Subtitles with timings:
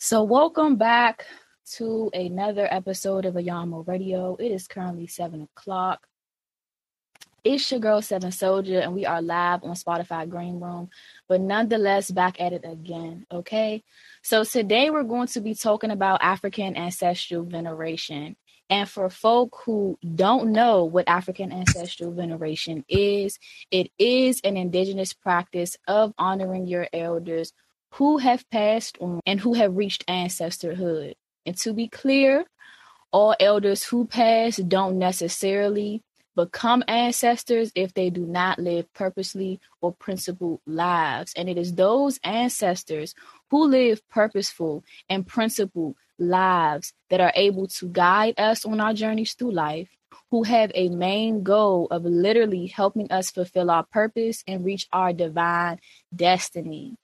[0.00, 1.26] So, welcome back
[1.72, 4.36] to another episode of Ayamo Radio.
[4.36, 6.06] It is currently seven o'clock.
[7.42, 10.88] It's your girl Seven Soldier, and we are live on Spotify Green Room,
[11.26, 13.26] but nonetheless back at it again.
[13.32, 13.82] Okay,
[14.22, 18.36] so today we're going to be talking about African ancestral veneration.
[18.70, 23.40] And for folk who don't know what African ancestral veneration is,
[23.72, 27.52] it is an indigenous practice of honoring your elders
[27.92, 31.14] who have passed on and who have reached ancestorhood.
[31.46, 32.44] And to be clear,
[33.12, 36.02] all elders who pass don't necessarily
[36.36, 41.32] become ancestors if they do not live purposely or principled lives.
[41.36, 43.14] And it is those ancestors
[43.50, 49.34] who live purposeful and principled lives that are able to guide us on our journeys
[49.34, 49.88] through life,
[50.30, 55.12] who have a main goal of literally helping us fulfill our purpose and reach our
[55.12, 55.78] divine
[56.14, 56.94] destiny.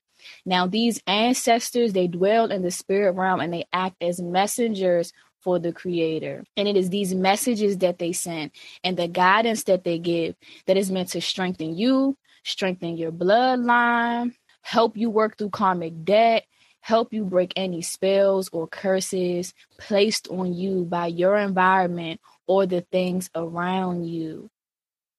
[0.44, 5.58] Now, these ancestors, they dwell in the spirit realm and they act as messengers for
[5.58, 6.44] the creator.
[6.56, 8.50] And it is these messages that they send
[8.82, 10.34] and the guidance that they give
[10.66, 16.46] that is meant to strengthen you, strengthen your bloodline, help you work through karmic debt,
[16.80, 22.80] help you break any spells or curses placed on you by your environment or the
[22.80, 24.50] things around you.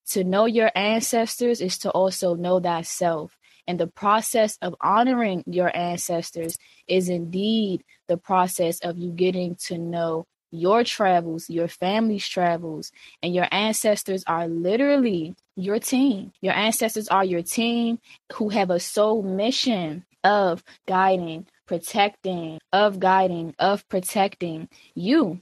[0.10, 3.36] To know your ancestors is to also know thyself.
[3.68, 9.78] And the process of honoring your ancestors is indeed the process of you getting to
[9.78, 16.32] know your travels, your family's travels, and your ancestors are literally your team.
[16.42, 18.00] Your ancestors are your team
[18.34, 25.42] who have a sole mission of guiding, protecting, of guiding, of protecting you.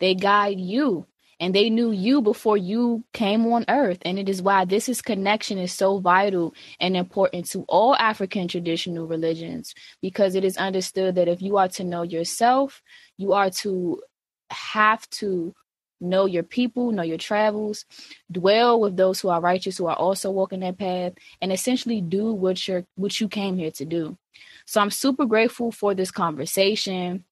[0.00, 1.06] They guide you
[1.44, 3.98] and they knew you before you came on earth.
[4.06, 8.48] And it is why this is connection is so vital and important to all african
[8.48, 12.80] traditional religions because it is understood that if you are to know yourself
[13.18, 14.00] you are to
[14.50, 15.54] have to
[16.00, 17.84] know your people know your travels
[18.32, 21.12] dwell with those who are righteous who are also walking that path
[21.42, 24.16] and essentially do what you're what you came here to do.
[24.64, 27.24] So i'm super grateful for this conversation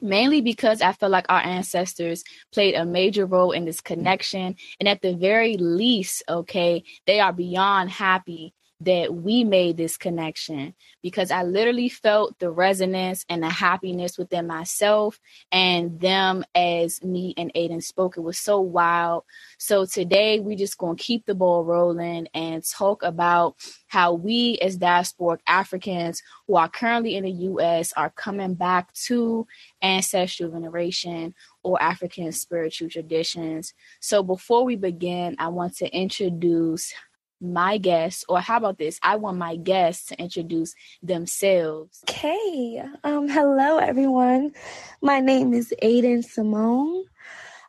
[0.00, 4.56] mainly because I feel like our ancestors played a major role in this connection.
[4.80, 10.74] And at the very least, okay, they are beyond happy that we made this connection
[11.02, 15.18] because I literally felt the resonance and the happiness within myself
[15.50, 18.16] and them as me and Aiden spoke.
[18.16, 19.24] It was so wild.
[19.58, 23.56] So today we just gonna keep the ball rolling and talk about
[23.88, 29.46] how we as diasporic Africans who are currently in the US are coming back to
[29.82, 31.34] ancestral veneration
[31.64, 33.74] or African spiritual traditions.
[34.00, 36.92] So before we begin, I want to introduce
[37.40, 38.98] my guests, or how about this?
[39.02, 42.00] I want my guests to introduce themselves.
[42.08, 42.82] Okay.
[43.04, 44.52] Um, hello, everyone.
[45.00, 47.04] My name is Aiden Simone.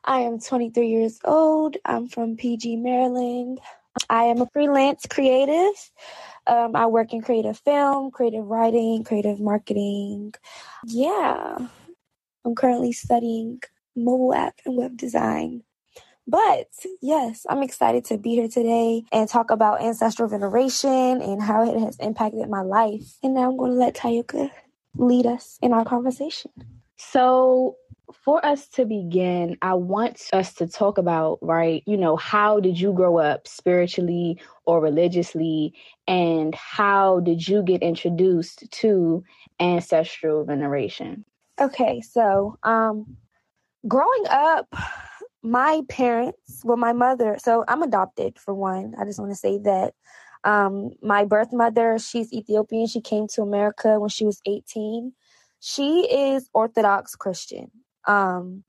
[0.04, 1.78] I am 23 years old.
[1.86, 3.60] I'm from PG, Maryland.
[4.10, 5.76] I am a freelance creative.
[6.48, 10.34] Um, I work in creative film, creative writing, creative marketing.
[10.86, 11.58] Yeah.
[12.46, 13.62] I'm currently studying
[13.96, 15.64] mobile app and web design.
[16.30, 16.68] But
[17.02, 21.80] yes, I'm excited to be here today and talk about ancestral veneration and how it
[21.80, 23.18] has impacted my life.
[23.24, 24.52] And now I'm going to let Tayuka
[24.96, 26.52] lead us in our conversation.
[26.98, 27.78] So,
[28.14, 32.80] for us to begin, I want us to talk about, right, you know, how did
[32.80, 35.74] you grow up spiritually or religiously,
[36.08, 39.24] and how did you get introduced to
[39.60, 41.26] ancestral veneration?
[41.60, 43.18] Okay, so um
[43.88, 44.68] growing up,
[45.44, 48.96] my parents, well, my mother, so I'm adopted for one.
[49.00, 49.94] I just want to say that.
[50.44, 52.88] Um, my birth mother, she's Ethiopian.
[52.88, 55.14] She came to America when she was 18.
[55.60, 57.72] She is Orthodox Christian.
[58.08, 58.64] Um,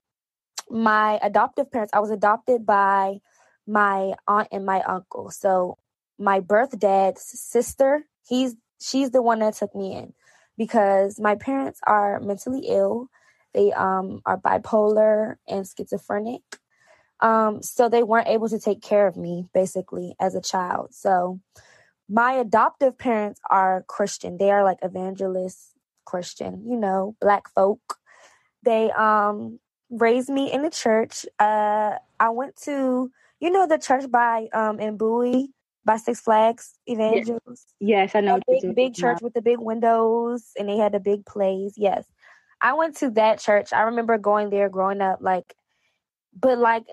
[0.69, 3.21] my adoptive parents, I was adopted by
[3.67, 5.31] my aunt and my uncle.
[5.31, 5.79] So
[6.19, 10.13] my birth dad's sister, he's she's the one that took me in
[10.57, 13.09] because my parents are mentally ill.
[13.55, 16.43] They um are bipolar and schizophrenic.
[17.23, 20.95] Um, so they weren't able to take care of me basically as a child.
[20.95, 21.41] So
[22.09, 24.37] my adoptive parents are Christian.
[24.37, 25.59] They are like evangelist
[26.05, 27.99] Christian, you know, black folk.
[28.63, 31.25] They um raised me in the church.
[31.39, 35.51] Uh I went to, you know, the church by um in Bowie
[35.85, 37.41] by Six Flags Evangels.
[37.79, 38.37] Yes, yes I know.
[38.37, 41.75] A big, big church with the big windows and they had the big plays.
[41.77, 42.05] Yes.
[42.61, 43.73] I went to that church.
[43.73, 45.55] I remember going there growing up, like,
[46.39, 46.85] but like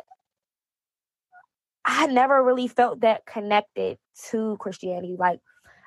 [1.88, 4.00] I never really felt that connected
[4.32, 5.16] to Christianity.
[5.20, 5.40] Like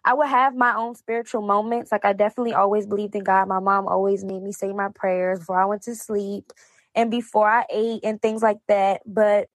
[0.05, 1.93] I would have my own spiritual moments.
[1.93, 3.49] Like I definitely always believed in God.
[3.49, 6.53] My mom always made me say my prayers before I went to sleep
[6.97, 9.03] and before I ate and things like that.
[9.07, 9.49] But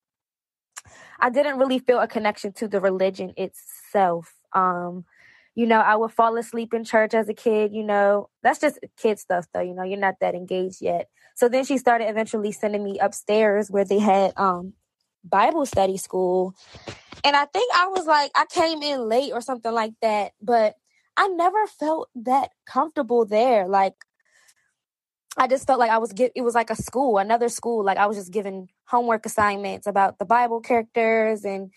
[1.20, 4.34] I didn't really feel a connection to the religion itself.
[4.54, 5.06] Um,
[5.56, 8.30] you know, I would fall asleep in church as a kid, you know.
[8.44, 11.10] That's just kid stuff though, you know, you're not that engaged yet.
[11.36, 14.74] So then she started eventually sending me upstairs where they had um
[15.26, 16.56] Bible study school.
[17.24, 20.76] And I think I was like I came in late or something like that, but
[21.18, 23.68] I never felt that comfortable there.
[23.68, 23.96] Like
[25.38, 27.84] I just felt like I was get it was like a school, another school.
[27.84, 31.72] Like I was just given homework assignments about the Bible characters and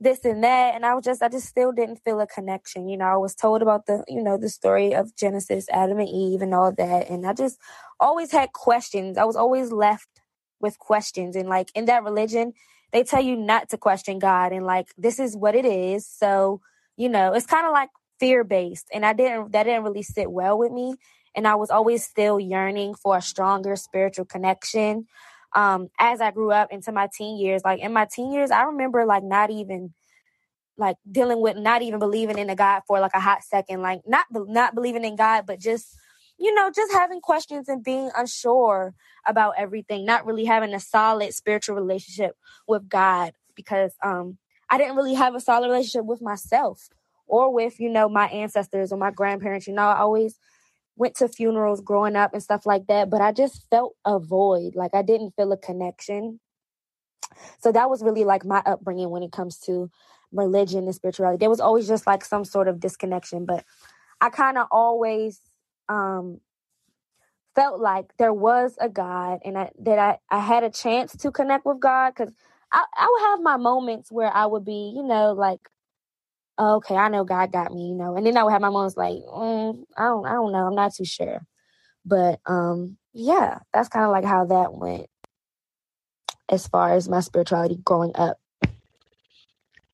[0.00, 0.74] this and that.
[0.74, 2.88] And I was just I just still didn't feel a connection.
[2.88, 6.08] You know, I was told about the, you know, the story of Genesis, Adam and
[6.08, 7.10] Eve and all that.
[7.10, 7.58] And I just
[8.00, 9.18] always had questions.
[9.18, 10.08] I was always left
[10.60, 11.36] with questions.
[11.36, 12.52] And like in that religion,
[12.94, 16.08] they tell you not to question God and like this is what it is.
[16.08, 16.60] So,
[16.96, 18.86] you know, it's kind of like fear based.
[18.94, 20.94] And I didn't that didn't really sit well with me
[21.34, 25.06] and I was always still yearning for a stronger spiritual connection.
[25.56, 28.62] Um, as I grew up into my teen years, like in my teen years, I
[28.62, 29.92] remember like not even
[30.78, 34.02] like dealing with not even believing in a God for like a hot second, like
[34.06, 35.96] not not believing in God, but just
[36.38, 38.94] you know just having questions and being unsure
[39.26, 42.36] about everything, not really having a solid spiritual relationship
[42.66, 44.38] with God because um
[44.70, 46.88] I didn't really have a solid relationship with myself
[47.26, 49.66] or with you know my ancestors or my grandparents.
[49.66, 50.38] You know, I always
[50.96, 54.74] went to funerals growing up and stuff like that, but I just felt a void.
[54.76, 56.40] Like I didn't feel a connection.
[57.58, 59.90] So that was really like my upbringing when it comes to
[60.32, 61.38] religion and spirituality.
[61.38, 63.64] There was always just like some sort of disconnection, but
[64.20, 65.40] I kind of always
[65.88, 66.40] um
[67.54, 71.30] felt like there was a God and I, that I, I had a chance to
[71.30, 72.32] connect with God because
[72.72, 75.60] I, I would have my moments where I would be, you know, like
[76.58, 78.16] oh, okay, I know God got me, you know.
[78.16, 80.74] And then I would have my moments like, mm, I don't, I don't know, I'm
[80.74, 81.46] not too sure.
[82.04, 85.06] But um, yeah, that's kind of like how that went
[86.48, 88.38] as far as my spirituality growing up.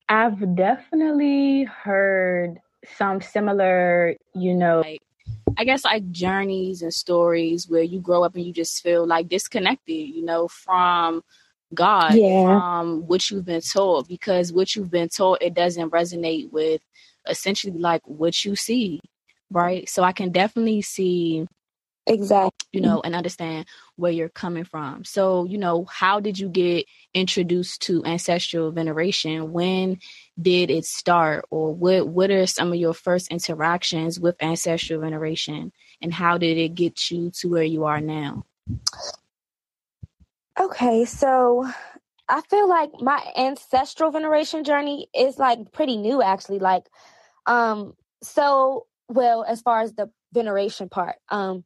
[0.08, 2.58] I've definitely heard
[2.96, 5.02] some similar, you know, like
[5.58, 9.28] I guess like journeys and stories where you grow up and you just feel like
[9.28, 11.22] disconnected, you know, from
[11.74, 12.44] God yeah.
[12.44, 16.80] from what you've been told because what you've been told it doesn't resonate with
[17.28, 19.00] essentially like what you see,
[19.50, 19.88] right?
[19.88, 21.46] So I can definitely see
[22.10, 23.66] exactly you know and understand
[23.96, 29.52] where you're coming from so you know how did you get introduced to ancestral veneration
[29.52, 29.98] when
[30.40, 35.72] did it start or what what are some of your first interactions with ancestral veneration
[36.02, 38.44] and how did it get you to where you are now
[40.60, 41.66] Okay, so
[42.28, 46.58] I feel like my ancestral veneration journey is like pretty new actually.
[46.58, 46.84] Like
[47.46, 51.16] um so well as far as the veneration part.
[51.30, 51.64] Um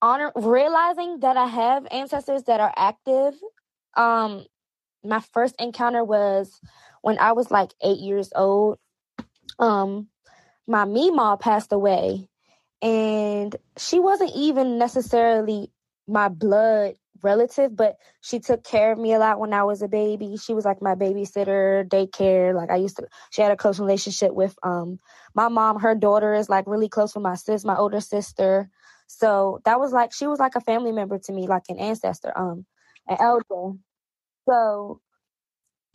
[0.00, 3.34] honor realizing that I have ancestors that are active.
[3.96, 4.44] Um
[5.04, 6.60] my first encounter was
[7.02, 8.78] when I was like 8 years old.
[9.58, 10.08] Um
[10.66, 12.28] my Meemaw passed away
[12.82, 15.70] and she wasn't even necessarily
[16.06, 19.88] my blood relative, but she took care of me a lot when I was a
[19.88, 20.36] baby.
[20.36, 22.54] She was like my babysitter, daycare.
[22.54, 24.98] Like I used to, she had a close relationship with um
[25.34, 25.80] my mom.
[25.80, 28.70] Her daughter is like really close with my sis, my older sister.
[29.08, 32.32] So that was like she was like a family member to me, like an ancestor,
[32.36, 32.66] um,
[33.08, 33.76] an elder.
[34.48, 35.00] So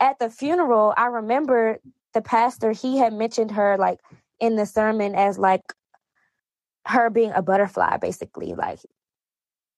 [0.00, 1.78] at the funeral, I remember
[2.12, 4.00] the pastor he had mentioned her like
[4.40, 5.62] in the sermon as like
[6.86, 8.54] her being a butterfly, basically.
[8.54, 8.80] Like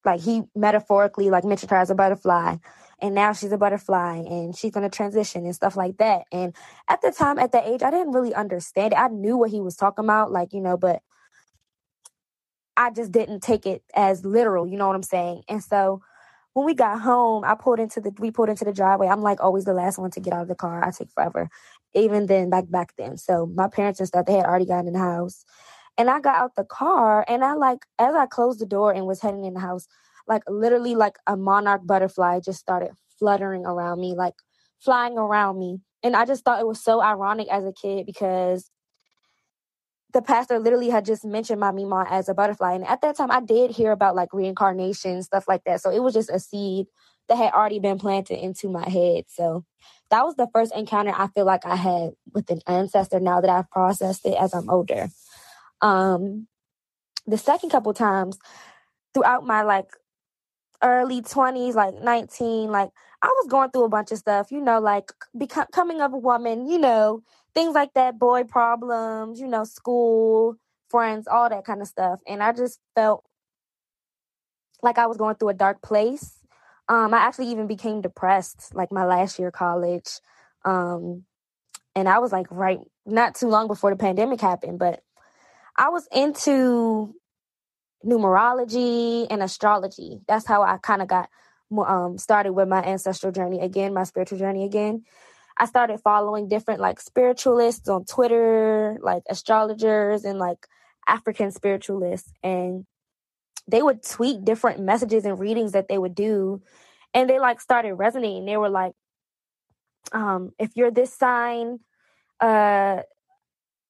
[0.06, 2.56] like he metaphorically like mentioned her as a butterfly
[3.02, 6.54] and now she's a butterfly and she's going to transition and stuff like that and
[6.88, 9.60] at the time at that age i didn't really understand it i knew what he
[9.60, 11.02] was talking about like you know but
[12.76, 15.42] i just didn't take it as literal you know what i'm saying?
[15.48, 16.02] And so
[16.54, 19.08] when we got home i pulled into the we pulled into the driveway.
[19.08, 20.84] I'm like always the last one to get out of the car.
[20.84, 21.48] I take forever
[21.96, 23.16] even then back back then.
[23.16, 25.44] So my parents and stuff they had already gotten in the house.
[25.98, 29.06] And I got out the car and I like as I closed the door and
[29.06, 29.86] was heading in the house,
[30.28, 34.34] like literally like a monarch butterfly just started fluttering around me, like
[34.78, 35.78] flying around me.
[36.02, 38.70] And I just thought it was so ironic as a kid because
[40.12, 42.74] the pastor literally had just mentioned my Meemaw as a butterfly.
[42.74, 45.80] And at that time I did hear about like reincarnation, stuff like that.
[45.80, 46.86] So it was just a seed
[47.28, 49.24] that had already been planted into my head.
[49.28, 49.64] So
[50.10, 53.50] that was the first encounter I feel like I had with an ancestor now that
[53.50, 55.08] I've processed it as I'm older.
[55.82, 56.46] Um,
[57.26, 58.38] the second couple times
[59.12, 59.88] throughout my like
[60.82, 62.90] early 20s, like 19, like
[63.22, 66.68] I was going through a bunch of stuff, you know, like becoming of a woman,
[66.68, 67.22] you know,
[67.56, 70.56] things like that, boy problems, you know, school,
[70.90, 72.20] friends, all that kind of stuff.
[72.28, 73.24] And I just felt
[74.82, 76.38] like I was going through a dark place.
[76.86, 80.20] Um, I actually even became depressed like my last year of college.
[80.66, 81.24] Um,
[81.94, 85.00] and I was like right not too long before the pandemic happened, but
[85.78, 87.14] I was into
[88.04, 90.20] numerology and astrology.
[90.28, 91.30] That's how I kind of got
[91.74, 95.04] um, started with my ancestral journey again, my spiritual journey again.
[95.58, 100.66] I started following different like spiritualists on Twitter, like astrologers and like
[101.08, 102.84] African spiritualists, and
[103.68, 106.62] they would tweet different messages and readings that they would do,
[107.14, 108.44] and they like started resonating.
[108.44, 108.92] They were like,
[110.12, 111.80] um, "If you're this sign,
[112.40, 113.02] uh,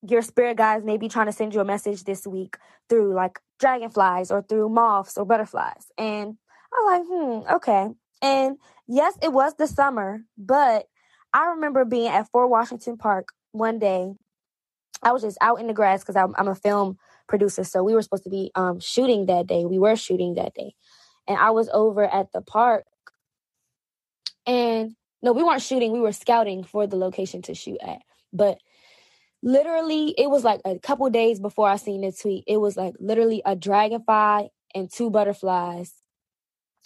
[0.08, 2.56] your spirit guides may be trying to send you a message this week
[2.88, 5.87] through like dragonflies or through moths or butterflies.
[5.99, 6.37] And
[6.73, 7.88] I was like, hmm, okay.
[8.23, 10.87] And yes, it was the summer, but
[11.36, 14.10] I remember being at Fort Washington Park one day.
[15.02, 16.96] I was just out in the grass because I'm, I'm, a film
[17.28, 17.62] producer.
[17.62, 19.66] So we were supposed to be um, shooting that day.
[19.66, 20.72] We were shooting that day.
[21.28, 22.86] And I was over at the park.
[24.46, 25.92] And no, we weren't shooting.
[25.92, 27.98] We were scouting for the location to shoot at.
[28.32, 28.56] But
[29.42, 32.44] literally it was like a couple days before I seen the tweet.
[32.46, 35.92] It was like literally a dragonfly and two butterflies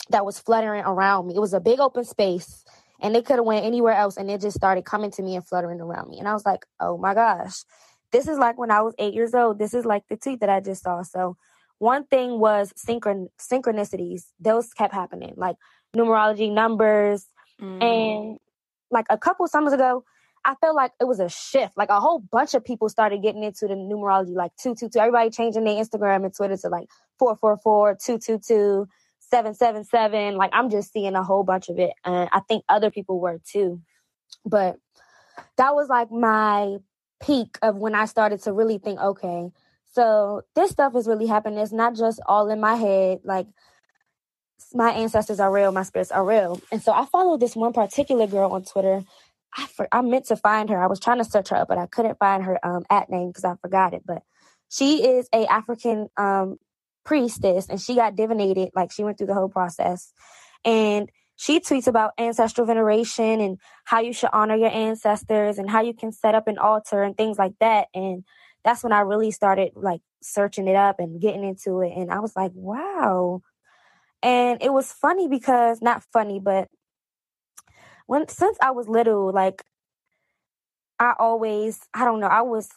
[0.09, 1.37] that was fluttering around me.
[1.37, 2.64] It was a big open space
[3.00, 5.47] and they could have went anywhere else and it just started coming to me and
[5.47, 6.19] fluttering around me.
[6.19, 7.64] And I was like, "Oh my gosh.
[8.12, 9.59] This is like when I was 8 years old.
[9.59, 11.37] This is like the tweet that I just saw." So
[11.78, 14.25] one thing was synchron synchronicities.
[14.38, 15.35] Those kept happening.
[15.37, 15.57] Like
[15.97, 17.26] numerology numbers
[17.61, 17.83] mm.
[17.83, 18.38] and
[18.90, 20.04] like a couple summers ago,
[20.45, 21.76] I felt like it was a shift.
[21.76, 24.99] Like a whole bunch of people started getting into the numerology, like 222.
[24.99, 26.88] Everybody changing their Instagram and Twitter to like
[27.19, 28.88] 444, 222,
[29.31, 30.37] 777.
[30.37, 31.93] Like I'm just seeing a whole bunch of it.
[32.05, 33.81] And I think other people were too.
[34.45, 34.77] But
[35.57, 36.77] that was like my
[37.23, 39.51] peak of when I started to really think, okay,
[39.93, 41.59] so this stuff is really happening.
[41.59, 43.21] It's not just all in my head.
[43.25, 43.47] Like
[44.73, 46.61] my ancestors are real, my spirits are real.
[46.71, 49.03] And so I followed this one particular girl on Twitter
[49.57, 50.81] I for, I meant to find her.
[50.81, 53.29] I was trying to search her up, but I couldn't find her um, at name
[53.29, 54.03] because I forgot it.
[54.07, 54.23] But
[54.69, 56.59] she is a African um,
[57.11, 58.71] priestess, and she got divinated.
[58.73, 60.12] Like she went through the whole process,
[60.64, 65.81] and she tweets about ancestral veneration and how you should honor your ancestors and how
[65.81, 67.88] you can set up an altar and things like that.
[67.95, 68.23] And
[68.62, 71.95] that's when I really started like searching it up and getting into it.
[71.97, 73.40] And I was like, wow.
[74.23, 76.69] And it was funny because not funny, but
[78.07, 79.64] when since I was little, like
[81.00, 82.69] I always, I don't know, I was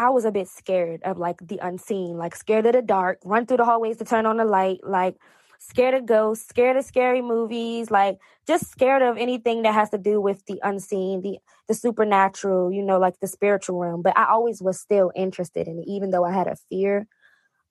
[0.00, 3.44] I was a bit scared of like the unseen, like scared of the dark, run
[3.44, 5.16] through the hallways to turn on the light, like
[5.58, 9.98] scared of ghosts, scared of scary movies, like just scared of anything that has to
[9.98, 11.36] do with the unseen, the
[11.68, 14.00] the supernatural, you know, like the spiritual realm.
[14.00, 17.06] But I always was still interested in it, even though I had a fear.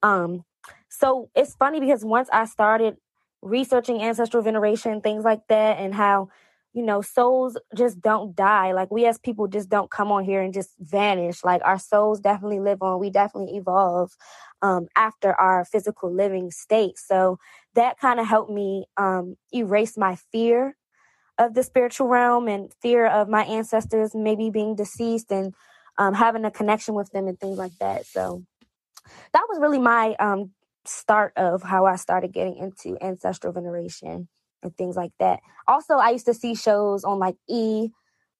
[0.00, 0.44] Um,
[0.88, 2.96] so it's funny because once I started
[3.42, 6.28] researching ancestral veneration, things like that, and how
[6.72, 8.72] you know, souls just don't die.
[8.72, 11.42] Like we as people just don't come on here and just vanish.
[11.42, 13.00] Like our souls definitely live on.
[13.00, 14.12] We definitely evolve
[14.62, 16.96] um, after our physical living state.
[16.96, 17.38] So
[17.74, 20.76] that kind of helped me um, erase my fear
[21.38, 25.54] of the spiritual realm and fear of my ancestors maybe being deceased and
[25.98, 28.06] um, having a connection with them and things like that.
[28.06, 28.44] So
[29.32, 30.52] that was really my um,
[30.84, 34.28] start of how I started getting into ancestral veneration
[34.62, 35.40] and things like that.
[35.66, 37.90] Also, I used to see shows on like E.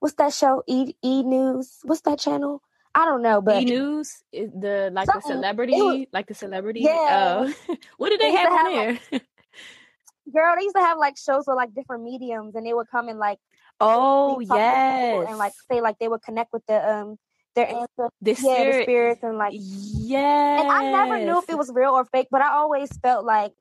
[0.01, 0.63] What's that show?
[0.67, 1.79] E E News.
[1.83, 2.63] What's that channel?
[2.95, 6.81] I don't know, but E News is the like the celebrity, was, like the celebrity.
[6.81, 7.51] Yeah.
[7.69, 9.01] Uh, what did they, they have on there?
[9.13, 9.23] Like,
[10.35, 13.09] girl, they used to have like shows with like different mediums, and they would come
[13.09, 13.39] and like
[13.81, 17.19] oh yes, and like say like they would connect with the um
[17.55, 20.61] their ancestors, the, yeah, the spirits, and like yeah.
[20.61, 23.53] And I never knew if it was real or fake, but I always felt like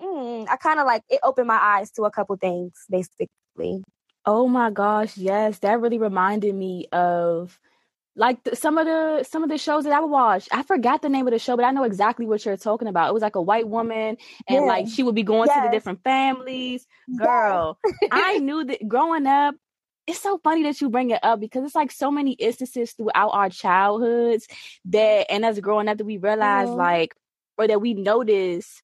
[0.00, 3.82] mm, I kind of like it opened my eyes to a couple things, basically.
[4.26, 7.58] Oh my gosh, yes, that really reminded me of
[8.16, 10.48] like the, some of the some of the shows that I would watch.
[10.52, 13.08] I forgot the name of the show, but I know exactly what you're talking about.
[13.08, 14.16] It was like a white woman,
[14.46, 14.60] and yeah.
[14.60, 15.56] like she would be going yes.
[15.56, 16.86] to the different families.
[17.16, 18.10] Girl, yes.
[18.12, 19.54] I knew that growing up.
[20.06, 23.28] It's so funny that you bring it up because it's like so many instances throughout
[23.28, 24.48] our childhoods
[24.86, 26.78] that, and as growing up, that we realize mm-hmm.
[26.78, 27.14] like,
[27.56, 28.82] or that we notice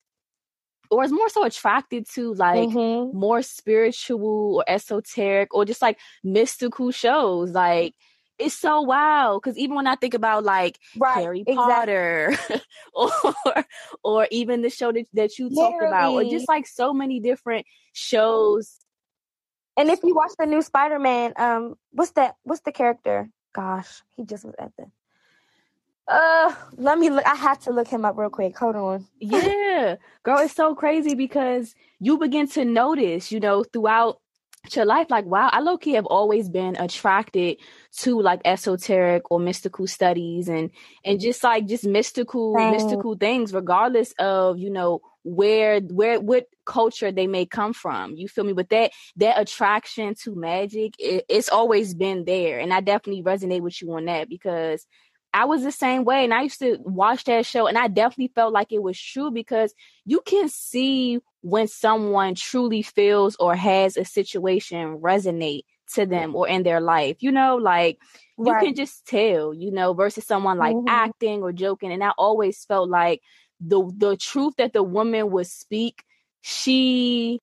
[0.91, 3.17] or is more so attracted to like mm-hmm.
[3.17, 7.51] more spiritual or esoteric or just like mystical shows.
[7.51, 7.95] Like
[8.39, 12.61] it's so wow because even when I think about like right, Harry Potter exactly.
[12.95, 13.65] or
[14.05, 15.71] or even the show that, that you Literally.
[15.71, 18.77] talked about or just like so many different shows.
[19.79, 22.37] And if you watch the new Spider Man, um, what's that?
[22.45, 23.29] What's the character?
[23.57, 24.85] gosh, he just was at the.
[26.09, 27.27] Uh, let me look.
[27.27, 28.57] I have to look him up real quick.
[28.59, 29.07] Hold on.
[29.21, 34.21] yeah, girl, it's so crazy because you begin to notice, you know, throughout
[34.73, 37.59] your life, like, wow, I low key have always been attracted
[37.99, 40.71] to like esoteric or mystical studies and
[41.05, 42.71] and just like just mystical Same.
[42.73, 48.29] mystical things, regardless of you know where where what culture they may come from you
[48.29, 52.81] feel me but that that attraction to magic it, it's always been there and i
[52.81, 54.87] definitely resonate with you on that because
[55.37, 58.33] i was the same way and i used to watch that show and i definitely
[58.35, 59.75] felt like it was true because
[60.05, 65.63] you can see when someone truly feels or has a situation resonate
[65.93, 67.99] to them or in their life you know like
[68.39, 68.65] you right.
[68.65, 70.89] can just tell you know versus someone like mm-hmm.
[70.89, 73.21] acting or joking and i always felt like
[73.61, 76.03] the the truth that the woman would speak
[76.41, 77.41] she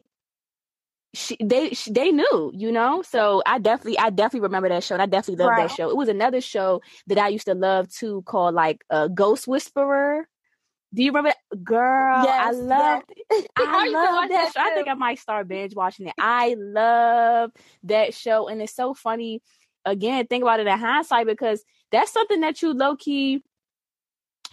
[1.13, 4.95] she they she, they knew you know so i definitely i definitely remember that show
[4.95, 5.67] and i definitely love right.
[5.67, 8.95] that show it was another show that i used to love too called like a
[8.95, 10.27] uh, ghost whisperer
[10.93, 11.63] do you remember that?
[11.63, 13.13] girl yes, i loved.
[13.31, 13.47] yes.
[13.57, 14.61] i love that, show.
[14.61, 17.51] i think i might start binge watching it i love
[17.83, 19.41] that show and it's so funny
[19.85, 23.43] again think about it in hindsight because that's something that you low-key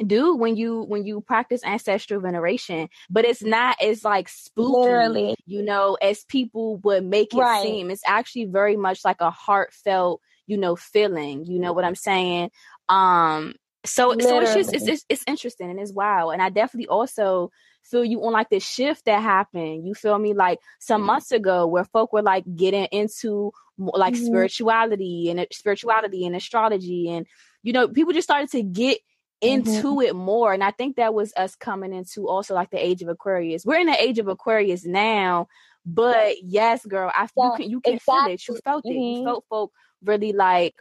[0.07, 5.37] do when you when you practice ancestral veneration but it's not as like spooky Literally.
[5.47, 7.63] you know as people would make it right.
[7.63, 11.95] seem it's actually very much like a heartfelt you know feeling you know what i'm
[11.95, 12.51] saying
[12.89, 13.55] um
[13.85, 14.29] so Literally.
[14.29, 17.51] so it's just it's, it's, it's interesting and it's wow and i definitely also
[17.85, 21.67] feel you on like the shift that happened you feel me like some months ago
[21.67, 24.27] where folk were like getting into like mm-hmm.
[24.27, 27.27] spirituality and spirituality and astrology and
[27.63, 28.99] you know people just started to get
[29.41, 30.01] into mm-hmm.
[30.03, 30.53] it more.
[30.53, 33.65] And I think that was us coming into also like the age of Aquarius.
[33.65, 35.49] We're in the age of Aquarius now,
[35.87, 38.23] but yes, girl, I yeah, you can you can exactly.
[38.23, 38.49] feel it.
[38.49, 38.93] You felt mm-hmm.
[38.93, 38.95] it.
[38.95, 39.27] You mm-hmm.
[39.27, 39.73] felt folk
[40.05, 40.75] really like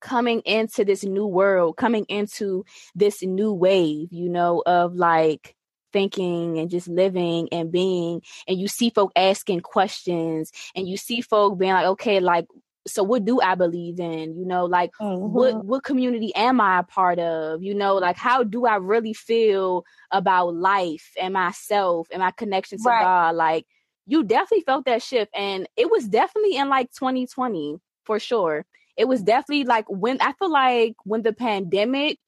[0.00, 5.54] coming into this new world, coming into this new wave, you know, of like
[5.92, 11.20] thinking and just living and being and you see folk asking questions and you see
[11.20, 12.46] folk being like okay like
[12.86, 14.36] so what do I believe in?
[14.36, 15.32] You know, like mm-hmm.
[15.32, 17.62] what what community am I a part of?
[17.62, 22.78] You know, like how do I really feel about life and myself and my connection
[22.78, 23.02] to right.
[23.02, 23.36] God?
[23.36, 23.66] Like
[24.06, 28.64] you definitely felt that shift and it was definitely in like 2020 for sure.
[28.96, 32.18] It was definitely like when I feel like when the pandemic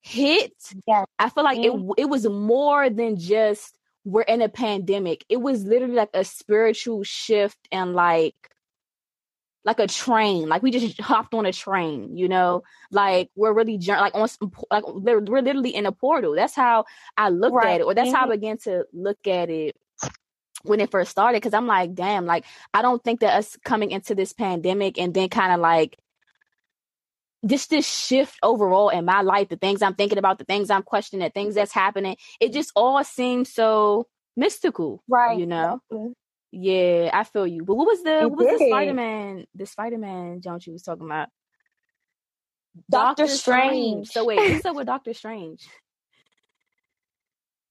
[0.00, 0.52] hit,
[0.86, 1.04] yeah.
[1.18, 1.90] I feel like mm-hmm.
[1.90, 5.24] it it was more than just we're in a pandemic.
[5.28, 8.36] It was literally like a spiritual shift and like
[9.66, 10.48] like a train.
[10.48, 12.62] Like we just hopped on a train, you know.
[12.90, 14.28] Like we're really like on
[14.70, 16.34] like we're literally in a portal.
[16.34, 16.84] That's how
[17.16, 17.74] I looked right.
[17.74, 18.16] at it, or that's mm-hmm.
[18.16, 18.30] how I mm-hmm.
[18.30, 19.76] began to look at it
[20.62, 21.38] when it first started.
[21.38, 25.12] Because I'm like, damn, like I don't think that us coming into this pandemic and
[25.12, 25.98] then kind of like
[27.44, 30.84] just this shift overall in my life, the things I'm thinking about, the things I'm
[30.84, 35.38] questioning, the things that's happening, it just all seems so mystical, right?
[35.38, 35.80] You know.
[36.52, 37.64] Yeah, I feel you.
[37.64, 38.60] But what was the it what was did.
[38.60, 41.28] the Spider Man the Spider Man Jones you was talking about?
[42.90, 44.08] Doctor, Strange.
[44.08, 44.08] Strange.
[44.08, 45.66] So wait, what's up with Doctor Strange?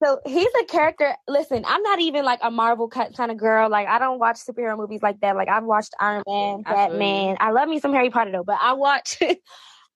[0.02, 1.14] So he's a character.
[1.26, 3.70] Listen, I'm not even like a Marvel kind of girl.
[3.70, 5.36] Like I don't watch superhero movies like that.
[5.36, 7.36] Like I've watched Iron Man, Batman.
[7.40, 9.18] I love me some Harry Potter though, but I watch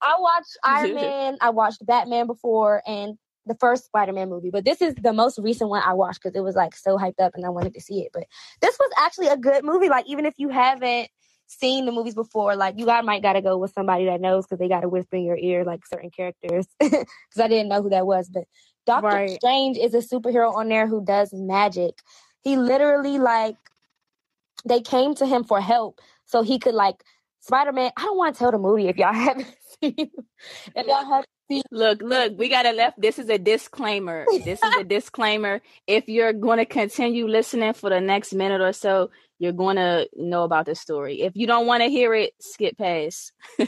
[0.03, 1.37] I watched Iron Man.
[1.40, 3.19] I watched Batman before, and
[3.51, 6.43] the first Spider-Man movie, but this is the most recent one I watched because it
[6.43, 8.11] was like so hyped up and I wanted to see it.
[8.13, 8.25] But
[8.63, 9.89] this was actually a good movie.
[9.89, 11.09] Like even if you haven't
[11.49, 14.61] seen the movies before, like you got might gotta go with somebody that knows because
[14.61, 16.67] they gotta whisper in your ear like certain characters.
[16.81, 18.45] Because I didn't know who that was, but
[18.87, 19.31] Doctor right.
[19.31, 21.95] Strange is a superhero on there who does magic.
[22.43, 23.57] He literally like
[24.65, 27.03] they came to him for help so he could like
[27.41, 27.91] Spider Man.
[27.97, 30.11] I don't want to tell the movie if y'all haven't seen.
[30.77, 31.25] if y'all have
[31.71, 33.01] Look, look, we got to left.
[33.01, 34.25] This is a disclaimer.
[34.45, 35.61] This is a disclaimer.
[35.87, 40.09] If you're going to continue listening for the next minute or so, you're going to
[40.17, 41.23] know about the story.
[41.23, 43.33] If you don't want to hear it, skip past.
[43.59, 43.67] so,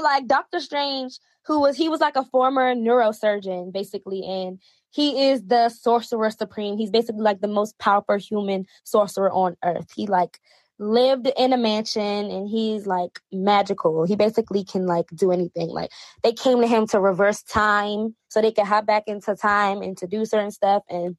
[0.00, 4.60] like Doctor Strange, who was he was like a former neurosurgeon, basically, and
[4.90, 6.78] he is the sorcerer supreme.
[6.78, 9.90] He's basically like the most powerful human sorcerer on earth.
[9.96, 10.38] He like
[10.78, 14.04] lived in a mansion and he's like magical.
[14.04, 15.68] He basically can like do anything.
[15.68, 15.90] Like
[16.22, 19.96] they came to him to reverse time so they could hop back into time and
[19.98, 20.82] to do certain stuff.
[20.88, 21.16] And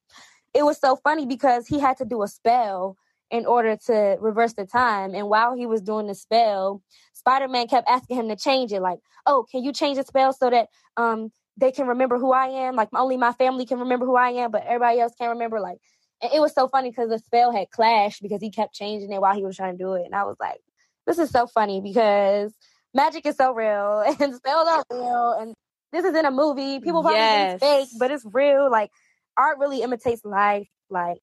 [0.53, 2.97] it was so funny because he had to do a spell
[3.31, 5.15] in order to reverse the time.
[5.15, 6.81] And while he was doing the spell,
[7.13, 8.81] Spider Man kept asking him to change it.
[8.81, 12.47] Like, oh, can you change the spell so that um they can remember who I
[12.47, 12.75] am?
[12.75, 15.59] Like only my family can remember who I am, but everybody else can't remember.
[15.59, 15.77] Like
[16.21, 19.21] and it was so funny because the spell had clashed because he kept changing it
[19.21, 20.05] while he was trying to do it.
[20.05, 20.59] And I was like,
[21.05, 22.53] this is so funny because
[22.93, 25.53] magic is so real and spells are real and
[25.91, 26.79] this is in a movie.
[26.79, 27.59] People probably yes.
[27.59, 28.69] think it's fake, but it's real.
[28.69, 28.91] Like
[29.37, 30.67] art really imitates life.
[30.89, 31.19] Like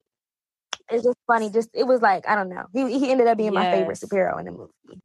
[0.90, 1.50] it's just funny.
[1.50, 2.66] Just it was like I don't know.
[2.72, 3.62] He he ended up being yes.
[3.62, 5.00] my favorite superhero in the movie.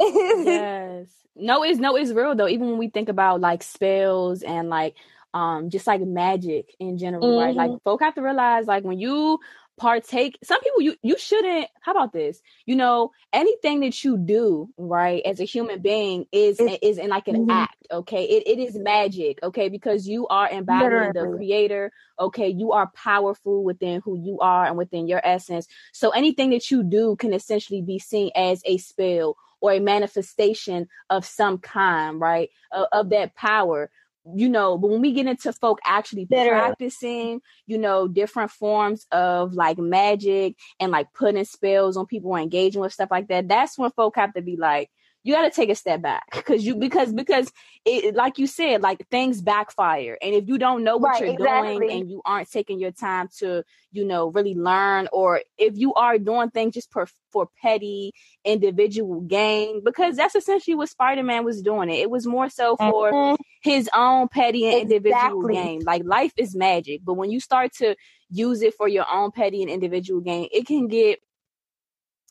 [0.00, 1.08] yes.
[1.36, 2.48] No, it's no, it's real though.
[2.48, 4.96] Even when we think about like spells and like
[5.34, 7.46] um just like magic in general, mm-hmm.
[7.46, 7.54] right?
[7.54, 7.84] Like mm-hmm.
[7.84, 9.38] folk have to realize like when you
[9.80, 14.68] partake some people you you shouldn't how about this you know anything that you do
[14.76, 17.50] right as a human being is it's, is in like an mm-hmm.
[17.50, 22.72] act okay it, it is magic okay because you are embodying the creator okay you
[22.72, 27.16] are powerful within who you are and within your essence so anything that you do
[27.16, 32.86] can essentially be seen as a spell or a manifestation of some kind right of,
[32.92, 33.90] of that power
[34.34, 36.50] you know, but when we get into folk actually Better.
[36.50, 42.38] practicing, you know, different forms of like magic and like putting spells on people or
[42.38, 44.90] engaging with stuff like that, that's when folk have to be like,
[45.22, 47.52] you got to take a step back because you because because
[47.84, 51.32] it like you said like things backfire and if you don't know what right, you're
[51.32, 51.78] exactly.
[51.78, 55.92] doing and you aren't taking your time to you know really learn or if you
[55.94, 58.12] are doing things just for for petty
[58.44, 63.12] individual gain because that's essentially what spider-man was doing it it was more so for
[63.12, 63.34] mm-hmm.
[63.62, 64.96] his own petty and exactly.
[64.96, 67.94] individual gain like life is magic but when you start to
[68.30, 71.18] use it for your own petty and individual gain it can get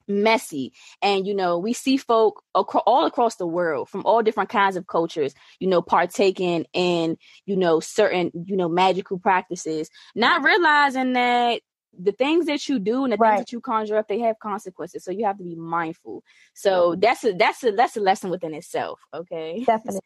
[0.10, 0.74] messy.
[1.02, 4.88] And you know we see folk all across the world from all different kinds of
[4.88, 11.62] cultures you know partaking in you know certain you know magical practices not realizing that
[11.98, 13.38] the things that you do and the right.
[13.38, 15.04] things that you conjure up they have consequences.
[15.04, 16.24] So you have to be mindful.
[16.54, 19.64] So that's a that's a that's a lesson within itself okay?
[19.66, 20.02] Definitely.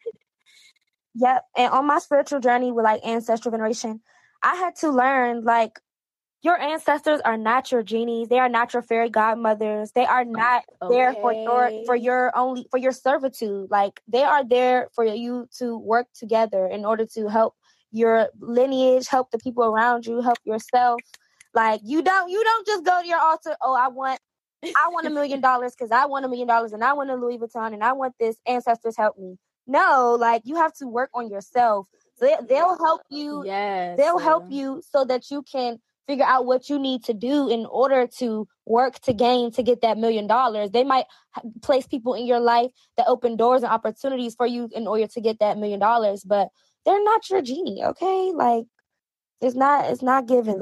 [1.16, 1.44] Yep.
[1.56, 4.00] And on my spiritual journey with like ancestral veneration
[4.44, 5.80] i had to learn like
[6.44, 8.28] your ancestors are not your genies.
[8.28, 9.92] They are not your fairy godmothers.
[9.92, 10.94] They are not okay.
[10.94, 13.70] there for your for your only for your servitude.
[13.70, 17.54] Like they are there for you to work together in order to help
[17.92, 21.00] your lineage, help the people around you, help yourself.
[21.54, 24.20] Like you don't you don't just go to your altar, oh I want
[24.62, 27.14] I want a million dollars because I want a million dollars and I want a
[27.14, 28.36] Louis Vuitton and I want this.
[28.46, 29.38] Ancestors help me.
[29.66, 31.88] No, like you have to work on yourself.
[32.20, 33.44] They, they'll help you.
[33.46, 33.96] Yes.
[33.96, 37.66] They'll help you so that you can figure out what you need to do in
[37.66, 40.70] order to work to gain to get that million dollars.
[40.70, 41.06] They might
[41.62, 45.20] place people in your life that open doors and opportunities for you in order to
[45.20, 46.48] get that million dollars, but
[46.84, 48.32] they're not your genie, okay?
[48.34, 48.64] Like
[49.40, 50.60] it's not it's not given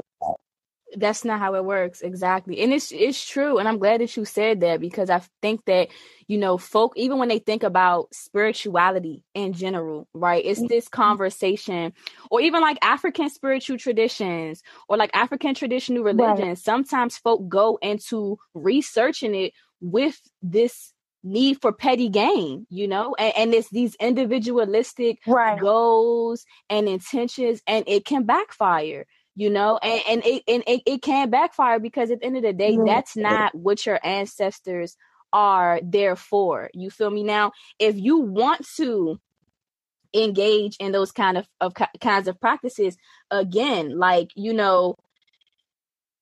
[0.95, 4.25] that's not how it works exactly and it's it's true and i'm glad that you
[4.25, 5.87] said that because i think that
[6.27, 10.67] you know folk even when they think about spirituality in general right it's mm-hmm.
[10.67, 11.93] this conversation
[12.29, 16.57] or even like african spiritual traditions or like african traditional religions right.
[16.57, 23.33] sometimes folk go into researching it with this need for petty gain, you know, and,
[23.37, 25.59] and it's these individualistic right.
[25.59, 31.01] goals and intentions, and it can backfire you know and, and it and it, it
[31.01, 34.95] can backfire because at the end of the day that's not what your ancestors
[35.33, 36.69] are there for.
[36.73, 37.23] You feel me?
[37.23, 39.19] Now if you want to
[40.13, 42.95] engage in those kind of, of kinds of practices
[43.31, 44.95] again like you know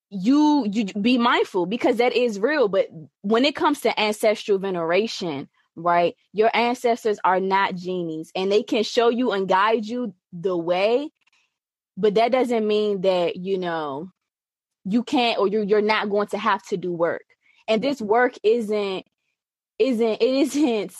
[0.09, 2.87] you you be mindful because that is real but
[3.21, 8.83] when it comes to ancestral veneration right your ancestors are not genies and they can
[8.83, 11.09] show you and guide you the way
[12.01, 14.11] but that doesn't mean that you know
[14.83, 17.23] you can't or you're you're not going to have to do work.
[17.67, 18.07] And this mm-hmm.
[18.07, 19.05] work isn't
[19.77, 20.93] isn't it isn't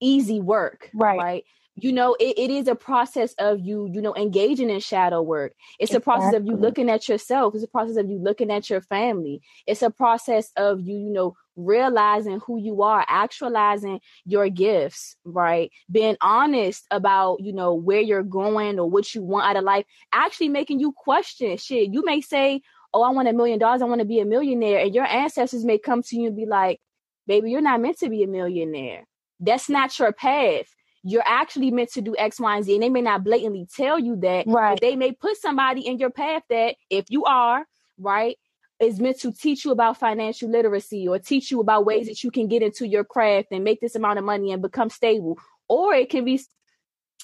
[0.00, 1.18] easy work right.
[1.18, 1.44] right?
[1.74, 5.54] You know it, it is a process of you you know engaging in shadow work.
[5.78, 5.96] It's exactly.
[5.96, 7.54] a process of you looking at yourself.
[7.54, 9.40] It's a process of you looking at your family.
[9.66, 15.70] It's a process of you you know realizing who you are, actualizing your gifts, right?
[15.90, 19.84] Being honest about, you know, where you're going or what you want out of life,
[20.12, 21.92] actually making you question shit.
[21.92, 22.62] You may say,
[22.94, 24.80] Oh, I want a million dollars, I want to be a millionaire.
[24.80, 26.80] And your ancestors may come to you and be like,
[27.26, 29.04] Baby, you're not meant to be a millionaire.
[29.40, 30.66] That's not your path.
[31.04, 32.74] You're actually meant to do X, Y, and Z.
[32.74, 34.74] And they may not blatantly tell you that, right.
[34.74, 37.66] but they may put somebody in your path that if you are,
[37.98, 38.36] right,
[38.82, 42.30] is meant to teach you about financial literacy or teach you about ways that you
[42.30, 45.38] can get into your craft and make this amount of money and become stable.
[45.68, 46.40] Or it can be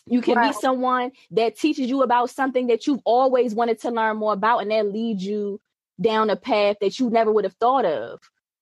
[0.07, 4.17] you can be someone that teaches you about something that you've always wanted to learn
[4.17, 5.61] more about and that leads you
[6.01, 8.21] down a path that you never would have thought of.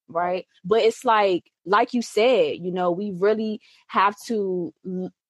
[0.09, 0.47] Right.
[0.65, 4.73] But it's like, like you said, you know, we really have to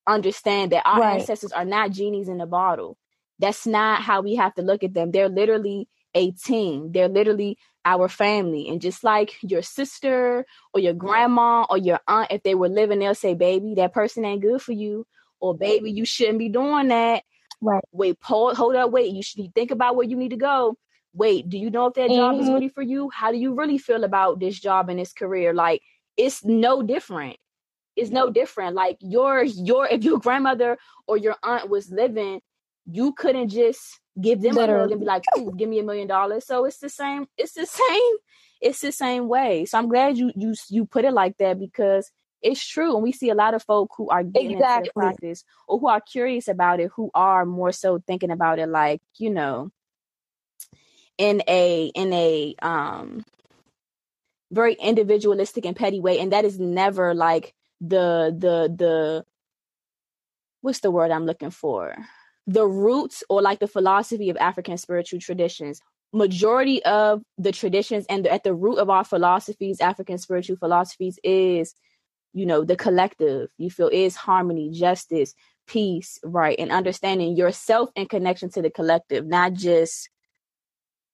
[0.06, 1.20] understand that our right.
[1.20, 2.96] ancestors are not genies in a bottle.
[3.38, 5.10] That's not how we have to look at them.
[5.10, 6.90] They're literally a team.
[6.92, 8.68] They're literally our family.
[8.68, 12.98] And just like your sister or your grandma or your aunt, if they were living,
[12.98, 15.06] they'll say, baby, that person ain't good for you.
[15.38, 17.22] Or baby, you shouldn't be doing that.
[17.60, 17.84] Right.
[17.92, 19.12] Wait, hold, hold up, wait.
[19.12, 20.76] You should think about where you need to go.
[21.12, 22.16] Wait, do you know if that mm-hmm.
[22.16, 22.54] job is mm-hmm.
[22.54, 23.10] really for you?
[23.10, 25.54] How do you really feel about this job and this career?
[25.54, 25.82] Like
[26.16, 27.36] it's no different.
[27.94, 28.74] It's no different.
[28.74, 32.40] Like your your if your grandmother or your aunt was living,
[32.86, 34.78] you couldn't just give them Literally.
[34.78, 35.24] a hug and be like,
[35.56, 36.46] give me a million dollars.
[36.46, 38.16] So it's the same, it's the same,
[38.60, 39.64] it's the same way.
[39.64, 42.10] So I'm glad you you you put it like that because
[42.42, 42.94] it's true.
[42.94, 44.78] And we see a lot of folk who are getting exactly.
[44.78, 48.58] into the practice or who are curious about it, who are more so thinking about
[48.58, 49.70] it like, you know,
[51.18, 53.24] in a in a um
[54.50, 56.20] very individualistic and petty way.
[56.20, 59.24] And that is never like the the the
[60.60, 61.94] what's the word I'm looking for?
[62.46, 65.80] The roots or like the philosophy of African spiritual traditions.
[66.12, 71.74] Majority of the traditions and at the root of our philosophies, African spiritual philosophies, is
[72.32, 73.48] you know the collective.
[73.58, 75.34] You feel is harmony, justice,
[75.66, 80.08] peace, right, and understanding yourself in connection to the collective, not just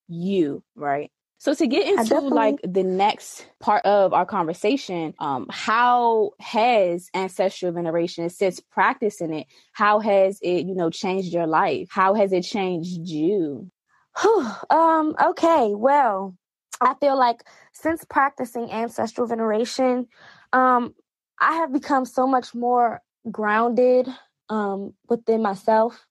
[0.08, 1.10] you, right?
[1.42, 7.72] So to get into like the next part of our conversation, um, how has ancestral
[7.72, 11.88] veneration since practicing it, how has it, you know, changed your life?
[11.90, 13.68] How has it changed you?
[14.70, 16.36] um, okay, well,
[16.80, 20.06] I feel like since practicing ancestral veneration,
[20.52, 20.94] um,
[21.40, 23.02] I have become so much more
[23.32, 24.06] grounded
[24.48, 26.06] um within myself.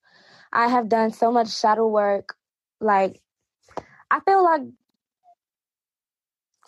[0.52, 2.36] I have done so much shadow work.
[2.82, 3.22] Like
[4.12, 4.63] I feel like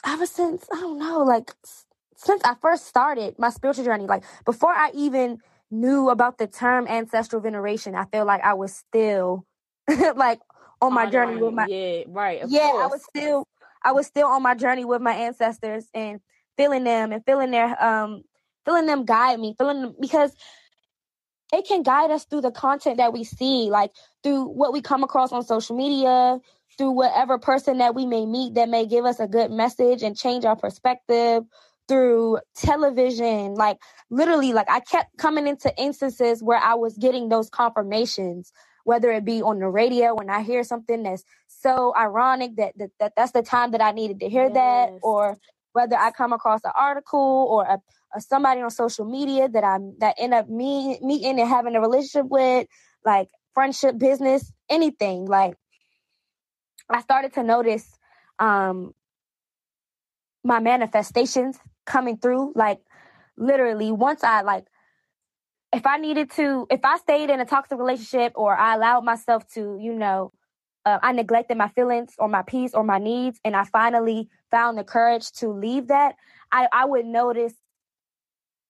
[0.06, 1.52] ever since I don't know, like
[2.16, 5.40] since I first started my spiritual journey, like before I even
[5.72, 9.46] knew about the term ancestral veneration, I feel like I was still
[10.16, 10.40] like
[10.82, 12.84] on my journey with my yeah right yeah course.
[12.84, 13.48] I was still
[13.84, 16.20] I was still on my journey with my ancestors and
[16.58, 18.24] feeling them and feeling their um
[18.66, 20.36] feeling them guide me feeling them because
[21.54, 23.92] it can guide us through the content that we see like
[24.24, 26.40] through what we come across on social media
[26.78, 30.18] through whatever person that we may meet that may give us a good message and
[30.18, 31.44] change our perspective
[31.88, 33.78] through television like
[34.10, 38.52] literally like i kept coming into instances where i was getting those confirmations
[38.86, 42.90] whether it be on the radio when i hear something that's so ironic that, that,
[43.00, 44.54] that that's the time that i needed to hear yes.
[44.54, 45.38] that or
[45.74, 47.80] whether i come across an article or a, a
[48.20, 52.26] somebody on social media that i'm that end up me meeting and having a relationship
[52.30, 52.68] with
[53.06, 55.56] like friendship business anything like
[56.90, 57.88] I started to notice
[58.40, 58.94] um,
[60.44, 62.54] my manifestations coming through.
[62.56, 62.80] Like
[63.38, 64.66] literally, once I like,
[65.72, 69.48] if I needed to, if I stayed in a toxic relationship or I allowed myself
[69.54, 70.32] to, you know,
[70.86, 74.78] uh, I neglected my feelings or my peace or my needs, and I finally found
[74.78, 76.16] the courage to leave that,
[76.52, 77.54] I, I would notice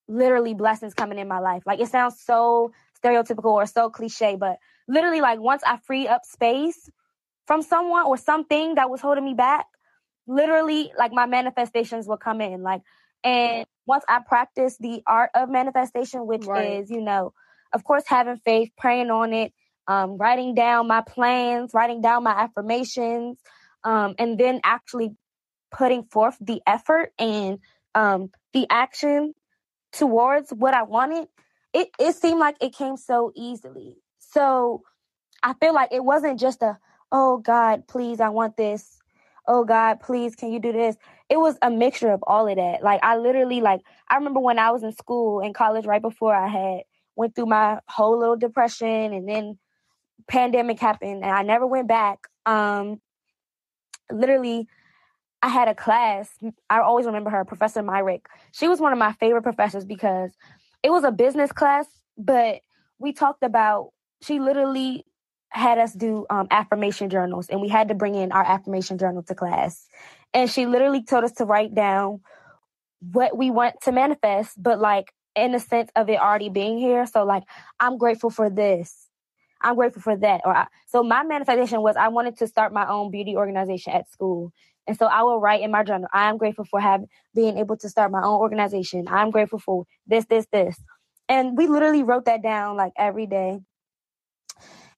[0.07, 1.63] literally blessings coming in my life.
[1.65, 2.71] Like it sounds so
[3.03, 6.89] stereotypical or so cliche, but literally, like once I free up space
[7.47, 9.65] from someone or something that was holding me back,
[10.27, 12.63] literally like my manifestations will come in.
[12.63, 12.81] Like,
[13.23, 16.81] and once I practice the art of manifestation, which right.
[16.81, 17.33] is, you know,
[17.73, 19.53] of course, having faith, praying on it,
[19.87, 23.37] um, writing down my plans, writing down my affirmations,
[23.83, 25.11] um, and then actually
[25.71, 27.59] putting forth the effort and
[27.95, 29.33] um, the action
[29.93, 31.27] towards what I wanted,
[31.73, 33.97] it, it seemed like it came so easily.
[34.19, 34.83] So
[35.41, 36.77] I feel like it wasn't just a,
[37.11, 38.97] oh God, please, I want this.
[39.47, 40.95] Oh God, please, can you do this?
[41.29, 42.81] It was a mixture of all of that.
[42.81, 46.33] Like I literally like I remember when I was in school in college right before
[46.33, 46.83] I had
[47.15, 49.57] went through my whole little depression and then
[50.27, 52.19] pandemic happened and I never went back.
[52.45, 53.01] Um
[54.11, 54.67] literally
[55.43, 56.29] I had a class.
[56.69, 58.27] I always remember her, Professor Myrick.
[58.53, 60.31] She was one of my favorite professors because
[60.81, 61.85] it was a business class,
[62.17, 62.61] but
[62.97, 63.89] we talked about
[64.21, 65.05] she literally
[65.49, 69.21] had us do um, affirmation journals and we had to bring in our affirmation journal
[69.23, 69.85] to class.
[70.33, 72.21] And she literally told us to write down
[73.01, 77.05] what we want to manifest, but like in the sense of it already being here.
[77.05, 77.43] So like,
[77.81, 79.02] I'm grateful for this.
[79.63, 80.41] I'm grateful for that.
[80.45, 84.11] Or I, so my manifestation was I wanted to start my own beauty organization at
[84.11, 84.51] school.
[84.85, 87.77] And so I will write in my journal, I am grateful for having being able
[87.77, 89.05] to start my own organization.
[89.07, 90.77] I'm grateful for this, this, this.
[91.29, 93.59] And we literally wrote that down like every day.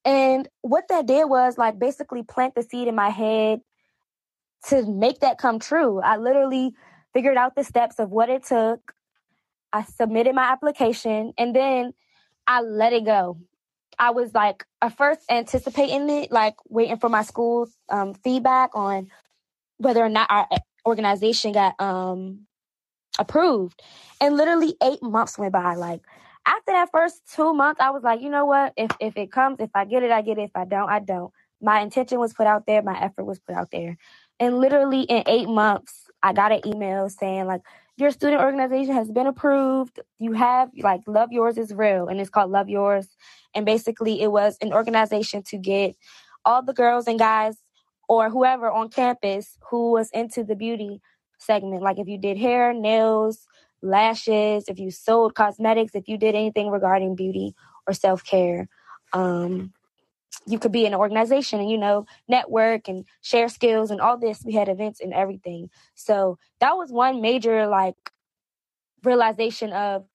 [0.04, 3.62] And what that did was like basically plant the seed in my head
[4.68, 6.02] to make that come true.
[6.02, 6.74] I literally
[7.14, 8.94] figured out the steps of what it took.
[9.72, 11.94] I submitted my application and then
[12.48, 13.38] I let it go.
[14.00, 19.10] I was like at first anticipating it, like waiting for my school um, feedback on
[19.78, 20.48] whether or not our
[20.86, 22.42] organization got um,
[23.20, 23.82] approved.
[24.22, 25.76] And literally eight months went by.
[25.76, 26.02] Like
[26.46, 28.74] after that first two months, I was like, you know what?
[28.78, 30.44] If if it comes, if I get it, I get it.
[30.44, 31.34] If I don't, I don't.
[31.62, 32.82] My intention was put out there.
[32.82, 33.98] My effort was put out there.
[34.40, 37.62] And literally in eight months, I got an email saying like
[37.98, 40.00] your student organization has been approved.
[40.20, 43.08] You have like Love Yours is real, and it's called Love Yours.
[43.54, 45.96] And basically, it was an organization to get
[46.44, 47.58] all the girls and guys
[48.08, 51.02] or whoever on campus who was into the beauty
[51.40, 51.82] segment.
[51.82, 53.48] Like if you did hair, nails,
[53.82, 57.56] lashes, if you sold cosmetics, if you did anything regarding beauty
[57.88, 58.68] or self care.
[59.14, 59.74] Um,
[60.46, 64.18] you could be in an organization and you know network and share skills and all
[64.18, 64.44] this.
[64.46, 65.70] We had events and everything.
[65.96, 67.96] So that was one major like
[69.04, 70.06] realization of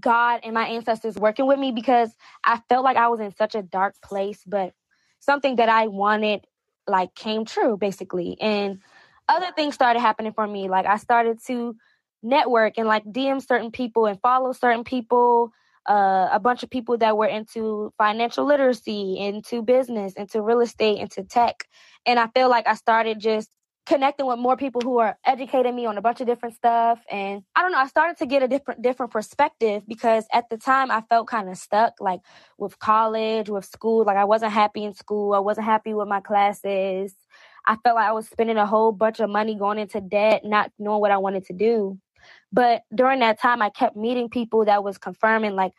[0.00, 2.10] god and my ancestors working with me because
[2.42, 4.72] i felt like i was in such a dark place but
[5.20, 6.44] something that i wanted
[6.86, 8.36] like came true basically.
[8.40, 8.80] And
[9.28, 10.68] other things started happening for me.
[10.68, 11.76] Like i started to
[12.22, 15.52] network and like dm certain people and follow certain people
[15.88, 20.98] uh, a bunch of people that were into financial literacy, into business, into real estate,
[20.98, 21.64] into tech.
[22.06, 23.50] And I feel like I started just
[23.86, 27.00] connecting with more people who are educating me on a bunch of different stuff.
[27.10, 30.56] And I don't know I started to get a different different perspective because at the
[30.56, 32.20] time I felt kind of stuck like
[32.58, 34.04] with college with school.
[34.04, 35.34] Like I wasn't happy in school.
[35.34, 37.14] I wasn't happy with my classes.
[37.66, 40.70] I felt like I was spending a whole bunch of money going into debt not
[40.78, 41.98] knowing what I wanted to do
[42.52, 45.72] but during that time, I kept meeting people that was confirming, like,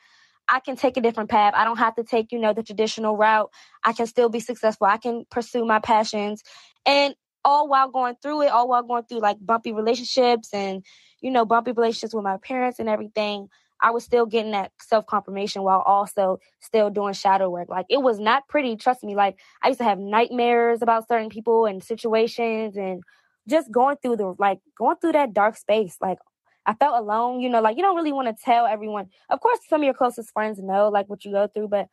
[0.48, 1.54] I can take a different path.
[1.56, 3.50] I don't have to take, you know, the traditional route.
[3.84, 4.88] I can still be successful.
[4.88, 6.44] I can pursue my passions.
[6.86, 10.84] And all while going through it, all while going through like bumpy relationships and,
[11.20, 13.50] you know, bumpy relationships with my parents and everything,
[13.82, 17.70] I was still getting that self confirmation while also still doing shadow work.
[17.70, 19.16] Like it was not pretty, trust me.
[19.16, 23.04] Like I used to have nightmares about certain people and situations and
[23.48, 25.98] just going through the like going through that dark space.
[26.02, 26.18] Like
[26.66, 29.08] I felt alone, you know, like you don't really want to tell everyone.
[29.30, 31.88] Of course, some of your closest friends know like what you go through, but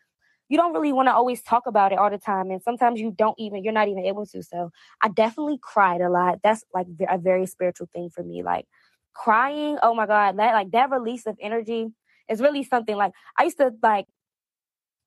[0.48, 2.50] you don't really want to always talk about it all the time.
[2.50, 4.42] And sometimes you don't even, you're not even able to.
[4.42, 6.40] So I definitely cried a lot.
[6.42, 8.42] That's like a very spiritual thing for me.
[8.42, 8.66] Like
[9.14, 11.88] crying, oh my God, that like that release of energy
[12.28, 14.06] is really something like I used to like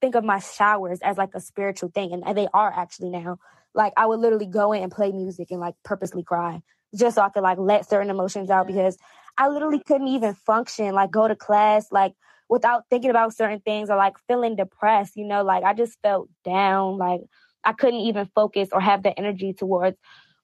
[0.02, 2.12] think of my showers as like a spiritual thing.
[2.14, 3.38] And they are actually now.
[3.74, 6.62] Like I would literally go in and play music and like purposely cry
[6.96, 8.98] just so I could like let certain emotions out because
[9.38, 12.14] I literally couldn't even function, like go to class, like
[12.50, 16.30] without thinking about certain things or like feeling depressed, you know, like I just felt
[16.44, 16.98] down.
[16.98, 17.22] Like
[17.64, 19.98] I couldn't even focus or have the energy towards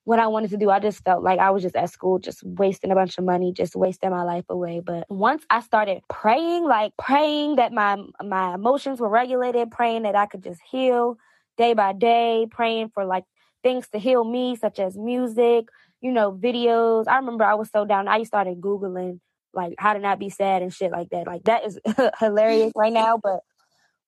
[0.03, 0.69] what I wanted to do.
[0.69, 3.53] I just felt like I was just at school, just wasting a bunch of money,
[3.53, 4.81] just wasting my life away.
[4.83, 10.15] But once I started praying, like praying that my my emotions were regulated, praying that
[10.15, 11.17] I could just heal
[11.57, 13.25] day by day, praying for like
[13.63, 15.67] things to heal me, such as music,
[16.01, 17.05] you know, videos.
[17.07, 18.07] I remember I was so down.
[18.07, 19.19] I started Googling
[19.53, 21.27] like how to not be sad and shit like that.
[21.27, 21.79] Like that is
[22.19, 23.19] hilarious right now.
[23.21, 23.41] But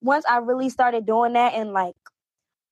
[0.01, 1.95] once I really started doing that and like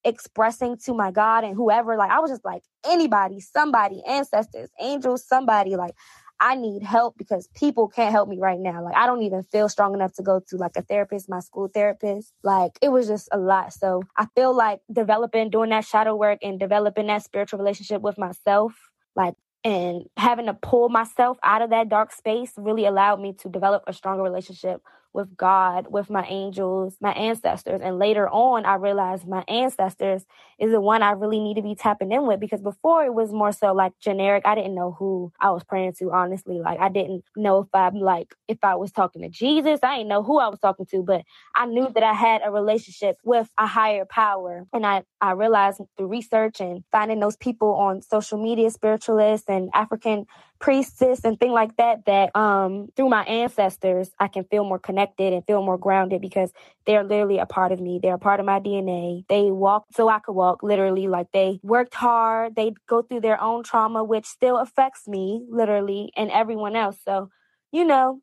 [0.03, 5.25] expressing to my God and whoever, like I was just like anybody, somebody, ancestors, angels,
[5.27, 5.93] somebody, like
[6.39, 8.83] I need help because people can't help me right now.
[8.83, 11.69] Like I don't even feel strong enough to go to like a therapist, my school
[11.71, 12.33] therapist.
[12.41, 13.73] Like it was just a lot.
[13.73, 18.17] So I feel like developing, doing that shadow work and developing that spiritual relationship with
[18.17, 18.73] myself
[19.15, 23.49] like and having to pull myself out of that dark space really allowed me to
[23.49, 24.81] develop a stronger relationship
[25.13, 27.81] with God, with my angels, my ancestors.
[27.83, 30.25] And later on, I realized my ancestors
[30.59, 33.31] is the one I really need to be tapping in with because before it was
[33.31, 34.43] more so like generic.
[34.45, 36.59] I didn't know who I was praying to, honestly.
[36.59, 40.09] Like, I didn't know if I'm like, if I was talking to Jesus, I didn't
[40.09, 41.23] know who I was talking to, but
[41.55, 44.65] I knew that I had a relationship with a higher power.
[44.71, 49.69] And I, I realized through research and finding those people on social media, spiritualists and
[49.73, 50.25] African
[50.59, 55.00] priestess and thing like that that um through my ancestors I can feel more connected
[55.17, 56.51] and feel more grounded because
[56.85, 57.99] they're literally a part of me.
[58.01, 59.25] They're a part of my DNA.
[59.27, 62.55] They walk so I could walk literally like they worked hard.
[62.55, 66.97] They go through their own trauma which still affects me literally and everyone else.
[67.05, 67.29] So,
[67.71, 68.21] you know,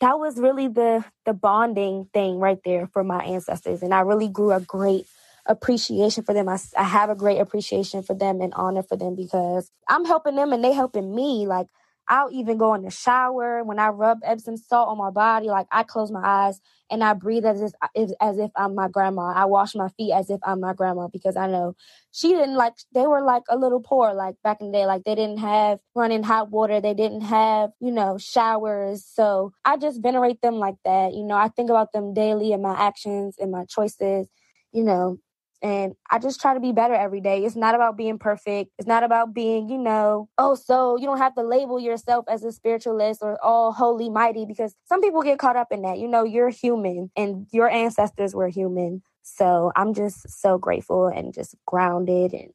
[0.00, 4.28] that was really the the bonding thing right there for my ancestors and I really
[4.28, 5.06] grew a great
[5.46, 6.48] appreciation for them.
[6.48, 10.36] I, I have a great appreciation for them and honor for them because I'm helping
[10.36, 11.46] them and they helping me.
[11.46, 11.66] Like
[12.10, 15.46] I'll even go in the shower when I rub Epsom salt on my body.
[15.46, 17.72] Like I close my eyes and I breathe as if
[18.20, 19.32] as if I'm my grandma.
[19.34, 21.76] I wash my feet as if I'm my grandma because I know
[22.10, 22.74] she didn't like.
[22.92, 24.86] They were like a little poor, like back in the day.
[24.86, 26.80] Like they didn't have running hot water.
[26.80, 29.04] They didn't have you know showers.
[29.06, 31.14] So I just venerate them like that.
[31.14, 34.28] You know, I think about them daily in my actions and my choices.
[34.72, 35.18] You know,
[35.62, 37.44] and I just try to be better every day.
[37.44, 38.70] It's not about being perfect.
[38.78, 42.42] It's not about being, you know, oh, so you don't have to label yourself as
[42.44, 45.98] a spiritualist or all holy mighty because some people get caught up in that.
[45.98, 49.02] You know, you're human and your ancestors were human.
[49.22, 52.52] So I'm just so grateful and just grounded and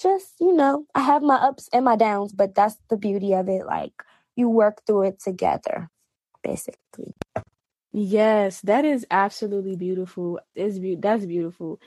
[0.00, 3.48] just, you know, I have my ups and my downs, but that's the beauty of
[3.48, 3.66] it.
[3.66, 3.92] Like
[4.34, 5.90] you work through it together,
[6.42, 7.14] basically.
[7.92, 10.38] Yes, that is absolutely beautiful.
[10.54, 11.80] It's be- that's beautiful.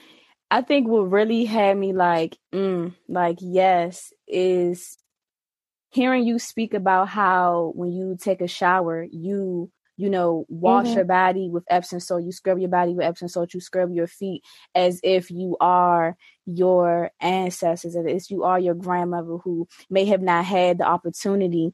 [0.52, 4.98] I think what really had me like, mm, like yes, is
[5.92, 10.96] hearing you speak about how when you take a shower, you you know wash mm-hmm.
[10.96, 14.08] your body with Epsom salt, you scrub your body with Epsom salt, you scrub your
[14.08, 14.44] feet
[14.74, 20.22] as if you are your ancestors, as if you are your grandmother who may have
[20.22, 21.74] not had the opportunity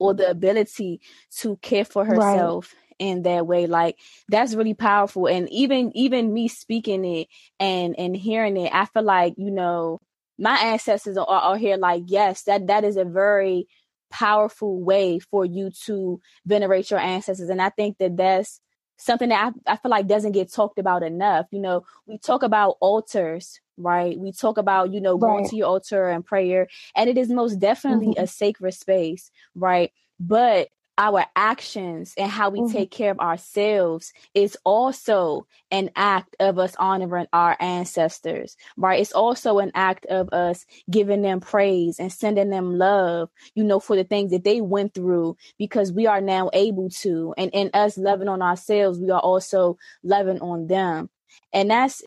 [0.00, 1.00] or the ability
[1.30, 3.66] to care for herself in that way.
[3.66, 3.98] Like
[4.28, 5.26] that's really powerful.
[5.26, 7.28] And even even me speaking it
[7.58, 10.00] and and hearing it i feel like you know
[10.38, 13.66] my ancestors are, are here like yes that that is a very
[14.10, 17.48] powerful way for you to venerate your ancestors.
[17.48, 18.60] And i think that that's
[18.98, 21.46] something that I, I feel like doesn't get talked about enough.
[21.50, 24.18] You know we talk about altars right?
[24.18, 26.68] We talk about you know going to your altar and prayer.
[26.94, 28.22] And it is most definitely mm-hmm.
[28.22, 29.90] a sacred space right?
[30.20, 30.68] But
[30.98, 32.72] our actions and how we mm-hmm.
[32.72, 39.00] take care of ourselves is also an act of us honoring our ancestors, right?
[39.00, 43.80] It's also an act of us giving them praise and sending them love, you know,
[43.80, 47.34] for the things that they went through because we are now able to.
[47.38, 51.08] And in us loving on ourselves, we are also loving on them.
[51.52, 52.02] And that's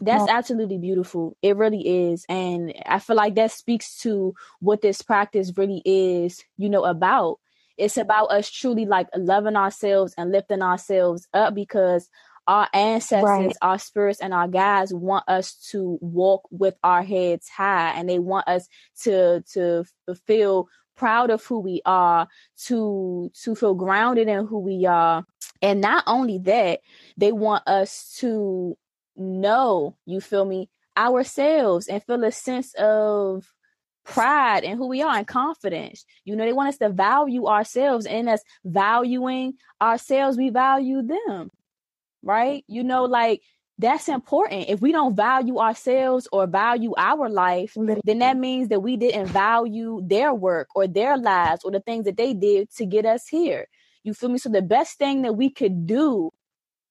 [0.00, 1.36] that's absolutely beautiful.
[1.40, 2.26] It really is.
[2.28, 7.38] And I feel like that speaks to what this practice really is, you know, about
[7.76, 12.08] it's about us truly like loving ourselves and lifting ourselves up because
[12.46, 13.56] our ancestors, right.
[13.60, 18.18] our spirits, and our guides want us to walk with our heads high, and they
[18.18, 18.68] want us
[19.02, 19.84] to to
[20.26, 22.28] feel proud of who we are,
[22.66, 25.24] to to feel grounded in who we are,
[25.60, 26.80] and not only that,
[27.16, 28.78] they want us to
[29.16, 33.52] know, you feel me, ourselves and feel a sense of
[34.06, 36.04] pride in who we are and confidence.
[36.24, 41.50] You know, they want us to value ourselves and us valuing ourselves, we value them.
[42.22, 42.64] Right?
[42.66, 43.42] You know, like
[43.78, 44.68] that's important.
[44.68, 49.26] If we don't value ourselves or value our life, then that means that we didn't
[49.26, 53.28] value their work or their lives or the things that they did to get us
[53.28, 53.66] here.
[54.02, 54.38] You feel me?
[54.38, 56.32] So the best thing that we could do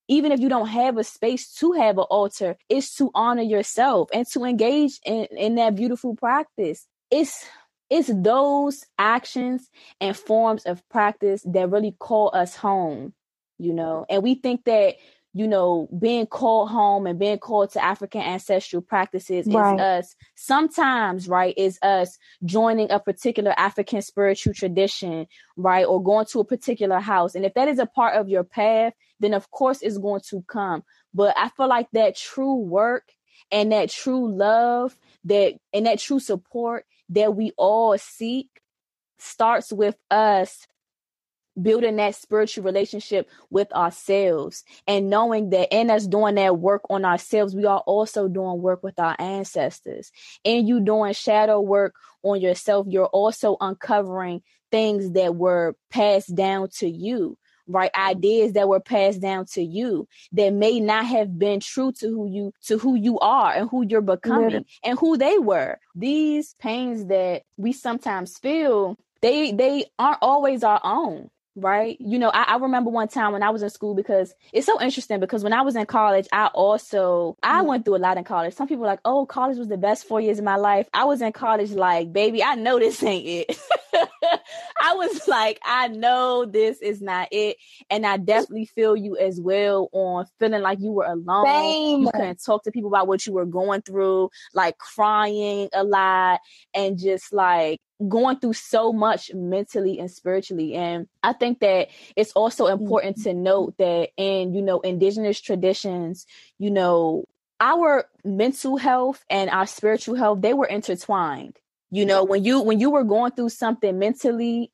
[0.08, 4.10] even if you don't have a space to have an altar, is to honor yourself
[4.14, 7.46] and to engage in, in that beautiful practice it's
[7.90, 9.70] it's those actions
[10.02, 13.14] and forms of practice that really call us home,
[13.58, 14.06] you know.
[14.10, 14.96] And we think that
[15.38, 19.76] you know, being called home and being called to African ancestral practices right.
[19.76, 20.16] is us.
[20.36, 25.28] Sometimes, right, is us joining a particular African spiritual tradition,
[25.58, 27.36] right, or going to a particular house.
[27.36, 30.42] And if that is a part of your path, then of course it's going to
[30.48, 30.84] come.
[31.14, 33.12] But I feel like that true work
[33.52, 38.48] and that true love that and that true support that we all seek
[39.18, 40.68] starts with us
[41.62, 47.06] building that spiritual relationship with ourselves and knowing that in us doing that work on
[47.06, 50.12] ourselves, we are also doing work with our ancestors.
[50.44, 54.42] And you doing shadow work on yourself, you're also uncovering
[54.72, 57.38] things that were passed down to you
[57.68, 62.08] right ideas that were passed down to you that may not have been true to
[62.08, 64.60] who you to who you are and who you're becoming yeah.
[64.84, 70.82] and who they were these pains that we sometimes feel they they aren't always our
[70.84, 71.98] own right?
[72.00, 74.82] You know, I, I, remember one time when I was in school because it's so
[74.82, 77.68] interesting because when I was in college, I also I mm-hmm.
[77.68, 78.54] went through a lot in college.
[78.54, 80.88] Some people like, oh, college was the best four years of my life.
[80.94, 83.60] I was in college like, baby, I know this ain't it.
[84.82, 87.58] I was like, I know this is not it.
[87.90, 91.46] And I definitely feel you as well on feeling like you were alone.
[91.46, 92.02] Same.
[92.02, 96.40] You couldn't talk to people about what you were going through, like crying a lot
[96.74, 97.80] and just like
[98.10, 101.88] going through so much mentally and spiritually and i think that
[102.18, 103.44] it's also important to mm-hmm.
[103.44, 106.26] note that in you know indigenous traditions
[106.58, 107.24] you know
[107.60, 111.58] our mental health and our spiritual health they were intertwined.
[111.92, 114.72] You know, when you when you were going through something mentally,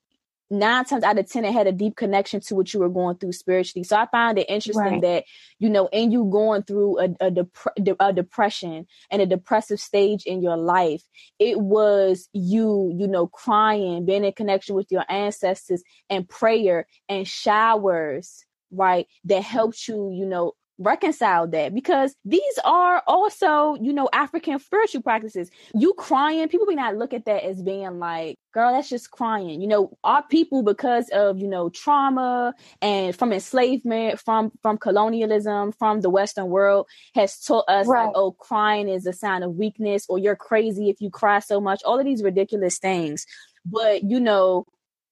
[0.51, 3.15] nine times out of ten it had a deep connection to what you were going
[3.15, 5.01] through spiritually so i find it interesting right.
[5.01, 5.23] that
[5.59, 10.23] you know in you going through a, a, dep- a depression and a depressive stage
[10.25, 11.03] in your life
[11.39, 17.27] it was you you know crying being in connection with your ancestors and prayer and
[17.27, 24.09] showers right that helped you you know reconcile that because these are also, you know,
[24.13, 25.49] African spiritual practices.
[25.73, 29.61] You crying, people may not look at that as being like, girl, that's just crying.
[29.61, 35.71] You know, our people because of, you know, trauma and from enslavement, from from colonialism,
[35.73, 38.05] from the Western world has taught us right.
[38.05, 41.61] like, oh, crying is a sign of weakness or you're crazy if you cry so
[41.61, 43.25] much, all of these ridiculous things.
[43.65, 44.65] But you know,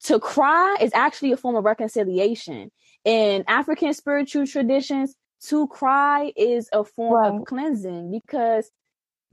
[0.06, 2.72] to cry is actually a form of reconciliation.
[3.06, 5.16] In African spiritual traditions,
[5.48, 7.40] to cry is a form right.
[7.40, 8.72] of cleansing because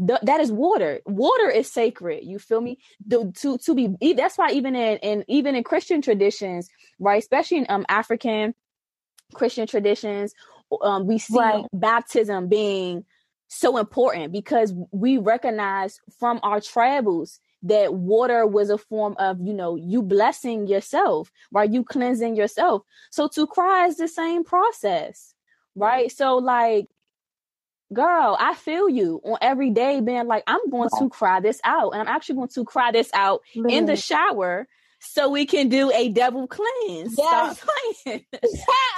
[0.05, 1.01] th- that is water.
[1.07, 2.25] Water is sacred.
[2.25, 2.79] You feel me?
[3.07, 7.59] The, to to be that's why even in, in even in Christian traditions, right, especially
[7.59, 8.55] in um African
[9.35, 10.35] Christian traditions,
[10.83, 11.65] um, we see right.
[11.73, 13.05] baptism being
[13.49, 19.55] so important because we recognize from our travels that water was a form of you
[19.55, 25.35] know you blessing yourself right you cleansing yourself so to cry is the same process
[25.77, 26.11] right?
[26.11, 26.89] So like
[27.93, 31.91] girl, I feel you on every day being like, I'm going to cry this out.
[31.93, 33.77] And I'm actually going to cry this out Literally.
[33.77, 34.67] in the shower
[34.99, 37.15] so we can do a double cleanse.
[37.17, 37.59] Yes.
[37.59, 37.69] Stop
[38.05, 38.25] playing.
[38.33, 38.57] Yeah, okay.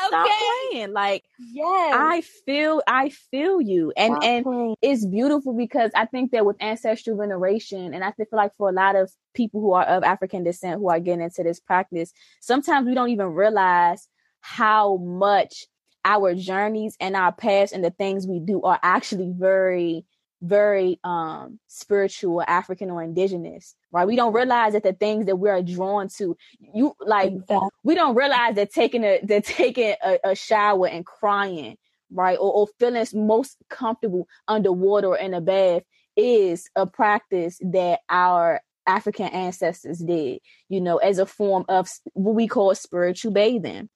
[0.09, 0.29] Stop
[0.71, 0.93] playing.
[0.93, 1.95] Like, yes.
[1.97, 3.93] I feel, I feel you.
[3.97, 4.77] And, Stop and playing.
[4.81, 8.73] it's beautiful because I think that with ancestral veneration, and I feel like for a
[8.73, 12.87] lot of people who are of African descent who are getting into this practice, sometimes
[12.87, 14.09] we don't even realize
[14.41, 15.67] how much
[16.05, 20.05] our journeys and our past and the things we do are actually very
[20.41, 25.63] very um spiritual african or indigenous right we don't realize that the things that we're
[25.63, 27.69] drawn to you like exactly.
[27.83, 31.77] we don't realize that taking a that taking a, a shower and crying
[32.13, 35.83] right or, or feeling most comfortable underwater or in a bath
[36.17, 40.39] is a practice that our african ancestors did
[40.69, 43.89] you know as a form of what we call spiritual bathing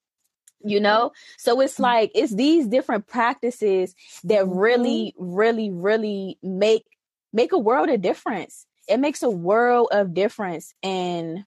[0.63, 1.83] you know so it's mm-hmm.
[1.83, 4.57] like it's these different practices that mm-hmm.
[4.57, 6.85] really really really make
[7.31, 11.45] make a world of difference it makes a world of difference in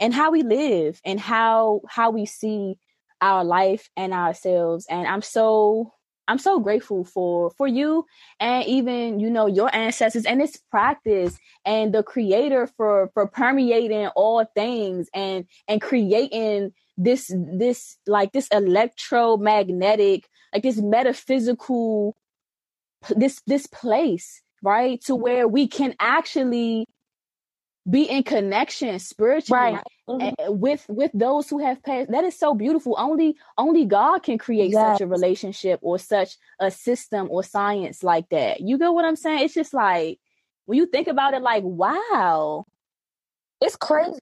[0.00, 2.78] and how we live and how how we see
[3.20, 5.92] our life and ourselves and i'm so
[6.28, 8.04] i'm so grateful for for you
[8.38, 14.06] and even you know your ancestors and this practice and the creator for for permeating
[14.08, 22.16] all things and and creating this this like this electromagnetic like this metaphysical
[23.16, 26.84] this this place right to where we can actually
[27.88, 29.84] be in connection spiritually right.
[30.08, 30.58] mm-hmm.
[30.58, 34.72] with with those who have passed that is so beautiful only only god can create
[34.72, 34.98] yes.
[34.98, 39.16] such a relationship or such a system or science like that you get what i'm
[39.16, 40.18] saying it's just like
[40.66, 42.64] when you think about it like wow
[43.60, 44.18] it's crazy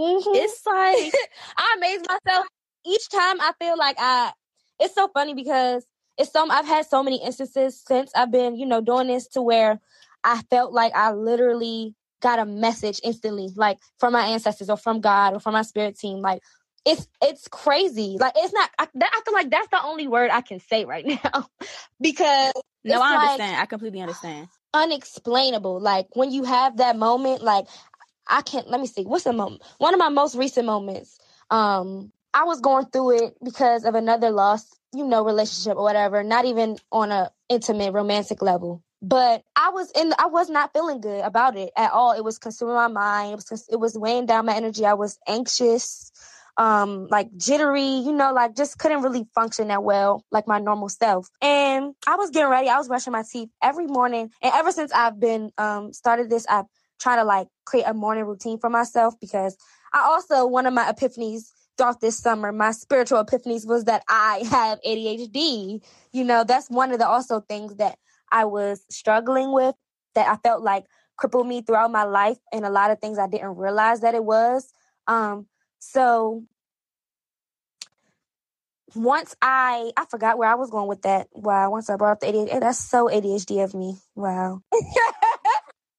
[0.00, 0.30] Mm-hmm.
[0.34, 1.14] It's like
[1.56, 2.46] I amaze myself
[2.86, 3.40] each time.
[3.40, 4.32] I feel like I.
[4.78, 5.84] It's so funny because
[6.16, 6.50] it's some.
[6.50, 9.78] I've had so many instances since I've been, you know, doing this to where
[10.24, 15.00] I felt like I literally got a message instantly, like from my ancestors or from
[15.00, 16.20] God or from my spirit team.
[16.20, 16.42] Like
[16.86, 18.16] it's it's crazy.
[18.18, 18.70] Like it's not.
[18.78, 21.46] I, that, I feel like that's the only word I can say right now
[22.00, 22.52] because
[22.84, 23.52] no, I understand.
[23.52, 24.48] Like, I completely understand.
[24.72, 25.80] Unexplainable.
[25.80, 27.66] Like when you have that moment, like
[28.30, 29.04] I can't let me see.
[29.04, 29.62] What's the moment?
[29.78, 31.18] One of my most recent moments.
[31.50, 34.64] Um, I was going through it because of another loss,
[34.94, 38.82] you know, relationship or whatever, not even on a intimate romantic level.
[39.02, 42.12] But I was in I was not feeling good about it at all.
[42.12, 43.32] It was consuming my mind.
[43.32, 44.84] It was it was weighing down my energy.
[44.84, 46.12] I was anxious,
[46.58, 50.90] um, like jittery, you know, like just couldn't really function that well, like my normal
[50.90, 51.30] self.
[51.40, 52.68] And I was getting ready.
[52.68, 54.30] I was brushing my teeth every morning.
[54.42, 56.66] And ever since I've been um started this, I've
[57.00, 59.56] try to like create a morning routine for myself because
[59.92, 64.42] I also, one of my epiphanies throughout this summer, my spiritual epiphanies was that I
[64.50, 65.82] have ADHD.
[66.12, 67.98] You know, that's one of the also things that
[68.30, 69.74] I was struggling with
[70.14, 70.84] that I felt like
[71.16, 74.24] crippled me throughout my life and a lot of things I didn't realize that it
[74.24, 74.72] was.
[75.06, 75.46] Um,
[75.78, 76.44] so
[78.94, 81.28] once I I forgot where I was going with that.
[81.32, 83.96] Wow, once I brought up the ADHD, that's so ADHD of me.
[84.14, 84.62] Wow.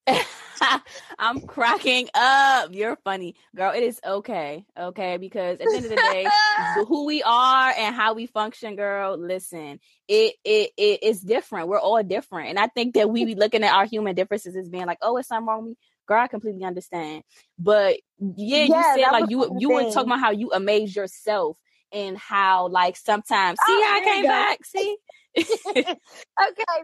[1.20, 2.74] I'm cracking up.
[2.74, 3.74] You're funny, girl.
[3.74, 6.28] It is okay, okay, because at the end of the day,
[6.88, 9.18] who we are and how we function, girl.
[9.18, 11.68] Listen, it it it is different.
[11.68, 14.70] We're all different, and I think that we be looking at our human differences as
[14.70, 17.24] being like, oh, it's something wrong with me girl, I completely understand.
[17.58, 21.58] But yeah, yeah you said like you you were talking about how you amaze yourself
[21.92, 24.66] and how like sometimes see oh, how I came back.
[24.66, 24.98] See?
[25.38, 26.84] okay.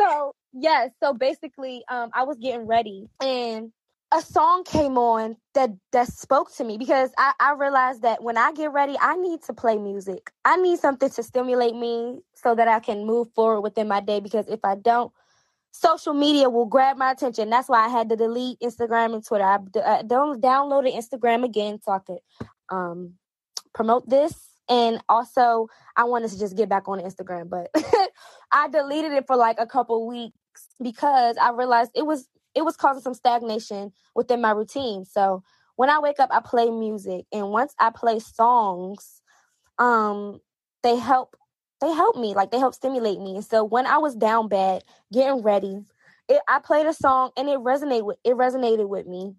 [0.00, 3.72] So yes, so basically, um, I was getting ready and
[4.12, 8.36] a song came on that that spoke to me because I, I realized that when
[8.36, 10.32] I get ready, I need to play music.
[10.44, 14.20] I need something to stimulate me so that I can move forward within my day.
[14.20, 15.12] Because if I don't,
[15.70, 17.50] social media will grab my attention.
[17.50, 19.44] That's why I had to delete Instagram and Twitter.
[19.44, 22.18] I, I don't downloaded Instagram again so I could
[22.68, 23.14] um,
[23.72, 24.49] promote this.
[24.70, 27.70] And also, I wanted to just get back on Instagram, but
[28.52, 30.38] I deleted it for like a couple weeks
[30.82, 35.04] because I realized it was it was causing some stagnation within my routine.
[35.04, 35.42] So
[35.76, 39.22] when I wake up, I play music, and once I play songs,
[39.78, 40.40] um,
[40.82, 41.36] they help.
[41.80, 43.36] They help me, like they help stimulate me.
[43.36, 45.80] And so when I was down bad, getting ready,
[46.28, 49.34] it, I played a song, and it resonated with it resonated with me,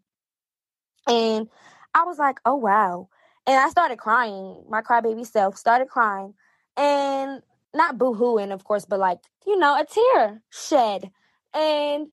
[1.07, 1.49] and
[1.93, 3.09] I was like, "Oh wow!"
[3.47, 4.63] And I started crying.
[4.69, 6.33] My crybaby self started crying,
[6.77, 7.41] and
[7.73, 11.09] not boohooing, of course, but like you know, a tear shed,
[11.53, 12.07] and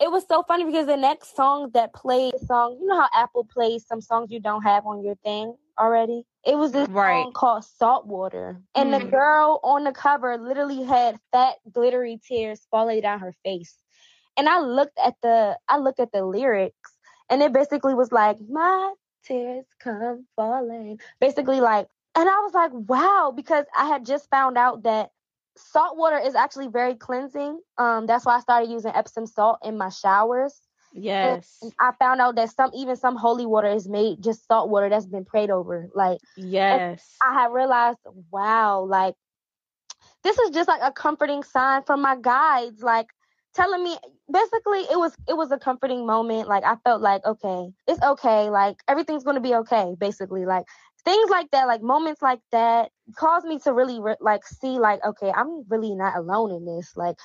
[0.00, 3.44] it was so funny because the next song that played song, you know how Apple
[3.44, 6.24] plays some songs you don't have on your thing already?
[6.46, 7.22] It was this right.
[7.22, 8.58] song called Saltwater.
[8.74, 8.98] And mm.
[8.98, 9.10] the hmm.
[9.10, 13.76] girl on the cover literally had fat glittery tears falling down her face.
[14.38, 16.92] And I looked at the I looked at the lyrics
[17.28, 18.94] and it basically was like, My
[19.24, 20.98] tears come falling.
[21.20, 25.10] Basically like and I was like, wow, because I had just found out that
[25.56, 27.60] salt water is actually very cleansing.
[27.78, 30.60] Um, that's why I started using Epsom salt in my showers.
[30.92, 31.58] Yes.
[31.62, 34.88] And I found out that some even some holy water is made just salt water
[34.88, 35.88] that's been prayed over.
[35.94, 37.16] Like yes.
[37.22, 37.98] I had realized,
[38.30, 39.14] wow, like
[40.24, 43.06] this is just like a comforting sign from my guides, like
[43.54, 43.96] telling me
[44.32, 46.48] basically it was it was a comforting moment.
[46.48, 50.46] Like I felt like, okay, it's okay, like everything's gonna be okay, basically.
[50.46, 50.64] Like
[51.04, 55.04] things like that, like moments like that, caused me to really re- like see like,
[55.04, 56.92] okay, I'm really not alone in this.
[56.96, 57.16] Like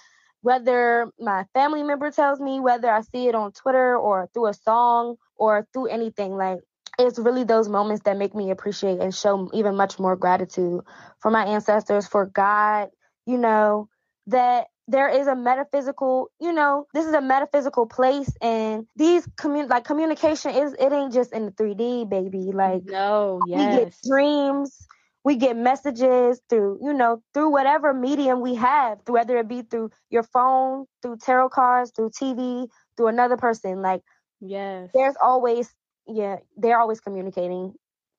[0.42, 4.54] whether my family member tells me, whether I see it on Twitter or through a
[4.54, 6.60] song or through anything, like
[6.98, 10.82] it's really those moments that make me appreciate and show even much more gratitude
[11.20, 12.90] for my ancestors, for God,
[13.26, 13.90] you know,
[14.28, 19.68] that there is a metaphysical, you know, this is a metaphysical place and these commun
[19.68, 22.52] like communication is it ain't just in the 3D, baby.
[22.54, 23.58] Like no, yes.
[23.58, 24.88] we get dreams,
[25.24, 29.90] we get messages through, you know, through whatever medium we have, whether it be through
[30.10, 33.82] your phone, through tarot cards, through TV, through another person.
[33.82, 34.02] Like
[34.40, 34.92] yes.
[34.94, 35.74] There's always
[36.08, 37.74] yeah, they're always communicating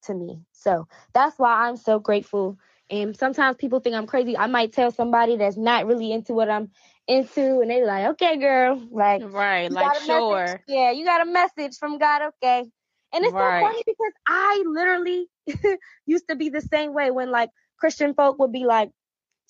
[0.05, 0.41] to me.
[0.53, 2.59] So that's why I'm so grateful
[2.91, 4.37] and sometimes people think I'm crazy.
[4.37, 6.71] I might tell somebody that's not really into what I'm
[7.09, 10.61] into, and they're like, "Okay, girl, like, right, like, sure, message.
[10.69, 12.65] yeah, you got a message from God, okay."
[13.13, 13.61] And it's right.
[13.61, 15.29] so funny because I literally
[16.07, 18.91] used to be the same way when like Christian folk would be like,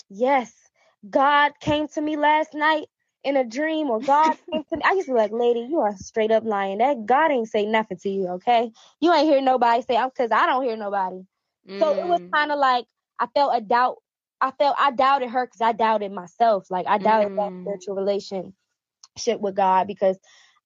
[0.08, 0.52] "Yes,
[1.08, 2.86] God came to me last night
[3.22, 5.80] in a dream, or God came to me." I used to be like, "Lady, you
[5.80, 6.78] are straight up lying.
[6.78, 8.70] That God ain't say nothing to you, okay?
[9.00, 11.22] You ain't hear nobody say, because I don't hear nobody."
[11.68, 11.80] Mm.
[11.80, 12.32] So it was mm.
[12.32, 12.86] kind of like
[13.18, 13.96] I felt a doubt.
[14.40, 16.70] I felt I doubted her because I doubted myself.
[16.70, 17.36] Like I doubted mm.
[17.36, 20.18] that spiritual relationship with God because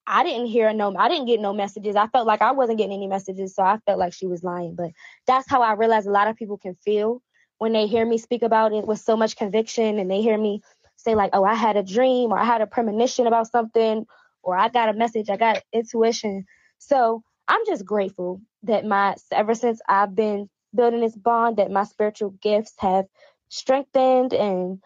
[0.06, 1.94] I didn't hear no, I didn't get no messages.
[1.94, 4.74] I felt like I wasn't getting any messages, so I felt like she was lying.
[4.74, 4.90] But
[5.26, 7.22] that's how I realized a lot of people can feel
[7.58, 10.62] when they hear me speak about it with so much conviction, and they hear me
[10.96, 14.06] say like, "Oh, I had a dream," or "I had a premonition about something,"
[14.42, 16.44] or "I got a message," "I got intuition."
[16.78, 21.84] So I'm just grateful that my ever since I've been building this bond that my
[21.84, 23.06] spiritual gifts have
[23.48, 24.80] strengthened and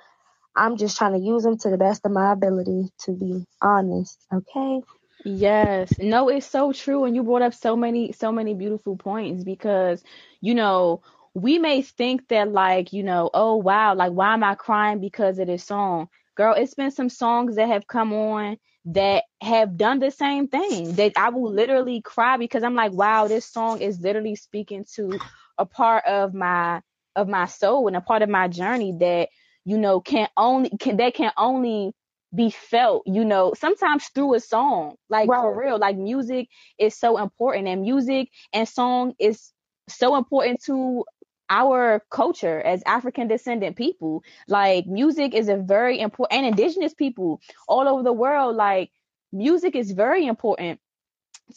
[0.56, 4.18] I'm just trying to use them to the best of my ability to be honest.
[4.32, 4.82] Okay.
[5.24, 5.98] Yes.
[5.98, 7.04] No, it's so true.
[7.04, 10.02] And you brought up so many, so many beautiful points because,
[10.40, 11.02] you know,
[11.34, 15.38] we may think that like, you know, oh wow, like why am I crying because
[15.38, 16.08] of this song?
[16.36, 20.94] Girl, it's been some songs that have come on that have done the same thing.
[20.94, 25.18] That I will literally cry because I'm like, wow, this song is literally speaking to
[25.58, 26.80] a part of my
[27.16, 29.28] of my soul and a part of my journey that
[29.64, 31.92] you know can only can that can only
[32.34, 35.40] be felt you know sometimes through a song like right.
[35.40, 36.48] for real like music
[36.78, 39.52] is so important and music and song is
[39.88, 41.04] so important to
[41.50, 44.22] our culture as African descendant people.
[44.48, 48.90] Like music is a very important and indigenous people all over the world, like
[49.32, 50.80] music is very important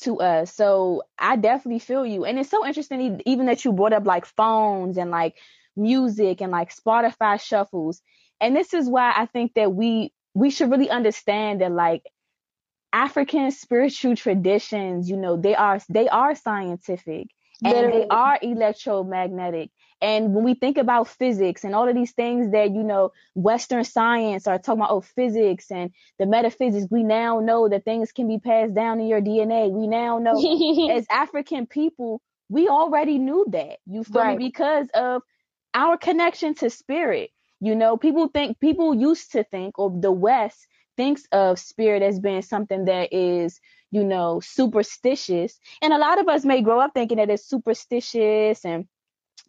[0.02, 0.54] to us.
[0.54, 2.26] So I definitely feel you.
[2.26, 5.36] And it's so interesting even that you brought up like phones and like
[5.76, 8.02] music and like Spotify shuffles.
[8.40, 12.04] And this is why I think that we we should really understand that like
[12.94, 17.28] African spiritual traditions, you know, they are they are scientific
[17.64, 19.72] and they are electromagnetic.
[20.00, 23.84] And when we think about physics and all of these things that, you know, Western
[23.84, 28.28] science are talking about, oh, physics and the metaphysics, we now know that things can
[28.28, 29.72] be passed down in your DNA.
[29.72, 30.38] We now know
[30.92, 33.78] as African people, we already knew that.
[33.88, 34.38] You feel right.
[34.38, 34.48] me?
[34.48, 35.24] Because of
[35.74, 37.32] our connection to spirit.
[37.60, 42.20] You know, people think, people used to think, or the West thinks of spirit as
[42.20, 43.60] being something that is,
[43.92, 45.60] you know, superstitious.
[45.82, 48.86] And a lot of us may grow up thinking that it's superstitious and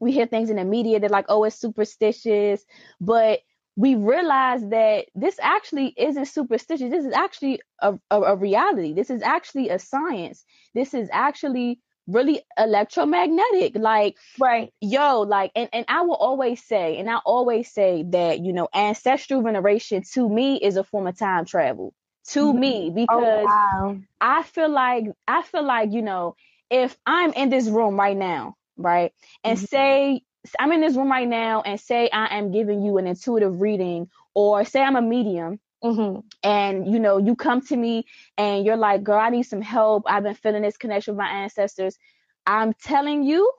[0.01, 2.65] we hear things in the media that like, oh, it's superstitious,
[3.01, 3.41] but
[3.77, 6.91] we realize that this actually isn't superstitious.
[6.91, 8.93] This is actually a, a, a reality.
[8.93, 10.45] This is actually a science.
[10.75, 13.77] This is actually really electromagnetic.
[13.77, 14.73] Like, right.
[14.81, 18.69] Yo, like, and, and I will always say, and I always say that, you know,
[18.75, 21.95] ancestral veneration to me is a form of time travel
[22.29, 22.61] to mm-hmm.
[22.61, 23.99] me oh, because oh, wow.
[24.21, 26.37] I feel like, I feel like, you know,
[26.71, 29.13] if I'm in this room right now right?
[29.45, 29.65] And mm-hmm.
[29.67, 30.23] say
[30.59, 34.09] I'm in this room right now and say I am giving you an intuitive reading
[34.35, 36.21] or say I'm a medium mm-hmm.
[36.43, 38.07] and you know you come to me
[38.39, 41.31] and you're like girl I need some help I've been feeling this connection with my
[41.31, 41.99] ancestors
[42.47, 43.51] I'm telling you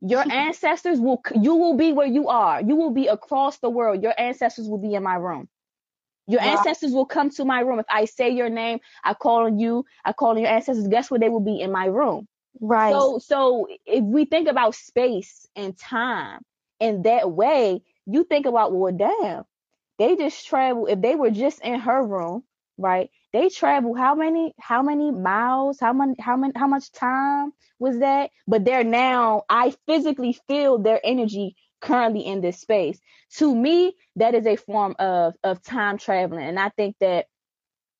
[0.00, 4.02] your ancestors will you will be where you are you will be across the world
[4.02, 5.48] your ancestors will be in my room
[6.26, 6.52] your wow.
[6.52, 9.84] ancestors will come to my room if I say your name I call on you
[10.04, 12.28] I call on your ancestors guess where they will be in my room
[12.60, 12.92] Right.
[12.92, 16.42] So so if we think about space and time
[16.80, 19.44] in that way, you think about well damn,
[19.98, 22.44] they just travel if they were just in her room,
[22.78, 23.10] right?
[23.32, 27.98] They travel how many how many miles, how many how many how much time was
[28.00, 28.30] that?
[28.46, 33.00] But they're now I physically feel their energy currently in this space.
[33.38, 36.46] To me, that is a form of of time traveling.
[36.46, 37.26] And I think that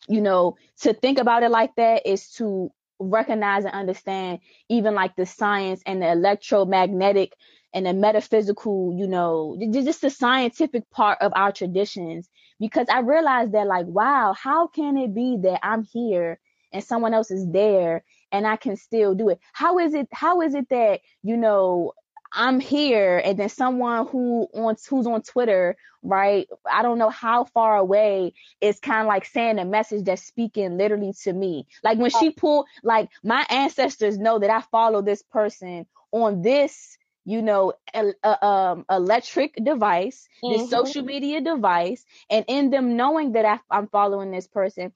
[0.09, 5.17] you know, to think about it like that is to recognize and understand even like
[5.17, 7.35] the science and the electromagnetic
[7.75, 12.29] and the metaphysical, you know, just the scientific part of our traditions.
[12.61, 16.39] Because I realized that, like, wow, how can it be that I'm here
[16.73, 19.41] and someone else is there and I can still do it?
[19.53, 20.09] How is it?
[20.13, 21.93] How is it that you know
[22.35, 26.49] I'm here and then someone who on who's on Twitter, right?
[26.71, 30.79] I don't know how far away is kind of like saying a message that's speaking
[30.79, 31.67] literally to me.
[31.85, 36.97] Like when she pulled like my ancestors know that I follow this person on this
[37.25, 40.59] you know, a, um, electric device, mm-hmm.
[40.59, 44.93] this social media device, and in them knowing that I, I'm following this person,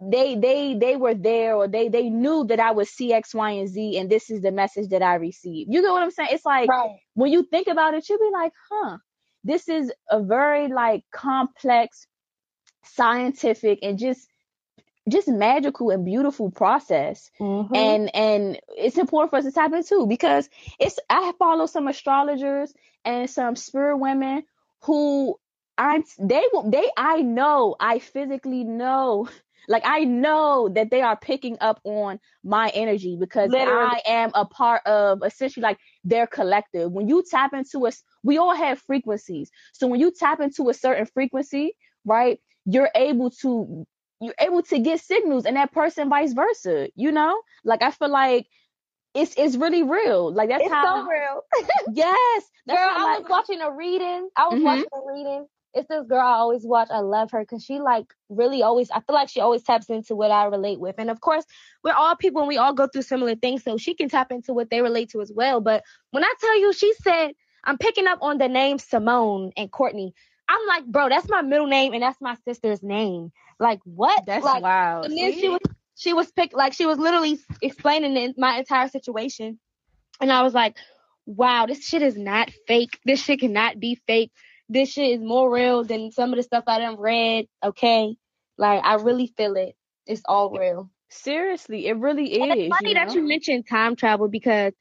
[0.00, 3.50] they they they were there or they they knew that I was C X Y
[3.50, 5.72] and Z and this is the message that I received.
[5.72, 6.30] You get what I'm saying?
[6.32, 6.96] It's like right.
[7.14, 8.98] when you think about it, you'll be like, huh,
[9.42, 12.06] this is a very like complex,
[12.84, 14.28] scientific and just
[15.08, 17.30] just magical and beautiful process.
[17.40, 17.74] Mm-hmm.
[17.74, 20.48] And and it's important for us to tap into because
[20.78, 22.72] it's I follow some astrologers
[23.04, 24.44] and some spirit women
[24.82, 25.36] who
[25.78, 29.28] I'm they will they I know I physically know
[29.68, 34.00] like I know that they are picking up on my energy because Literally.
[34.06, 36.92] I am a part of essentially like their collective.
[36.92, 39.50] When you tap into us, we all have frequencies.
[39.72, 43.86] So when you tap into a certain frequency, right, you're able to
[44.20, 47.40] you're able to get signals and that person vice versa, you know?
[47.64, 48.46] Like I feel like
[49.14, 50.32] it's it's really real.
[50.32, 51.42] Like that's it's how so real.
[51.92, 52.44] yes.
[52.68, 54.28] Girl, how, I was watching a reading.
[54.36, 54.64] I was mm-hmm.
[54.64, 55.46] watching a reading
[55.76, 56.88] it's this girl I always watch.
[56.90, 58.90] I love her because she like really always.
[58.90, 61.44] I feel like she always taps into what I relate with, and of course,
[61.84, 64.54] we're all people and we all go through similar things, so she can tap into
[64.54, 65.60] what they relate to as well.
[65.60, 69.70] But when I tell you, she said I'm picking up on the name Simone and
[69.70, 70.14] Courtney.
[70.48, 73.32] I'm like, bro, that's my middle name and that's my sister's name.
[73.58, 74.24] Like, what?
[74.26, 75.06] That's like, wild.
[75.06, 75.60] And then she was
[75.94, 79.58] she was picked like she was literally explaining my entire situation,
[80.20, 80.76] and I was like,
[81.26, 82.98] wow, this shit is not fake.
[83.04, 84.32] This shit cannot be fake
[84.68, 87.46] this shit is more real than some of the stuff I done read.
[87.64, 88.16] Okay,
[88.58, 89.76] like I really feel it.
[90.06, 90.90] It's all real.
[91.08, 92.42] Seriously, it really is.
[92.42, 93.06] And it's funny you know?
[93.06, 94.72] that you mentioned time travel because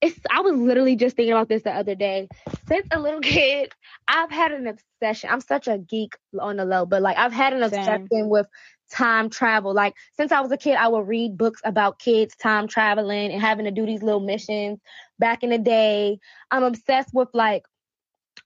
[0.00, 0.18] it's.
[0.30, 2.28] I was literally just thinking about this the other day.
[2.66, 3.72] Since a little kid,
[4.08, 5.30] I've had an obsession.
[5.30, 8.28] I'm such a geek on the low, but like I've had an obsession Same.
[8.28, 8.46] with
[8.90, 9.72] time travel.
[9.72, 13.40] Like since I was a kid, I would read books about kids time traveling and
[13.40, 14.80] having to do these little missions.
[15.18, 16.18] Back in the day,
[16.50, 17.62] I'm obsessed with like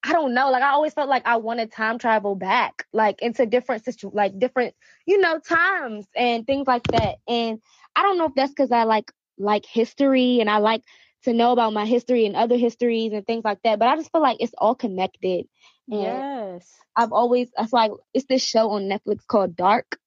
[0.05, 0.51] I don't know.
[0.51, 4.39] Like I always felt like I wanted time travel back, like into different situ, like
[4.39, 4.75] different,
[5.07, 7.17] you know, times and things like that.
[7.27, 7.61] And
[7.97, 10.83] I don't know if that's because I like like history and I like
[11.23, 13.79] to know about my history and other histories and things like that.
[13.79, 15.47] But I just feel like it's all connected.
[15.91, 16.71] And yes.
[16.95, 19.99] I've always, that's like, it's this show on Netflix called Dark.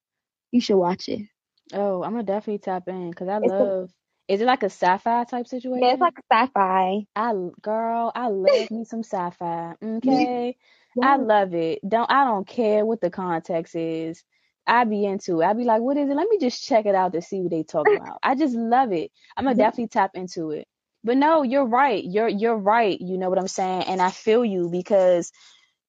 [0.52, 1.28] You should watch it.
[1.74, 3.90] Oh, I'm gonna definitely tap in because I love.
[4.28, 5.82] Is it like a sci-fi type situation?
[5.82, 7.06] Yeah, it's like sci-fi.
[7.16, 9.76] I girl, I love me some sci-fi.
[9.84, 10.58] Okay,
[10.96, 11.04] yeah.
[11.04, 11.80] I love it.
[11.88, 14.24] Don't I don't care what the context is.
[14.68, 15.46] I be into it.
[15.46, 16.16] I be like, what is it?
[16.16, 18.20] Let me just check it out to see what they talk about.
[18.24, 19.12] I just love it.
[19.38, 20.68] I'm gonna definitely tap into it.
[21.04, 22.04] But no, you're right.
[22.04, 23.00] You're you're right.
[23.00, 23.84] You know what I'm saying?
[23.84, 25.32] And I feel you because,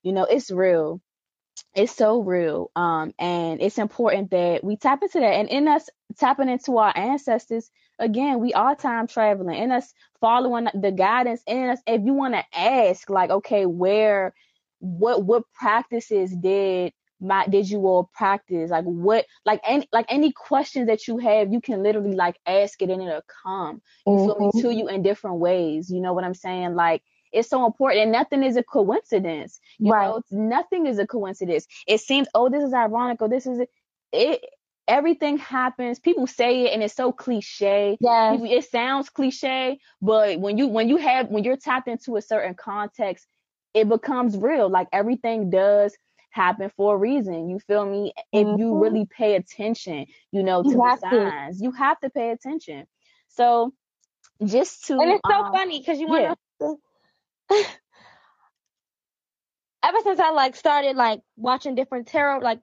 [0.03, 1.01] you know, it's real
[1.75, 5.89] it's so real um and it's important that we tap into that and in us
[6.19, 11.71] tapping into our ancestors again we are time traveling and us following the guidance in
[11.71, 14.35] us if you want to ask like okay where
[14.81, 20.33] what what practices did my did you all practice like what like any like any
[20.33, 24.27] questions that you have you can literally like ask it and it'll come you mm-hmm.
[24.27, 24.61] feel me mm-hmm.
[24.61, 28.13] to you in different ways you know what i'm saying like it's so important and
[28.13, 30.07] nothing is a coincidence you right.
[30.07, 33.71] know nothing is a coincidence it seems oh this is ironic or this is it,
[34.13, 34.45] it
[34.89, 35.99] everything happens.
[35.99, 37.97] People say it and it's so cliche.
[38.01, 42.23] Yeah it sounds cliche but when you when you have when you're tapped into a
[42.23, 43.27] certain context
[43.75, 44.69] it becomes real.
[44.69, 45.97] Like everything does
[46.31, 47.49] happen for a reason.
[47.49, 48.13] You feel me?
[48.33, 48.61] If mm-hmm.
[48.61, 51.65] you really pay attention you know to the signs to.
[51.65, 52.87] you have to pay attention.
[53.29, 53.73] So
[54.45, 56.77] just to and it's so um, funny because you want to
[57.51, 57.63] yeah.
[59.83, 62.61] ever since I like started like watching different tarot like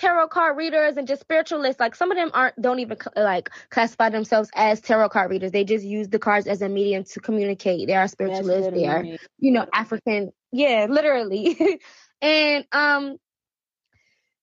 [0.00, 4.08] tarot card readers and just spiritualists like some of them aren't don't even like classify
[4.08, 5.52] themselves as tarot card readers.
[5.52, 7.86] They just use the cards as a medium to communicate.
[7.86, 9.04] They are spiritualists they are
[9.38, 11.80] you know african yeah literally.
[12.22, 13.16] And um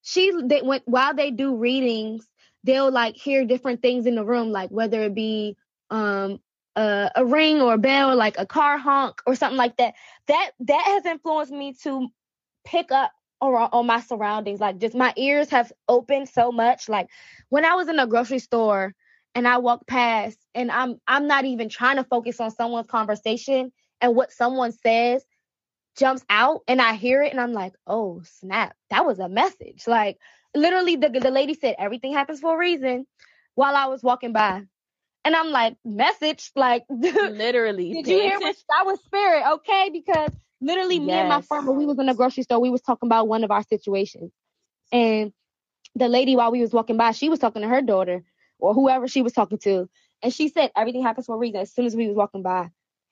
[0.01, 2.27] she they went while they do readings
[2.63, 5.55] they'll like hear different things in the room like whether it be
[5.91, 6.39] um
[6.77, 9.95] a, a ring or a bell, like a car honk or something like that.
[10.27, 12.07] That that has influenced me to
[12.65, 13.11] pick up
[13.41, 14.59] on, on my surroundings.
[14.59, 16.89] Like just my ears have opened so much.
[16.89, 17.07] Like
[17.49, 18.93] when I was in a grocery store
[19.35, 23.71] and I walk past and I'm I'm not even trying to focus on someone's conversation
[24.01, 25.23] and what someone says
[25.97, 29.83] jumps out and I hear it and I'm like, oh snap, that was a message.
[29.87, 30.17] Like
[30.55, 33.05] literally the the lady said everything happens for a reason
[33.55, 34.63] while I was walking by.
[35.25, 37.93] And I'm like, message, like literally.
[37.93, 39.43] did you hear what that was spirit?
[39.55, 40.31] Okay, because
[40.61, 41.05] literally yes.
[41.05, 43.27] me and my friend, when we was in the grocery store, we was talking about
[43.27, 44.31] one of our situations.
[44.91, 45.33] And
[45.95, 48.23] the lady while we was walking by, she was talking to her daughter
[48.59, 49.89] or whoever she was talking to.
[50.21, 52.69] And she said everything happens for a reason as soon as we was walking by.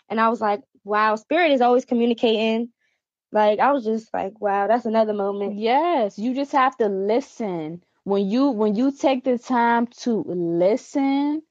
[0.09, 2.69] And I was like, wow, spirit is always communicating.
[3.31, 5.57] Like I was just like, wow, that's another moment.
[5.57, 7.83] Yes, you just have to listen.
[8.03, 11.41] When you when you take the time to listen,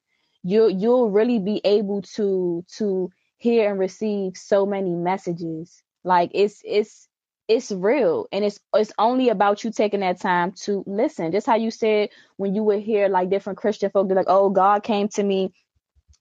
[0.43, 3.11] you you'll really be able to to
[3.45, 7.09] hear and receive so many messages like it's it's
[7.47, 11.57] it's real and it's it's only about you taking that time to listen just how
[11.57, 15.09] you said when you would hear like different christian folk they're like oh god came
[15.09, 15.53] to me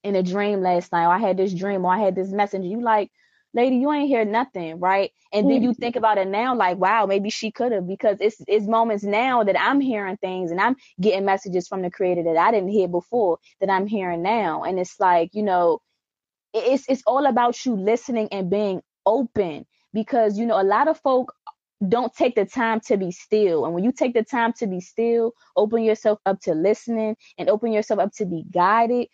[0.04, 2.64] in a dream last night or i had this dream or i had this message
[2.64, 3.10] you like
[3.54, 5.12] lady, you ain't hear nothing, right?
[5.32, 5.82] And then you mm-hmm.
[5.82, 9.44] think about it now, like, wow, maybe she could have, because it's it's moments now
[9.44, 12.88] that I'm hearing things and I'm getting messages from the creator that I didn't hear
[12.88, 14.64] before that I'm hearing now.
[14.64, 15.82] And it's like, you know,
[16.54, 21.00] it's it's all about you listening and being open because you know a lot of
[21.00, 21.34] folk
[21.88, 23.66] don't take the time to be still.
[23.66, 27.50] And when you take the time to be still, open yourself up to listening and
[27.50, 29.08] open yourself up to be guided,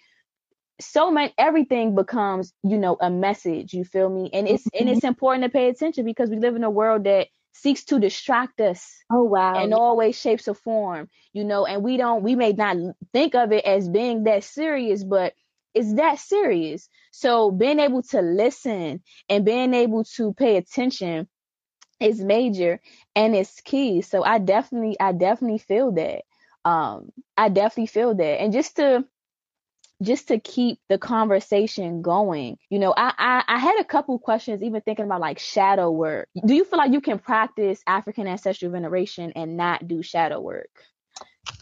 [0.80, 5.00] so much everything becomes you know a message you feel me and it's and it's
[5.00, 5.08] mm-hmm.
[5.08, 8.96] important to pay attention because we live in a world that seeks to distract us
[9.12, 12.54] oh wow in all ways shapes or form you know and we don't we may
[12.54, 12.78] not
[13.12, 15.34] think of it as being that serious but
[15.74, 21.28] it's that serious so being able to listen and being able to pay attention
[22.00, 22.80] is major
[23.16, 26.24] and it's key so i definitely i definitely feel that
[26.66, 29.04] um i definitely feel that and just to
[30.02, 32.58] just to keep the conversation going.
[32.70, 36.30] You know, I, I, I had a couple questions, even thinking about like shadow work.
[36.46, 40.70] Do you feel like you can practice African ancestral veneration and not do shadow work?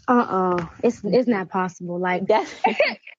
[0.08, 0.62] Uh uh-uh.
[0.62, 2.00] uh it's it's not possible.
[2.00, 2.54] Like that's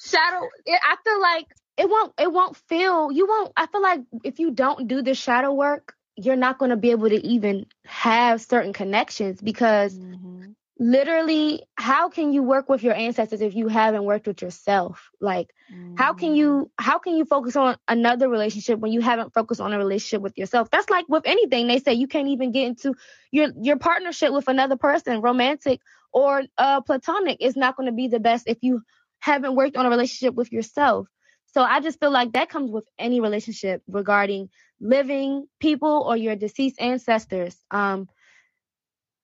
[0.00, 0.48] shadow.
[0.66, 1.46] It, I feel like
[1.76, 3.52] it won't it won't feel you won't.
[3.56, 6.90] I feel like if you don't do the shadow work, you're not going to be
[6.90, 9.94] able to even have certain connections because.
[9.94, 15.10] Mm-hmm literally how can you work with your ancestors if you haven't worked with yourself
[15.20, 15.94] like mm.
[15.98, 16.82] how can you mm.
[16.82, 20.38] how can you focus on another relationship when you haven't focused on a relationship with
[20.38, 22.94] yourself that's like with anything they say you can't even get into
[23.30, 25.82] your your partnership with another person romantic
[26.12, 28.80] or uh platonic is not going to be the best if you
[29.20, 31.08] haven't worked on a relationship with yourself
[31.46, 34.48] so i just feel like that comes with any relationship regarding
[34.80, 38.08] living people or your deceased ancestors um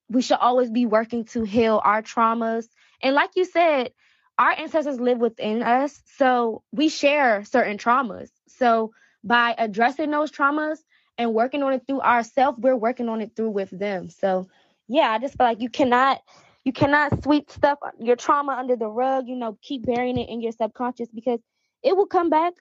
[0.08, 2.66] we should always be working to heal our traumas
[3.02, 3.92] And like you said,
[4.38, 8.30] our ancestors live within us, so we share certain traumas.
[8.48, 8.92] So
[9.24, 10.78] by addressing those traumas
[11.18, 14.10] and working on it through ourselves, we're working on it through with them.
[14.10, 14.48] So
[14.88, 16.20] yeah, I just feel like you cannot
[16.66, 20.40] you cannot sweep stuff your trauma under the rug, you know, keep burying it in
[20.40, 21.38] your subconscious because
[21.84, 22.54] it will come back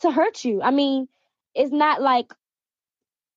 [0.00, 0.62] to hurt you.
[0.62, 1.08] I mean,
[1.52, 2.32] it's not like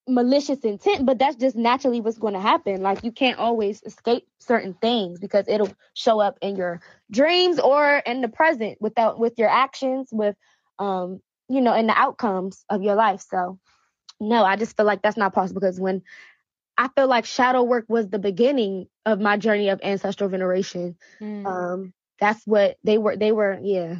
[0.08, 2.84] malicious intent, but that's just naturally what's going to happen.
[2.84, 6.80] Like you can't always escape certain things because it'll show up in your
[7.10, 10.36] dreams or in the present without with your actions, with
[10.78, 13.26] um, you know, in the outcomes of your life.
[13.28, 13.58] So
[14.20, 16.04] no, I just feel like that's not possible because when
[16.78, 20.96] I feel like shadow work was the beginning of my journey of ancestral veneration.
[21.20, 21.46] Mm.
[21.46, 23.16] Um, that's what they were.
[23.16, 23.96] They were, yeah,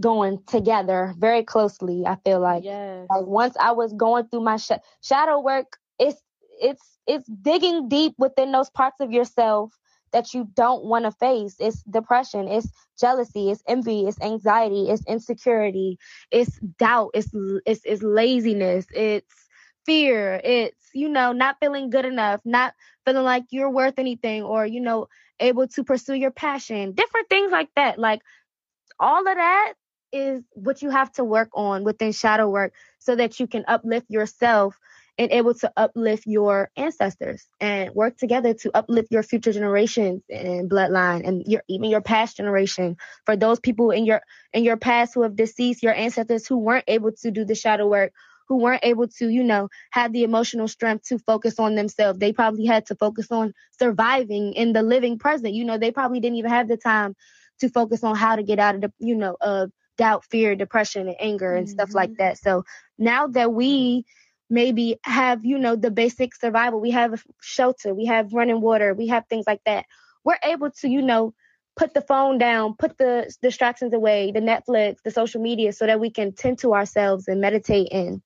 [0.00, 2.04] going together very closely.
[2.06, 3.06] I feel like, yes.
[3.10, 6.20] like once I was going through my sh- shadow work, it's
[6.60, 9.72] it's it's digging deep within those parts of yourself
[10.12, 11.56] that you don't want to face.
[11.58, 15.98] It's depression, it's jealousy, it's envy, it's anxiety, it's insecurity,
[16.30, 17.28] it's doubt, it's
[17.66, 19.45] it's, it's laziness, it's
[19.86, 22.74] fear, it's you know not feeling good enough, not
[23.06, 25.06] feeling like you're worth anything, or you know
[25.40, 27.98] able to pursue your passion, different things like that.
[27.98, 28.20] Like
[28.98, 29.74] all of that
[30.12, 34.06] is what you have to work on within shadow work so that you can uplift
[34.10, 34.78] yourself
[35.18, 40.70] and able to uplift your ancestors and work together to uplift your future generations and
[40.70, 42.96] bloodline and your even your past generation.
[43.24, 44.22] For those people in your
[44.52, 47.88] in your past who have deceased your ancestors who weren't able to do the shadow
[47.88, 48.12] work
[48.48, 52.32] who weren't able to you know have the emotional strength to focus on themselves they
[52.32, 56.36] probably had to focus on surviving in the living present you know they probably didn't
[56.36, 57.14] even have the time
[57.58, 61.08] to focus on how to get out of the you know of doubt, fear, depression,
[61.08, 61.74] and anger and mm-hmm.
[61.74, 62.22] stuff like mm-hmm.
[62.22, 62.38] that.
[62.38, 62.64] So
[62.98, 64.04] now that we
[64.48, 69.08] maybe have, you know, the basic survival, we have shelter, we have running water, we
[69.08, 69.86] have things like that,
[70.24, 71.34] we're able to, you know,
[71.76, 76.00] put the phone down, put the distractions away, the Netflix, the social media, so that
[76.00, 78.22] we can tend to ourselves and meditate and,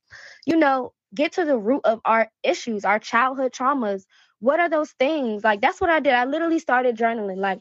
[0.46, 4.04] you know, get to the root of our issues, our childhood traumas.
[4.38, 5.42] What are those things?
[5.42, 6.14] Like, that's what I did.
[6.14, 7.38] I literally started journaling.
[7.38, 7.60] Like,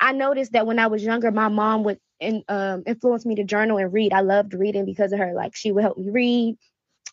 [0.00, 3.44] I noticed that when I was younger, my mom would in, um, influence me to
[3.44, 4.12] journal and read.
[4.12, 5.32] I loved reading because of her.
[5.34, 6.56] Like she would help me read.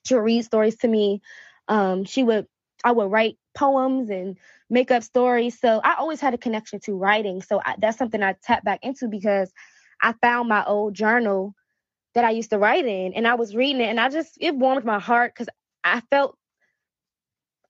[0.05, 1.21] She would read stories to me.
[1.67, 2.47] Um, she would
[2.83, 4.37] I would write poems and
[4.69, 5.59] make up stories.
[5.59, 7.41] So I always had a connection to writing.
[7.41, 9.51] So I, that's something I tapped back into because
[10.01, 11.53] I found my old journal
[12.13, 14.55] that I used to write in, and I was reading it, and I just it
[14.55, 15.49] warmed my heart because
[15.83, 16.37] I felt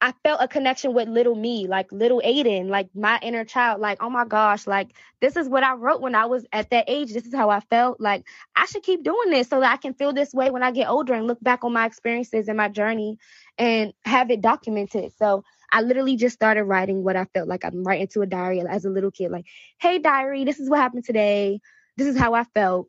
[0.02, 3.82] I felt a connection with little me, like little Aiden, like my inner child.
[3.82, 6.86] Like, oh my gosh, like this is what I wrote when I was at that
[6.88, 7.12] age.
[7.12, 8.00] This is how I felt.
[8.00, 8.26] Like,
[8.56, 10.90] I should keep doing this so that I can feel this way when I get
[10.90, 13.18] older and look back on my experiences and my journey
[13.58, 15.12] and have it documented.
[15.18, 15.44] So
[15.76, 18.86] I literally just started writing what I felt like I'm writing to a diary as
[18.86, 19.32] a little kid.
[19.32, 19.46] Like,
[19.80, 21.60] hey, diary, this is what happened today.
[21.98, 22.88] This is how I felt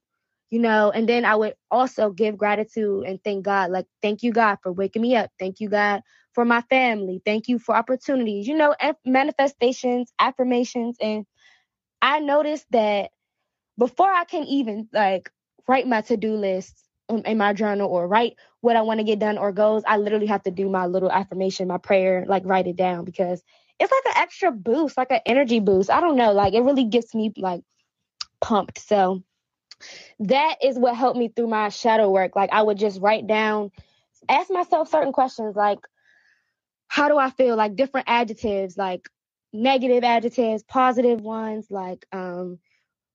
[0.48, 4.30] you know and then i would also give gratitude and thank god like thank you
[4.30, 6.00] god for waking me up thank you god
[6.36, 7.22] for my family.
[7.24, 8.76] Thank you for opportunities, you know,
[9.06, 10.98] manifestations, affirmations.
[11.00, 11.24] And
[12.02, 13.10] I noticed that
[13.78, 15.30] before I can even like
[15.66, 16.76] write my to do list
[17.08, 18.34] in my journal or write
[18.66, 21.10] what I want to get done or goals, I literally have to do my little
[21.10, 23.40] affirmation, my prayer, like write it down because
[23.78, 25.88] it's like an extra boost, like an energy boost.
[25.88, 27.62] I don't know, like it really gets me like
[28.40, 28.80] pumped.
[28.80, 29.22] So
[30.18, 32.34] that is what helped me through my shadow work.
[32.34, 33.70] Like I would just write down,
[34.28, 35.78] ask myself certain questions like,
[36.88, 37.54] how do I feel?
[37.54, 39.08] Like different adjectives, like
[39.52, 42.58] negative adjectives, positive ones, like um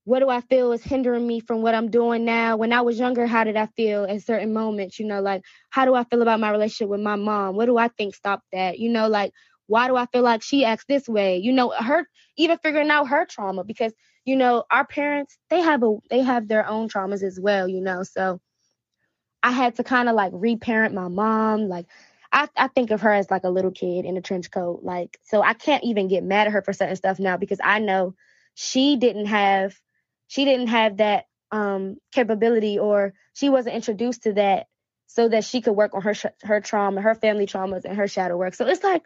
[0.04, 2.58] what do I feel is hindering me from what I'm doing now?
[2.58, 5.00] When I was younger, how did I feel at certain moments?
[5.00, 7.56] You know, like how do I feel about my relationship with my mom?
[7.56, 8.80] What do I think stopped that?
[8.80, 9.34] You know, like
[9.68, 11.38] why do I feel like she acts this way?
[11.38, 13.94] You know, her even figuring out her trauma because
[14.26, 17.68] you know our parents they have a they have their own traumas as well.
[17.68, 18.40] You know, so
[19.44, 21.88] I had to kind of like reparent my mom, like
[22.32, 24.82] I, I think of her as like a little kid in a trench coat.
[24.84, 27.80] Like, so I can't even get mad at her for certain stuff now because I
[27.80, 28.16] know
[28.54, 29.76] she didn't have,
[30.32, 34.68] she didn't have that um capability or she wasn't introduced to that
[35.08, 36.14] so that she could work on her
[36.44, 38.54] her trauma, her family traumas and her shadow work.
[38.54, 39.04] So it's like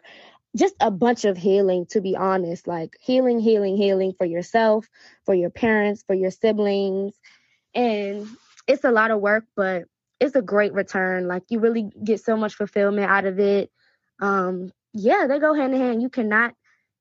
[0.56, 4.88] just a bunch of healing to be honest, like healing, healing, healing for yourself,
[5.24, 7.14] for your parents, for your siblings.
[7.74, 8.28] And
[8.68, 9.86] it's a lot of work, but
[10.20, 11.26] it's a great return.
[11.26, 13.72] Like you really get so much fulfillment out of it.
[14.20, 16.02] Um, yeah, they go hand in hand.
[16.02, 16.54] You cannot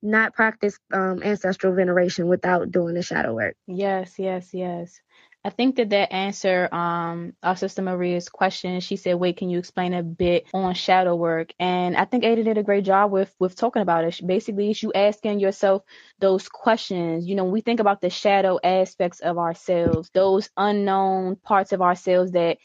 [0.06, 3.56] not practice um, ancestral veneration without doing the shadow work.
[3.68, 5.00] Yes, yes, yes.
[5.44, 8.80] I think that that answer um our sister Maria's question.
[8.80, 12.44] She said, "Wait, can you explain a bit on shadow work?" And I think Ada
[12.44, 14.20] did a great job with with talking about it.
[14.26, 15.84] Basically, it's you asking yourself
[16.20, 17.28] those questions.
[17.28, 22.32] You know, we think about the shadow aspects of ourselves, those unknown parts of ourselves
[22.32, 22.58] that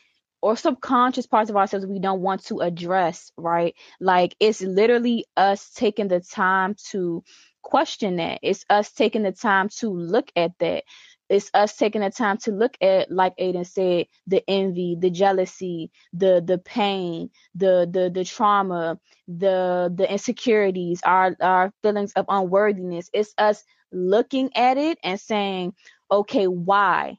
[0.42, 3.74] or subconscious parts of ourselves we don't want to address, right?
[4.00, 7.24] Like it's literally us taking the time to
[7.62, 8.40] question that.
[8.42, 10.84] It's us taking the time to look at that
[11.28, 15.90] it's us taking the time to look at, like Aiden said, the envy, the jealousy,
[16.12, 23.10] the the pain, the the the trauma, the the insecurities, our our feelings of unworthiness.
[23.12, 25.74] It's us looking at it and saying,
[26.10, 27.18] okay, why?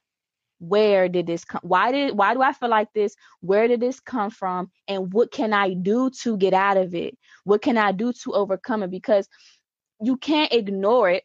[0.62, 1.62] Where did this come?
[1.64, 3.16] Why did why do I feel like this?
[3.40, 4.70] Where did this come from?
[4.88, 7.18] And what can I do to get out of it?
[7.46, 8.92] What can I do to overcome it?
[8.92, 9.28] Because
[10.00, 11.24] you can't ignore it,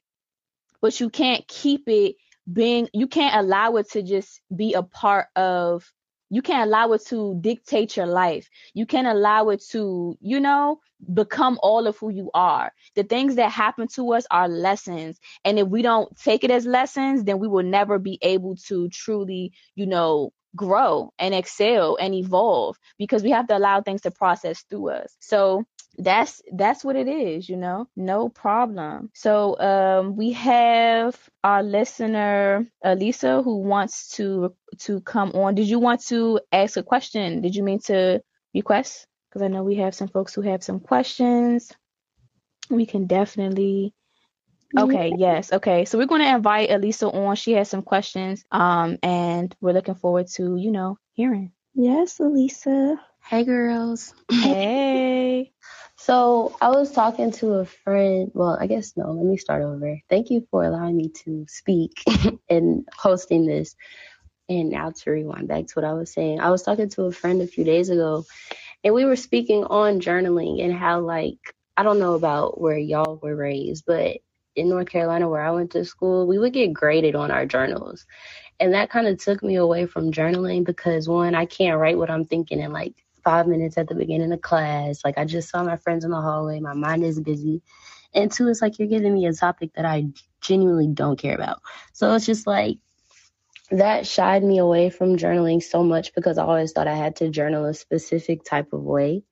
[0.80, 2.16] but you can't keep it
[2.50, 5.84] being you can't allow it to just be a part of
[6.30, 8.48] you can't allow it to dictate your life.
[8.74, 10.80] You can't allow it to, you know,
[11.12, 12.72] become all of who you are.
[12.94, 15.18] The things that happen to us are lessons.
[15.44, 18.88] And if we don't take it as lessons, then we will never be able to
[18.88, 24.10] truly, you know, grow and excel and evolve because we have to allow things to
[24.10, 25.14] process through us.
[25.20, 25.64] So
[25.98, 27.88] that's that's what it is you know?
[27.96, 29.10] No problem.
[29.14, 35.54] So um we have our listener elisa who wants to to come on.
[35.54, 37.40] Did you want to ask a question?
[37.40, 38.22] Did you mean to
[38.54, 39.06] request?
[39.28, 41.72] Because i know we have some folks who have some questions.
[42.70, 43.94] We can definitely
[44.76, 45.84] okay yes okay.
[45.84, 47.36] So we're going to invite elisa on.
[47.36, 51.52] She has some questions um and we're looking forward to you know hearing.
[51.74, 54.14] Yes elisa hey girls.
[54.30, 55.52] Hey
[56.06, 58.30] so I was talking to a friend.
[58.32, 59.98] Well, I guess no, let me start over.
[60.08, 61.94] Thank you for allowing me to speak
[62.48, 63.74] and hosting this.
[64.48, 66.40] And now to rewind back to what I was saying.
[66.40, 68.24] I was talking to a friend a few days ago
[68.84, 71.40] and we were speaking on journaling and how like
[71.76, 74.18] I don't know about where y'all were raised, but
[74.54, 78.06] in North Carolina where I went to school, we would get graded on our journals.
[78.60, 82.10] And that kind of took me away from journaling because one, I can't write what
[82.10, 82.94] I'm thinking and, like
[83.26, 85.00] five minutes at the beginning of class.
[85.04, 86.60] Like I just saw my friends in the hallway.
[86.60, 87.60] My mind is busy.
[88.14, 90.06] And two, it's like you're giving me a topic that I
[90.40, 91.60] genuinely don't care about.
[91.92, 92.78] So it's just like
[93.72, 97.28] that shied me away from journaling so much because I always thought I had to
[97.28, 99.24] journal a specific type of way.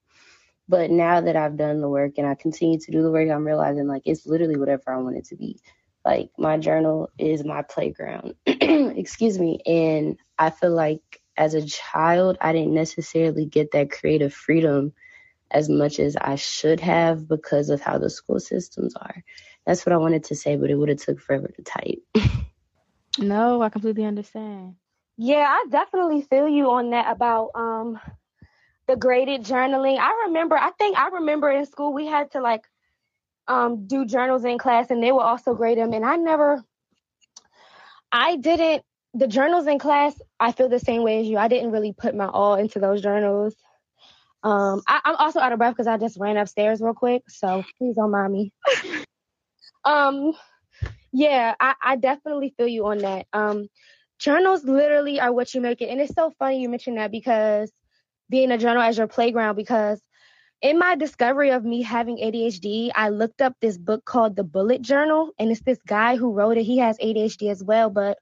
[0.67, 3.47] But now that I've done the work and I continue to do the work, I'm
[3.47, 5.57] realizing like it's literally whatever I want it to be.
[6.03, 8.33] Like my journal is my playground.
[8.45, 9.59] Excuse me.
[9.65, 14.93] And I feel like as a child, I didn't necessarily get that creative freedom
[15.51, 19.23] as much as I should have because of how the school systems are.
[19.65, 22.01] That's what I wanted to say, but it would have took forever to type.
[23.19, 24.75] no, I completely understand.
[25.17, 27.99] Yeah, I definitely feel you on that about um
[28.87, 29.97] the graded journaling.
[29.97, 32.65] I remember, I think I remember in school we had to like
[33.47, 36.63] um do journals in class and they would also grade them and I never
[38.11, 38.83] I didn't
[39.15, 41.37] the journals in class, I feel the same way as you.
[41.37, 43.55] I didn't really put my all into those journals.
[44.43, 47.63] Um, I, am also out of breath because I just ran upstairs real quick, so
[47.77, 48.51] please don't mind me.
[49.85, 50.33] um,
[51.13, 53.25] yeah, I, I definitely feel you on that.
[53.31, 53.69] Um,
[54.19, 57.71] journals literally are what you make it, and it's so funny you mentioned that because
[58.29, 60.01] being a journal as your playground because
[60.61, 64.81] in my discovery of me having ADHD, I looked up this book called The Bullet
[64.81, 66.63] Journal, and it's this guy who wrote it.
[66.63, 68.17] He has ADHD as well, but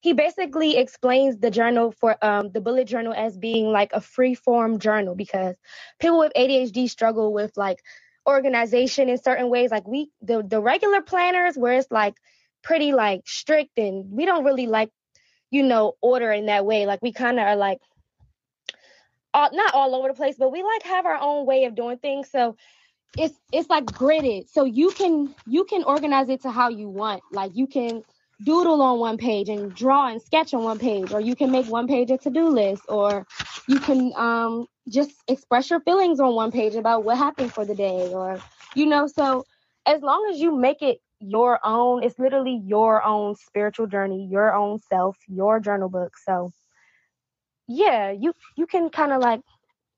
[0.00, 4.34] he basically explains the journal for um, the bullet journal as being like a free
[4.34, 5.56] form journal because
[5.98, 7.82] people with ADHD struggle with like
[8.26, 9.70] organization in certain ways.
[9.70, 12.14] Like we, the, the regular planners where it's like
[12.62, 14.90] pretty like strict and we don't really like,
[15.50, 16.86] you know, order in that way.
[16.86, 17.80] Like we kind of are like,
[19.34, 21.98] all, not all over the place, but we like have our own way of doing
[21.98, 22.30] things.
[22.30, 22.56] So
[23.16, 27.22] it's it's like gridded so you can you can organize it to how you want
[27.32, 28.02] like you can
[28.44, 31.66] doodle on one page and draw and sketch on one page, or you can make
[31.66, 33.26] one page a to do list, or
[33.68, 37.74] you can um, just express your feelings on one page about what happened for the
[37.74, 38.40] day, or
[38.74, 39.06] you know.
[39.06, 39.44] So
[39.86, 44.54] as long as you make it your own, it's literally your own spiritual journey, your
[44.54, 46.12] own self, your journal book.
[46.24, 46.52] So
[47.66, 49.40] yeah, you you can kind of like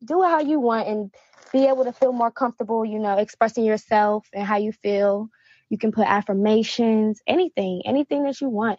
[0.06, 1.14] do it how you want and
[1.52, 5.28] be able to feel more comfortable, you know, expressing yourself and how you feel
[5.70, 8.78] you can put affirmations, anything, anything that you want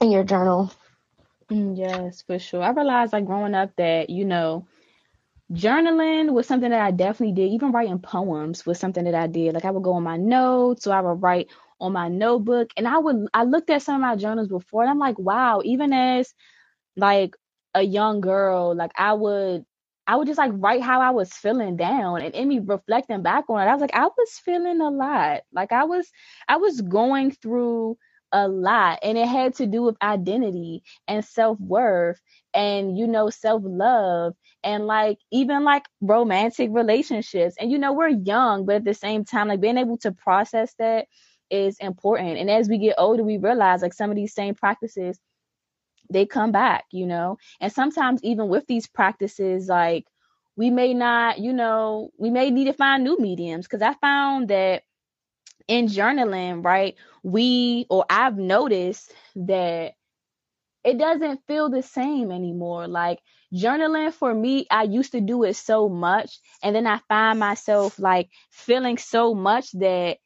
[0.00, 0.72] in your journal.
[1.50, 2.62] Mm, yes, for sure.
[2.62, 4.66] I realized like growing up that, you know,
[5.52, 7.52] journaling was something that I definitely did.
[7.52, 9.54] Even writing poems was something that I did.
[9.54, 11.48] Like I would go on my notes, so I would write
[11.80, 12.70] on my notebook.
[12.76, 15.60] And I would I looked at some of my journals before and I'm like, wow,
[15.64, 16.32] even as
[16.96, 17.36] like
[17.74, 19.66] a young girl, like I would
[20.06, 23.44] I would just like write how I was feeling down and in me reflecting back
[23.48, 25.42] on it, I was like, I was feeling a lot.
[25.52, 26.10] Like I was
[26.48, 27.96] I was going through
[28.32, 32.20] a lot and it had to do with identity and self-worth
[32.52, 37.54] and you know self-love and like even like romantic relationships.
[37.60, 40.74] And you know we're young but at the same time like being able to process
[40.78, 41.06] that
[41.50, 42.38] is important.
[42.38, 45.18] And as we get older we realize like some of these same practices
[46.10, 50.04] they come back you know and sometimes even with these practices like
[50.56, 54.48] we may not you know we may need to find new mediums because i found
[54.48, 54.82] that
[55.68, 59.94] in journaling, right, we or I've noticed that
[60.84, 62.88] it doesn't feel the same anymore.
[62.88, 63.20] Like
[63.54, 67.98] journaling for me, I used to do it so much, and then I find myself
[67.98, 70.18] like feeling so much that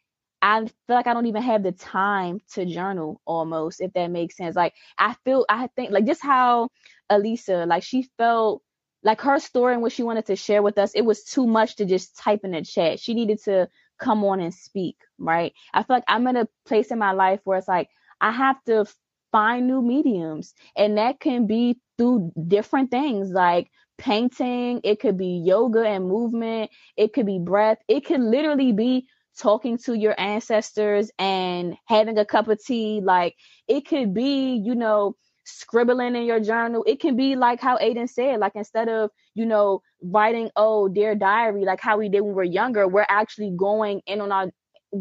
[0.43, 4.37] I feel like I don't even have the time to journal almost, if that makes
[4.37, 4.57] sense.
[4.57, 6.69] Like I feel I think like just how
[7.11, 8.63] Elisa, like she felt
[9.03, 11.77] like her story and what she wanted to share with us, it was too much
[11.77, 13.01] to just type in the chat.
[13.01, 15.53] She needed to come on and speak, right?
[15.75, 17.89] I feel like I'm in a place in my life where it's like
[18.21, 18.87] I have to
[19.33, 25.43] find new mediums, and that can be through different things like painting, it could be
[25.45, 29.07] yoga and movement, it could be breath, it could literally be
[29.39, 33.01] talking to your ancestors and having a cup of tea.
[33.03, 33.37] Like
[33.69, 36.85] it could be, you know, scribbling in your journal.
[36.87, 41.15] It can be like how Aiden said, like instead of, you know, writing, oh, dear
[41.15, 44.51] diary, like how we did when we were younger, we're actually going in on our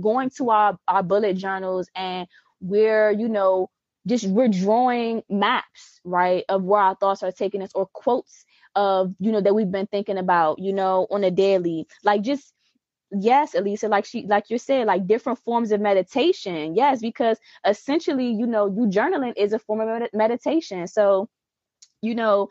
[0.01, 2.27] going to our, our bullet journals and
[2.59, 3.69] we're, you know,
[4.05, 8.45] just we're drawing maps, right, of where our thoughts are taking us or quotes
[8.76, 11.88] of, you know, that we've been thinking about, you know, on a daily.
[12.03, 12.53] Like just
[13.11, 16.75] yes elisa like she like you said like different forms of meditation.
[16.75, 20.88] Yes because essentially you know you journaling is a form of med- meditation.
[20.88, 21.29] So
[22.01, 22.49] you know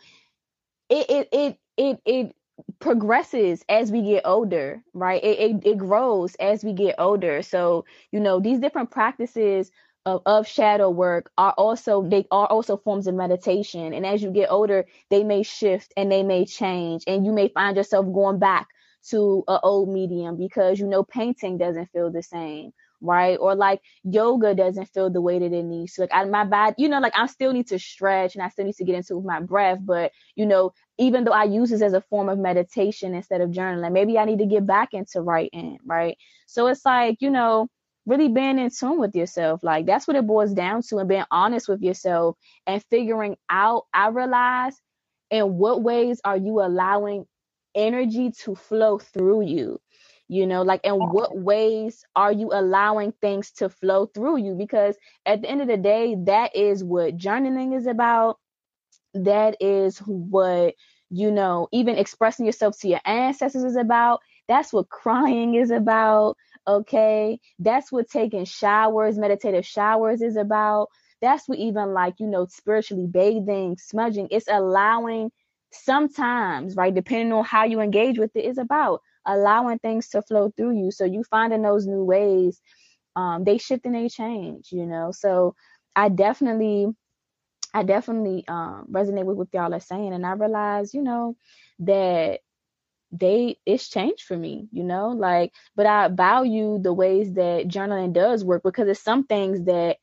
[0.88, 2.36] it it it it, it
[2.80, 5.22] progresses as we get older right?
[5.22, 7.42] It, it it grows as we get older.
[7.42, 9.70] So you know these different practices
[10.06, 13.92] of, of shadow work are also they are also forms of meditation.
[13.94, 17.04] And as you get older they may shift and they may change.
[17.06, 18.68] And you may find yourself going back
[19.10, 22.72] to an old medium because you know painting doesn't feel the same
[23.02, 23.36] right?
[23.36, 26.02] Or like yoga doesn't feel the way that it needs to.
[26.02, 28.64] Like I, my body you know like i still need to stretch and i still
[28.64, 31.92] need to get into my breath but you know even though i use this as
[31.92, 35.78] a form of meditation instead of journaling maybe i need to get back into writing
[35.84, 36.16] right?
[36.46, 37.68] So it's like you know
[38.06, 39.64] really being in tune with yourself.
[39.64, 43.84] Like that's what it boils down to and being honest with yourself and figuring out
[43.92, 44.80] i realize
[45.30, 47.26] in what ways are you allowing
[47.76, 49.80] energy to flow through you
[50.28, 54.54] you know like in what ways are you allowing things to flow through you?
[54.56, 54.96] Because
[55.26, 58.38] at the end of the day that is what journaling is about.
[59.14, 60.74] That is what
[61.10, 64.20] you know even expressing yourself to your ancestors is about.
[64.48, 66.36] That's what crying is about
[66.68, 67.40] okay?
[67.58, 70.88] That's what taking showers meditative showers is about.
[71.22, 75.30] That's what even like you know spiritually bathing smudging it's allowing
[75.84, 80.50] sometimes, right, depending on how you engage with it, is about allowing things to flow
[80.56, 80.90] through you.
[80.90, 82.60] So you finding those new ways,
[83.16, 85.12] um, they shift and they change, you know.
[85.12, 85.54] So
[85.96, 86.88] I definitely,
[87.74, 91.36] I definitely um, resonate with what y'all are saying, and I realize, you know,
[91.80, 92.40] that
[93.12, 98.12] they it's changed for me you know like but i value the ways that journaling
[98.12, 99.98] does work because it's some things that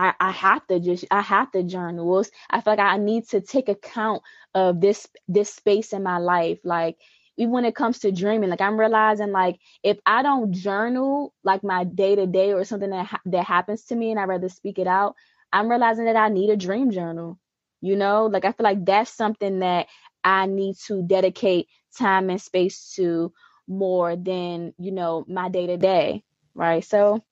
[0.00, 2.24] I, I have to just I have to journal.
[2.50, 4.22] I feel like I need to take account
[4.54, 6.60] of this this space in my life.
[6.64, 6.96] Like
[7.36, 11.62] even when it comes to dreaming, like I'm realizing like if I don't journal like
[11.64, 14.48] my day to day or something that ha- that happens to me and I rather
[14.48, 15.16] speak it out,
[15.52, 17.38] I'm realizing that I need a dream journal.
[17.80, 19.88] You know, like I feel like that's something that
[20.24, 21.68] I need to dedicate
[21.98, 23.32] time and space to
[23.68, 26.24] more than you know my day to day.
[26.54, 26.84] Right.
[26.84, 27.22] So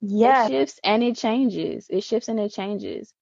[0.00, 0.46] yeah.
[0.46, 1.86] It shifts and it changes.
[1.90, 3.12] It shifts and it changes.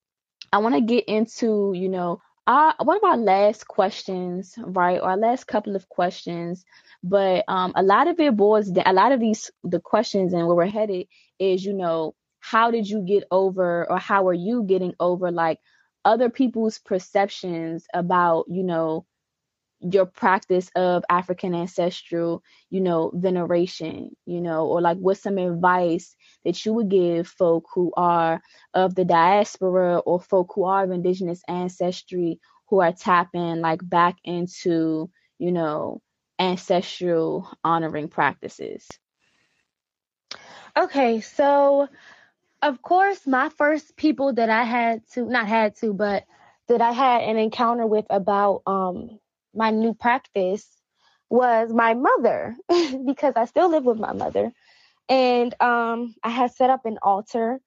[0.51, 4.99] I want to get into, you know, our, one of our last questions, right?
[4.99, 6.65] Or our last couple of questions.
[7.03, 10.47] But um, a lot of it boils down, a lot of these, the questions and
[10.47, 11.07] where we're headed
[11.37, 15.59] is, you know, how did you get over or how are you getting over like
[16.03, 19.05] other people's perceptions about, you know,
[19.81, 26.15] your practice of African ancestral, you know, veneration, you know, or like what's some advice
[26.43, 28.41] that you would give folk who are
[28.73, 34.17] of the diaspora or folk who are of indigenous ancestry who are tapping like back
[34.23, 36.01] into, you know,
[36.37, 38.87] ancestral honoring practices?
[40.77, 41.87] Okay, so
[42.61, 46.25] of course, my first people that I had to, not had to, but
[46.67, 49.19] that I had an encounter with about um,
[49.53, 50.67] my new practice
[51.29, 52.55] was my mother,
[53.05, 54.51] because I still live with my mother.
[55.07, 57.59] And um, I had set up an altar.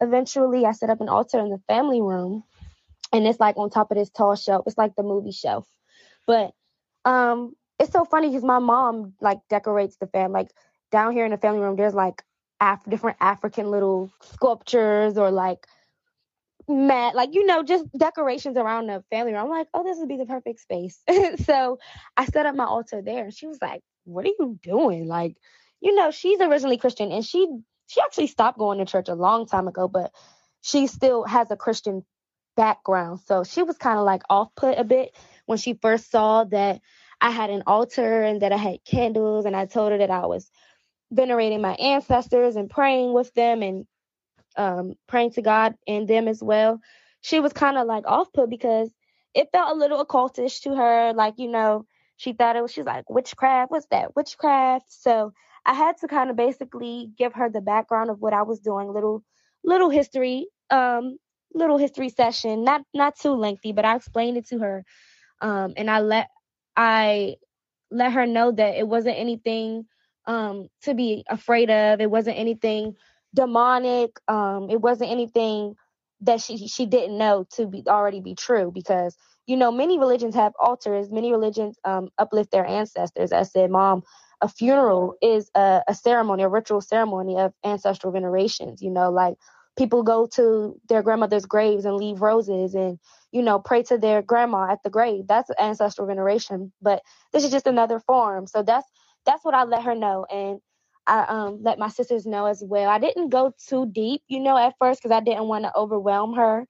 [0.00, 2.44] Eventually, I set up an altar in the family room,
[3.12, 4.64] and it's like on top of this tall shelf.
[4.66, 5.66] It's like the movie shelf.
[6.26, 6.52] But
[7.04, 10.32] um, it's so funny because my mom like decorates the fam.
[10.32, 10.50] Like
[10.90, 12.22] down here in the family room, there's like
[12.60, 15.66] Af- different African little sculptures or like
[16.68, 19.44] mat, like you know, just decorations around the family room.
[19.44, 21.02] I'm like, oh, this would be the perfect space.
[21.44, 21.78] so
[22.16, 25.36] I set up my altar there, and she was like, "What are you doing?" Like,
[25.80, 27.48] you know, she's originally Christian, and she
[27.86, 30.12] she actually stopped going to church a long time ago, but
[30.60, 32.04] she still has a Christian
[32.56, 33.20] background.
[33.26, 35.16] So she was kind of like off put a bit
[35.46, 36.80] when she first saw that
[37.20, 40.26] I had an altar and that I had candles, and I told her that I
[40.26, 40.50] was
[41.10, 43.86] venerating my ancestors and praying with them and
[44.58, 46.80] um, praying to God and them as well.
[47.22, 48.90] She was kind of like off put because
[49.34, 51.12] it felt a little occultish to her.
[51.14, 51.86] Like, you know,
[52.16, 54.16] she thought it was, she's like, witchcraft, what's that?
[54.16, 54.86] Witchcraft.
[54.88, 55.32] So
[55.64, 58.92] I had to kind of basically give her the background of what I was doing,
[58.92, 59.22] little,
[59.64, 61.18] little history, um,
[61.54, 64.84] little history session, not, not too lengthy, but I explained it to her.
[65.40, 66.28] Um, and I let,
[66.76, 67.36] I
[67.90, 69.86] let her know that it wasn't anything
[70.26, 72.00] um, to be afraid of.
[72.00, 72.96] It wasn't anything
[73.34, 74.12] demonic.
[74.28, 75.74] Um, it wasn't anything
[76.22, 80.34] that she she didn't know to be already be true because you know many religions
[80.34, 81.10] have altars.
[81.12, 83.32] Many religions um, uplift their ancestors.
[83.32, 84.02] I said, Mom,
[84.40, 88.82] a funeral is a, a ceremony, a ritual ceremony of ancestral venerations.
[88.82, 89.36] You know, like
[89.76, 92.98] people go to their grandmother's graves and leave roses and
[93.32, 97.02] you know pray to their grandma at the grave that's ancestral veneration but
[97.32, 98.86] this is just another form so that's
[99.24, 100.60] that's what i let her know and
[101.08, 104.56] i um let my sisters know as well i didn't go too deep you know
[104.56, 106.66] at first because i didn't want to overwhelm her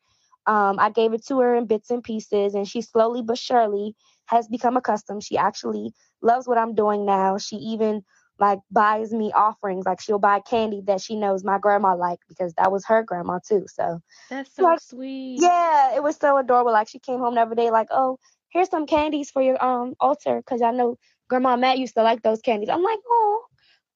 [0.46, 3.94] um i gave it to her in bits and pieces and she slowly but surely
[4.26, 5.92] has become accustomed she actually
[6.22, 8.02] loves what i'm doing now she even
[8.38, 9.86] like buys me offerings.
[9.86, 13.40] Like she'll buy candy that she knows my grandma liked because that was her grandma
[13.46, 13.66] too.
[13.68, 14.00] So
[14.30, 15.38] that's so like, sweet.
[15.40, 16.72] Yeah, it was so adorable.
[16.72, 18.18] Like she came home every day, like, oh,
[18.50, 20.98] here's some candies for your um altar because I know
[21.28, 22.68] Grandma Matt used to like those candies.
[22.68, 23.42] I'm like, oh,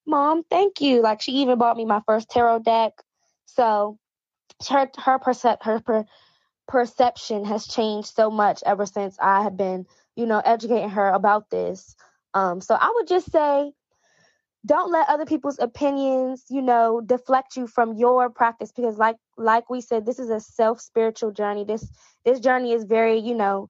[0.07, 1.03] mom, thank you.
[1.03, 2.93] Like she even bought me my first tarot deck.
[3.47, 3.99] So
[4.69, 6.05] her her percep her per,
[6.69, 11.51] perception has changed so much ever since I have been, you know, educating her about
[11.51, 11.95] this.
[12.35, 13.73] Um, so I would just say
[14.65, 19.69] don't let other people's opinions you know deflect you from your practice because like like
[19.71, 21.91] we said this is a self spiritual journey this
[22.25, 23.69] this journey is very you know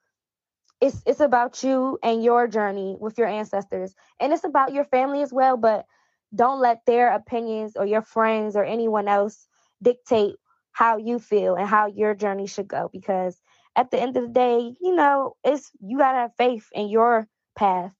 [0.81, 5.23] it's it's about you and your journey with your ancestors and it's about your family
[5.23, 5.87] as well but
[6.35, 9.47] don't let their opinions or your friends or anyone else
[9.83, 10.37] dictate
[10.73, 13.41] how you feel and how your journey should go because
[13.77, 16.89] at the end of the day you know it's you got to have faith in
[16.89, 17.93] your path.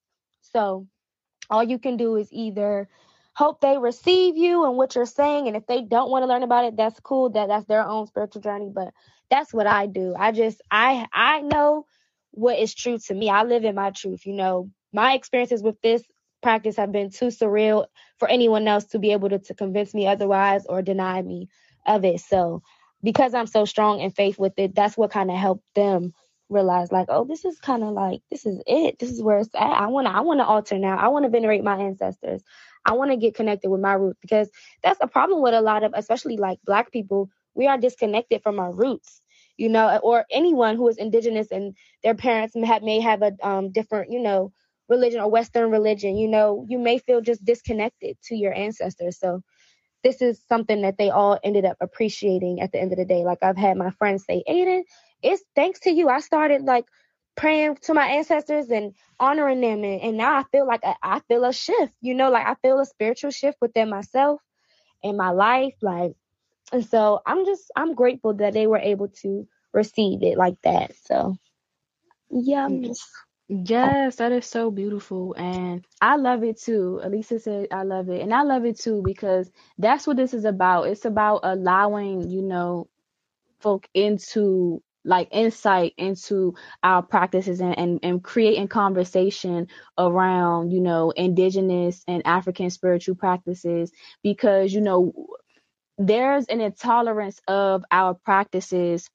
[0.43, 0.87] So
[1.51, 2.89] all you can do is either
[3.35, 6.43] hope they receive you and what you're saying and if they don't want to learn
[6.43, 8.93] about it that's cool that that's their own spiritual journey but
[9.31, 10.15] that's what i do.
[10.19, 11.87] I just i i know
[12.33, 13.31] what is true to me.
[13.31, 14.71] I live in my truth you know.
[14.95, 16.03] My experiences with this
[16.43, 17.87] practice have been too surreal
[18.19, 21.49] for anyone else to be able to, to convince me otherwise or deny me
[21.87, 22.63] of it so
[23.03, 26.13] because i'm so strong in faith with it that's what kind of helped them
[26.51, 28.99] realize like, oh, this is kind of like this is it.
[29.01, 29.63] This is where it's at.
[29.63, 30.99] I want to I want to alter now.
[30.99, 32.43] I want to venerate my ancestors.
[32.87, 34.51] I want to get connected with my roots because
[34.85, 37.31] that's a problem with a lot of especially like black people.
[37.55, 39.23] We are disconnected from our roots.
[39.59, 43.33] You know, or anyone who is indigenous and their parents may have, may have a
[43.43, 44.53] um, different, you know,
[44.93, 46.17] religion or Western religion.
[46.17, 49.19] You know, you may feel just disconnected to your ancestors.
[49.19, 49.43] So
[50.05, 53.25] this is something that they all ended up appreciating at the end of the day.
[53.25, 54.83] Like I've had my friends say, Aiden,
[55.23, 56.09] it's thanks to you.
[56.09, 56.85] I started like
[57.37, 61.21] praying to my ancestors and honoring them and, and now I feel like I, I
[61.29, 64.41] feel a shift, you know, like I feel a spiritual shift within myself
[65.03, 65.75] and my life.
[65.81, 66.13] Like
[66.73, 70.93] and so I'm just I'm grateful that they were able to receive it like that.
[71.07, 71.37] So
[72.31, 72.87] yeah, I'm mm.
[72.87, 73.05] just
[73.53, 75.35] Yes, that is so beautiful.
[75.39, 77.01] And I love it too.
[77.05, 78.23] Elisa said, I love it.
[78.23, 80.89] And I love it too because that's what this is about.
[80.89, 82.89] It's about allowing, you know,
[83.61, 89.69] folk into like insight into our practices and, and, and creating conversation
[89.99, 93.93] around, you know, indigenous and African spiritual practices
[94.23, 95.15] because, you know,
[95.99, 99.09] there's an intolerance of our practices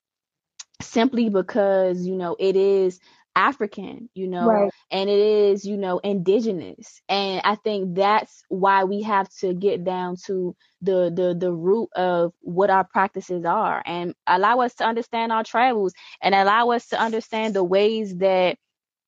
[0.81, 2.99] simply because, you know, it is
[3.38, 4.72] African, you know, Right.
[4.91, 7.01] and it is, you know, indigenous.
[7.09, 11.89] And I think that's why we have to get down to the the the root
[11.95, 16.88] of what our practices are and allow us to understand our travels and allow us
[16.89, 18.57] to understand the ways that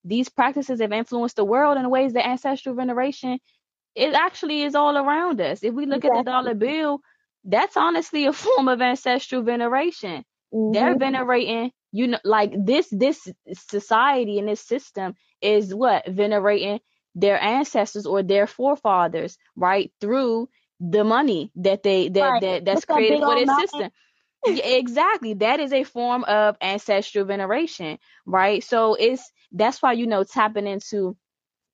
[0.04, 3.40] these practices have influenced the world in the ways that ancestral veneration
[3.96, 5.64] it actually is all around us.
[5.64, 7.02] If we look at the dollar bill,
[7.44, 10.24] that's honestly a form of ancestral veneration
[10.68, 10.98] they're Mhm.
[10.98, 16.08] venerating you know like this this society and this system is what?
[16.08, 16.80] Venerating
[17.16, 20.50] their ancestors or their forefathers right through
[20.80, 22.42] the money that they that Right.
[22.42, 23.90] that that's created for this system.
[24.46, 25.34] Yeah, exactly.
[25.36, 28.64] That is a form of ancestral veneration right?
[28.64, 31.18] So it's that's why you know tapping into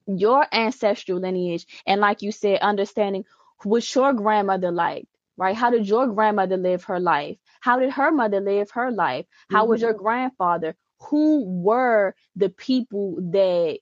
[0.08, 3.24] your ancestral lineage and like you said understanding
[3.64, 5.56] what's your grandmother like right?
[5.56, 7.38] How did your grandmother live her life?
[7.62, 9.26] How did her mother live her life?
[9.50, 9.88] How was mm-hmm.
[9.88, 10.76] your grandfather?
[11.10, 13.80] Who were the people that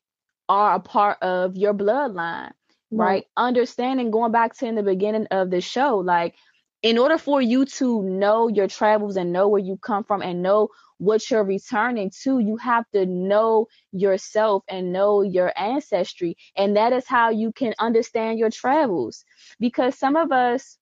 [0.49, 2.51] are a part of your bloodline
[2.95, 3.25] right?
[3.35, 6.35] Understanding going back to in the beginning of the show like
[6.81, 10.43] in order for you to know your travels and know where you come from and
[10.43, 16.37] know what you're returning to you have to know yourself and know your ancestry.
[16.55, 19.25] And that is how you can understand your travels.
[19.59, 20.77] Because some of us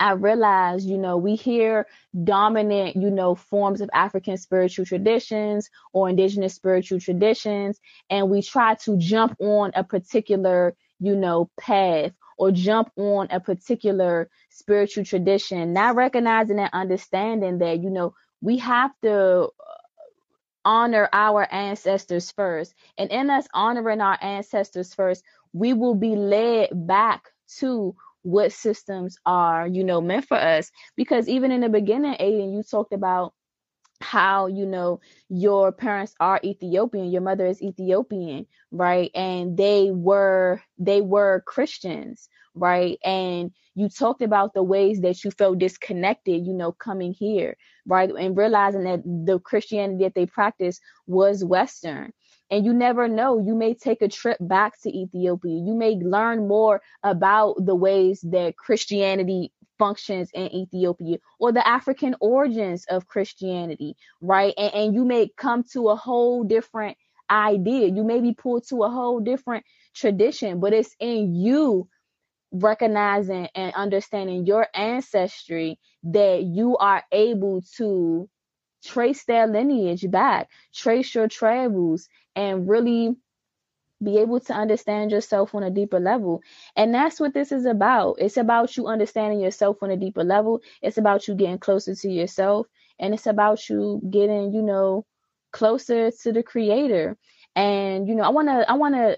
[0.00, 1.86] I realize, you know, we hear
[2.24, 7.78] dominant, you know, forms of African spiritual traditions or indigenous spiritual traditions,
[8.08, 13.40] and we try to jump on a particular, you know, path or jump on a
[13.40, 19.48] particular spiritual tradition, not recognizing and understanding that, you know, we have to uh,
[20.64, 22.74] honor our ancestors first.
[22.96, 25.22] And in us honoring our ancestors first,
[25.52, 27.28] we will be led back
[27.58, 30.70] to what systems are, you know, meant for us.
[30.96, 33.34] Because even in the beginning, Aiden, you talked about
[34.00, 39.10] how you know your parents are Ethiopian, your mother is Ethiopian, right?
[39.14, 42.98] And they were they were Christians, right?
[43.04, 47.56] And you talked about the ways that you felt disconnected, you know, coming here,
[47.86, 48.10] right?
[48.10, 52.12] And realizing that the Christianity that they practiced was Western.
[52.50, 55.52] And you never know, you may take a trip back to Ethiopia.
[55.52, 62.14] You may learn more about the ways that Christianity functions in Ethiopia or the African
[62.20, 64.52] origins of Christianity, right?
[64.58, 66.96] And, and you may come to a whole different
[67.30, 67.88] idea.
[67.88, 69.64] You may be pulled to a whole different
[69.94, 71.88] tradition, but it's in you
[72.52, 78.28] recognizing and understanding your ancestry that you are able to
[78.84, 83.16] trace their lineage back, trace your travels, and really
[84.02, 86.42] be able to understand yourself on a deeper level.
[86.76, 88.16] And that's what this is about.
[88.18, 90.62] It's about you understanding yourself on a deeper level.
[90.82, 92.66] It's about you getting closer to yourself.
[92.98, 95.04] And it's about you getting, you know,
[95.52, 97.18] closer to the creator.
[97.54, 99.16] And, you know, I wanna I wanna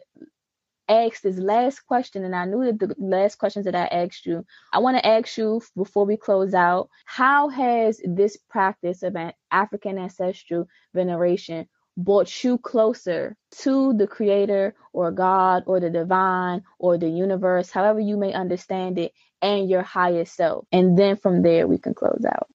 [0.93, 4.45] ask this last question, and I knew that the last questions that I asked you,
[4.73, 9.33] I want to ask you before we close out, how has this practice of an
[9.51, 16.99] African ancestral veneration brought you closer to the creator or God or the divine or
[16.99, 20.67] the universe, however you may understand it, and your highest self?
[20.73, 22.49] And then from there, we can close out.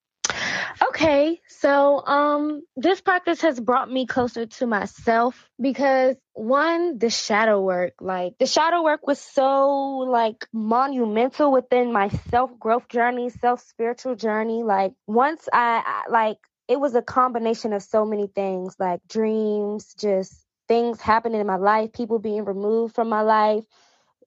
[0.86, 7.60] Okay, so um this practice has brought me closer to myself because one, the shadow
[7.62, 9.70] work, like the shadow work was so
[10.08, 14.62] like monumental within my self-growth journey, self-spiritual journey.
[14.64, 16.38] Like once I, I like
[16.68, 21.56] it was a combination of so many things, like dreams, just things happening in my
[21.58, 23.64] life, people being removed from my life,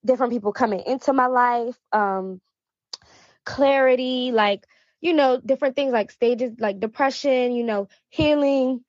[0.05, 2.41] different people coming into my life, um
[3.45, 4.65] clarity, like
[5.01, 8.85] you know, different things like stages like depression, you know, healing,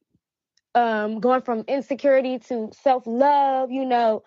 [0.76, 4.24] um, going from insecurity to self love, you know,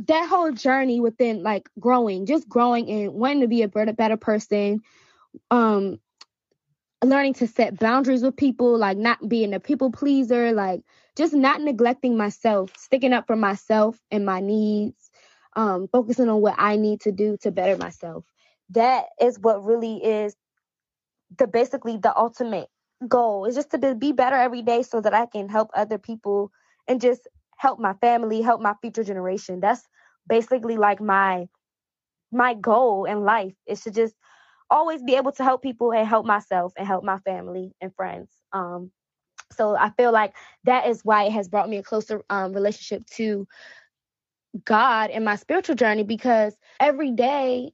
[0.00, 4.16] that whole journey within like growing, just growing and wanting to be a better, better
[4.16, 4.80] person,
[5.50, 5.98] um,
[7.04, 10.80] learning to set boundaries with people, like not being a people pleaser, like
[11.16, 15.10] just not neglecting myself, sticking up for myself and my needs,
[15.56, 18.24] um, focusing on what I need to do to better myself.
[18.70, 20.34] That is what really is
[21.38, 22.68] the basically the ultimate
[23.08, 25.98] goal is just to be- be better every day so that I can help other
[25.98, 26.50] people
[26.88, 29.60] and just help my family, help my future generation.
[29.60, 29.82] That's
[30.28, 31.48] basically like my
[32.32, 34.14] my goal in life is to just
[34.70, 38.30] always be able to help people and help myself and help my family and friends.
[38.52, 38.90] Um
[39.52, 40.34] so I feel like
[40.64, 43.46] that is why it has brought me a closer um, relationship to
[44.64, 47.72] God in my spiritual journey because every day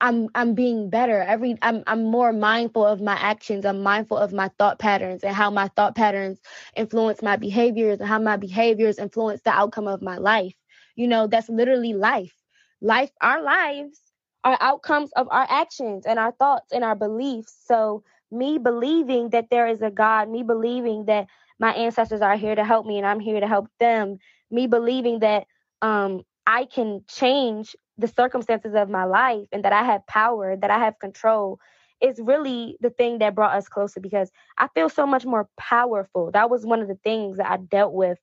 [0.00, 1.22] I'm I'm being better.
[1.22, 3.66] Every I'm I'm more mindful of my actions.
[3.66, 6.40] I'm mindful of my thought patterns and how my thought patterns
[6.76, 10.54] influence my behaviors and how my behaviors influence the outcome of my life.
[10.96, 12.34] You know, that's literally life.
[12.80, 14.00] Life our lives
[14.44, 17.56] are outcomes of our actions and our thoughts and our beliefs.
[17.66, 21.26] So me believing that there is a God, me believing that
[21.58, 24.18] my ancestors are here to help me and I'm here to help them,
[24.50, 25.46] me believing that
[25.82, 30.70] um I can change the circumstances of my life and that I have power, that
[30.70, 31.60] I have control
[32.00, 36.30] is really the thing that brought us closer because I feel so much more powerful.
[36.32, 38.18] That was one of the things that I dealt with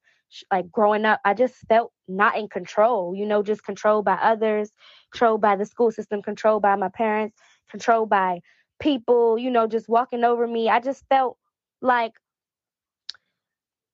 [0.51, 1.21] like growing up.
[1.23, 4.71] I just felt not in control, you know, just controlled by others,
[5.11, 7.37] controlled by the school system, controlled by my parents,
[7.69, 8.41] controlled by
[8.79, 10.69] people, you know, just walking over me.
[10.69, 11.37] I just felt
[11.81, 12.13] like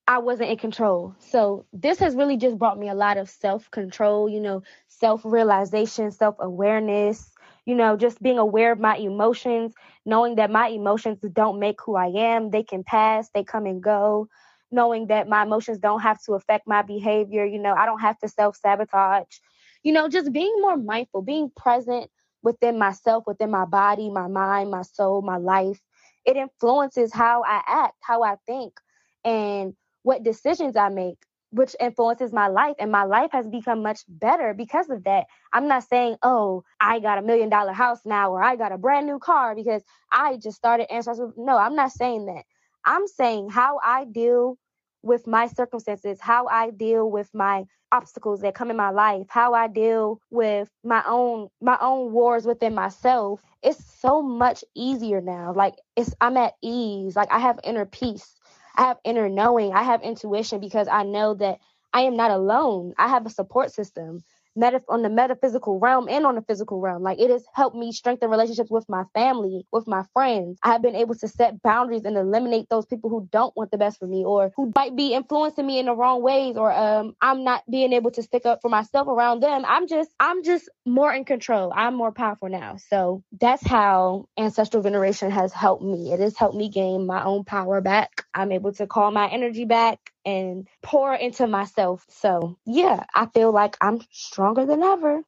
[0.07, 1.15] I wasn't in control.
[1.19, 5.23] So this has really just brought me a lot of self control, you know, self
[5.23, 7.31] realization, self awareness,
[7.65, 9.73] you know, just being aware of my emotions,
[10.05, 12.49] knowing that my emotions don't make who I am.
[12.51, 14.27] They can pass, they come and go,
[14.71, 17.45] knowing that my emotions don't have to affect my behavior.
[17.45, 19.37] You know, I don't have to self sabotage,
[19.83, 22.09] you know, just being more mindful, being present
[22.41, 25.81] within myself, within my body, my mind, my soul, my life.
[26.25, 28.73] It influences how I act, how I think.
[29.23, 29.73] And
[30.03, 31.17] what decisions I make,
[31.51, 32.75] which influences my life.
[32.79, 35.25] And my life has become much better because of that.
[35.53, 38.79] I'm not saying, oh, I got a million dollar house now or I got a
[38.79, 41.33] brand new car because I just started answering.
[41.37, 42.43] No, I'm not saying that.
[42.85, 44.57] I'm saying how I deal
[45.03, 49.53] with my circumstances, how I deal with my obstacles that come in my life, how
[49.53, 53.41] I deal with my own my own wars within myself.
[53.63, 55.53] It's so much easier now.
[55.55, 57.15] Like it's I'm at ease.
[57.15, 58.35] Like I have inner peace.
[58.75, 61.59] I have inner knowing, I have intuition because I know that
[61.93, 62.93] I am not alone.
[62.97, 64.23] I have a support system
[64.55, 67.03] meta- on the metaphysical realm and on the physical realm.
[67.03, 70.59] Like it has helped me strengthen relationships with my family, with my friends.
[70.63, 73.79] I have been able to set boundaries and eliminate those people who don't want the
[73.79, 77.15] best for me or who might be influencing me in the wrong ways or um
[77.21, 79.65] I'm not being able to stick up for myself around them.
[79.67, 81.73] I'm just I'm just more in control.
[81.75, 82.77] I'm more powerful now.
[82.89, 86.13] So that's how ancestral veneration has helped me.
[86.13, 88.25] It has helped me gain my own power back.
[88.33, 92.05] I'm able to call my energy back and pour into myself.
[92.09, 95.23] So, yeah, I feel like I'm stronger than ever.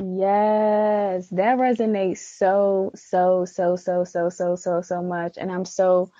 [0.00, 5.38] Yes, that resonates so, so, so, so, so, so, so, so much.
[5.38, 6.10] And I'm so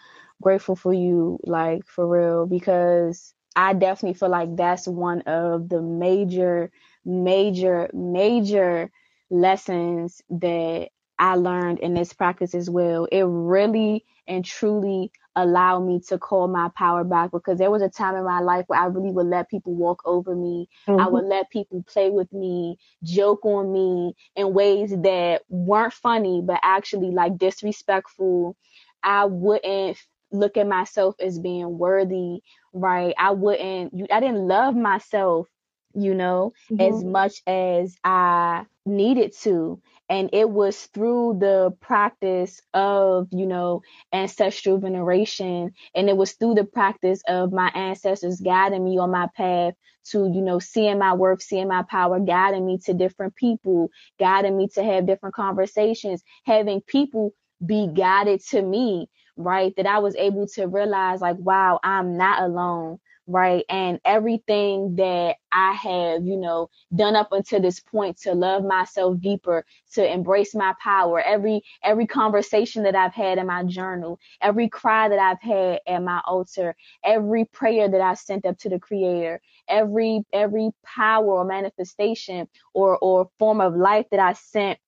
[0.42, 5.82] grateful for you, like for real, because I definitely feel like that's one of the
[5.82, 6.70] major,
[7.04, 8.90] major, major
[9.30, 10.88] lessons that
[11.18, 13.06] I learned in this practice as well.
[13.06, 17.90] It really and truly allow me to call my power back because there was a
[17.90, 20.68] time in my life where I really would let people walk over me.
[20.88, 20.98] Mm-hmm.
[20.98, 26.42] I would let people play with me, joke on me in ways that weren't funny,
[26.42, 28.56] but actually like disrespectful.
[29.02, 29.98] I wouldn't
[30.32, 32.40] look at myself as being worthy,
[32.72, 33.14] right?
[33.18, 35.48] I wouldn't, I didn't love myself,
[35.94, 36.80] you know, mm-hmm.
[36.80, 43.82] as much as I needed to and it was through the practice of you know
[44.12, 49.28] ancestral veneration and it was through the practice of my ancestors guiding me on my
[49.36, 53.90] path to you know seeing my worth seeing my power guiding me to different people
[54.18, 57.32] guiding me to have different conversations having people
[57.64, 59.74] be guided to me right?
[59.76, 63.64] That i was able to realize like wow i'm not alone right?
[63.68, 69.18] And everything that I have, you know, done up until this point to love myself
[69.20, 74.68] deeper, to embrace my power, every every conversation that I've had in my journal, every
[74.68, 78.78] cry that I've had at my altar, every prayer that I sent up to the
[78.78, 84.78] creator, every every power or manifestation or or form of life that I sent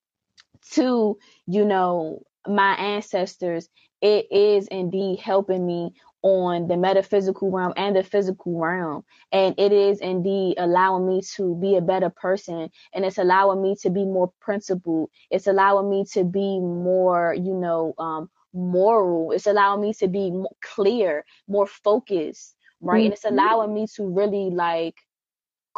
[0.72, 3.68] to, you know, my ancestors,
[4.00, 5.92] it is indeed helping me
[6.28, 9.04] on the metaphysical realm and the physical realm.
[9.32, 12.70] And it is indeed allowing me to be a better person.
[12.92, 15.10] And it's allowing me to be more principled.
[15.30, 19.32] It's allowing me to be more, you know, um, moral.
[19.32, 22.98] It's allowing me to be more clear, more focused, right?
[22.98, 23.04] Mm-hmm.
[23.04, 23.38] And it's mm-hmm.
[23.38, 24.96] allowing me to really like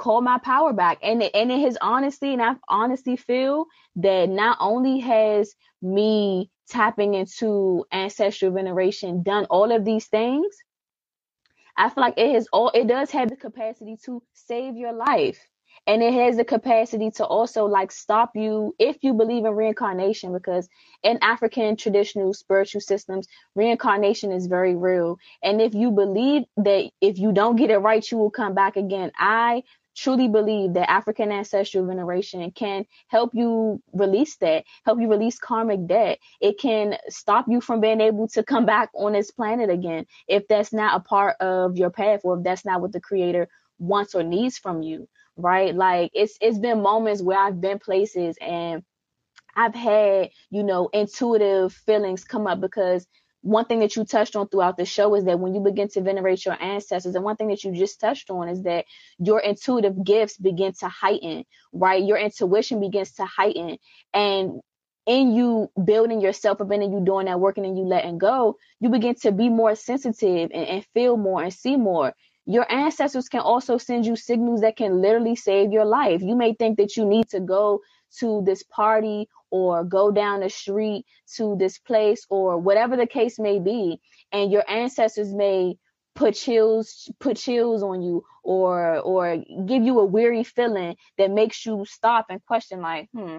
[0.00, 1.00] call my power back.
[1.02, 3.66] And and it has honestly, and I honestly feel
[3.98, 10.56] that not only has me tapping into ancestral veneration done all of these things,
[11.76, 15.40] I feel like it has all it does have the capacity to save your life.
[15.86, 20.32] And it has the capacity to also like stop you if you believe in reincarnation,
[20.32, 20.70] because
[21.04, 25.18] in African traditional spiritual systems, reincarnation is very real.
[25.44, 28.78] And if you believe that if you don't get it right, you will come back
[28.78, 29.64] again, I
[30.00, 35.86] truly believe that African ancestral veneration can help you release that, help you release karmic
[35.86, 36.18] debt.
[36.40, 40.48] It can stop you from being able to come back on this planet again if
[40.48, 43.48] that's not a part of your path or if that's not what the creator
[43.78, 45.06] wants or needs from you,
[45.36, 45.74] right?
[45.74, 48.82] Like it's it's been moments where I've been places and
[49.54, 53.06] I've had, you know, intuitive feelings come up because
[53.42, 56.00] one thing that you touched on throughout the show is that when you begin to
[56.02, 58.84] venerate your ancestors, and one thing that you just touched on is that
[59.18, 62.02] your intuitive gifts begin to heighten, right?
[62.04, 63.78] Your intuition begins to heighten.
[64.12, 64.60] And
[65.06, 68.56] in you building yourself up and in you doing that working and you letting go,
[68.80, 72.14] you begin to be more sensitive and, and feel more and see more.
[72.46, 76.22] Your ancestors can also send you signals that can literally save your life.
[76.22, 77.80] You may think that you need to go
[78.18, 81.04] to this party or go down the street
[81.36, 84.00] to this place or whatever the case may be.
[84.32, 85.76] And your ancestors may
[86.14, 91.64] put chills put chills on you or or give you a weary feeling that makes
[91.64, 93.38] you stop and question like hmm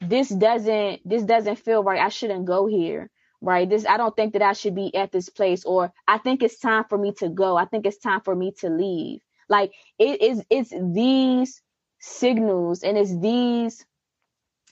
[0.00, 2.00] this doesn't this doesn't feel right.
[2.00, 3.10] I shouldn't go here
[3.40, 3.68] right?
[3.68, 6.58] This i don't think that i should be at this place or i think it's
[6.58, 7.56] time for me to go.
[7.56, 9.20] I think it's time for me to leave.
[9.48, 11.62] Like it is it's these
[11.98, 13.84] signals and it's these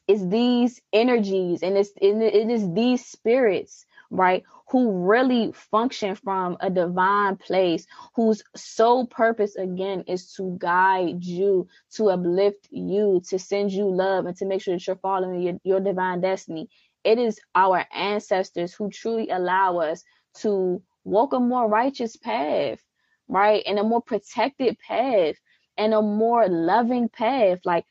[0.09, 6.71] it's these energies and it's it is these spirits right who really function from a
[6.71, 13.73] divine place whose sole purpose again is to guide you to uplift you to send
[13.73, 16.69] you love and to make sure that you're following your, your divine destiny.
[17.05, 20.03] It is our ancestors who truly allow us
[20.39, 22.81] to walk a more righteous path
[23.29, 25.37] right and a more protected path
[25.79, 27.85] and a more loving path like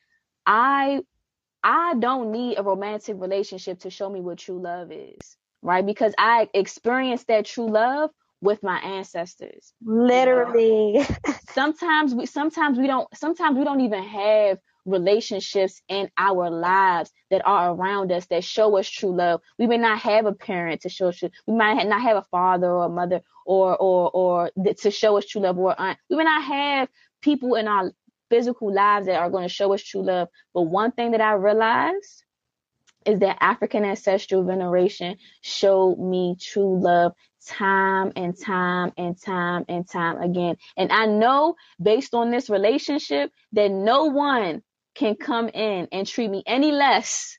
[0.45, 1.01] i
[1.63, 5.83] I don't need a romantic relationship to show me what true love is, right?
[5.83, 9.73] Because I experienced that true love with my ancestors.
[9.83, 11.03] Literally.
[11.49, 17.41] sometimes we sometimes we don't sometimes we don't even have relationships in our lives that
[17.47, 19.41] are around us that show us true love.
[19.57, 21.31] We may not have a parent to show us true.
[21.47, 25.25] We might not have a father or a mother or or or to show us
[25.25, 25.97] true love or aunt.
[26.11, 26.89] We may not have
[27.25, 27.91] people in our
[28.29, 30.29] physical lives that are going to show us true love.
[30.53, 32.23] But one thing that I realized
[33.05, 37.13] is that African ancestral veneration showed me true love
[37.47, 40.55] time and time and time and time again.
[40.77, 44.61] And I know based on this relationship that no one
[44.95, 47.37] can come in and treat me any less,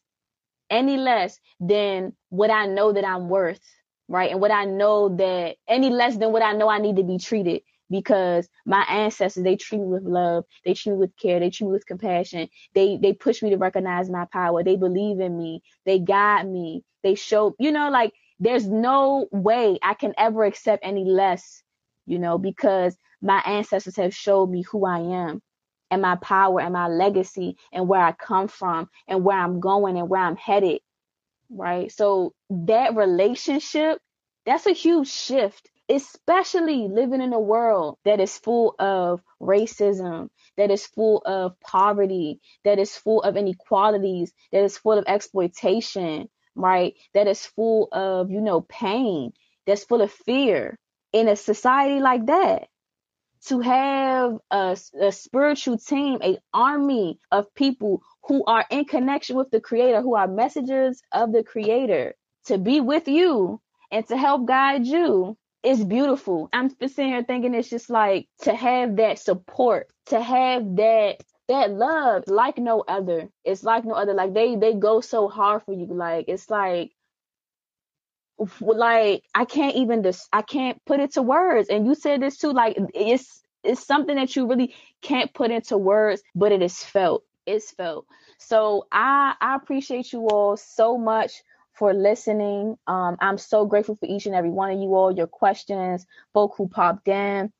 [0.68, 3.60] any less than what I know that I'm worth,
[4.08, 4.30] right?
[4.30, 7.18] And what I know that any less than what I know I need to be
[7.18, 11.50] treated because my ancestors they treat me with love they treat me with care they
[11.50, 12.48] treat me with compassion.
[12.74, 14.64] They they push me to recognize my power.
[14.64, 15.62] They believe in me.
[15.86, 16.84] They guide me.
[17.02, 21.62] They show you know like there's no way i can ever accept any less
[22.06, 25.42] you know because my ancestors have showed me who i am
[25.90, 29.98] and my power and my legacy and where i come from and where i'm going
[29.98, 30.80] and where i'm headed
[31.50, 31.92] right?
[31.92, 34.00] So that relationship
[34.46, 40.70] that's a huge shift especially living in a world that is full of racism, that
[40.70, 46.94] is full of poverty, that is full of inequalities, that is full of exploitation, right?
[47.14, 49.32] That is full of, you know, pain,
[49.66, 50.78] that's full of fear.
[51.12, 52.68] In a society like that,
[53.46, 59.50] to have a, a spiritual team, a army of people who are in connection with
[59.50, 62.14] the creator, who are messengers of the creator,
[62.46, 63.60] to be with you
[63.92, 65.36] and to help guide you
[65.66, 66.48] it's beautiful.
[66.52, 71.72] I'm sitting here thinking it's just like to have that support, to have that that
[71.72, 73.28] love like no other.
[73.44, 74.14] It's like no other.
[74.14, 75.86] Like they they go so hard for you.
[75.86, 76.92] Like it's like
[78.60, 81.68] like I can't even just I can't put it to words.
[81.68, 82.52] And you said this too.
[82.52, 84.72] Like it's it's something that you really
[85.02, 87.24] can't put into words, but it is felt.
[87.44, 88.06] It's felt.
[88.38, 91.42] So I I appreciate you all so much
[91.76, 92.76] for listening.
[92.86, 96.54] Um, I'm so grateful for each and every one of you all, your questions, folk
[96.56, 97.52] who popped in,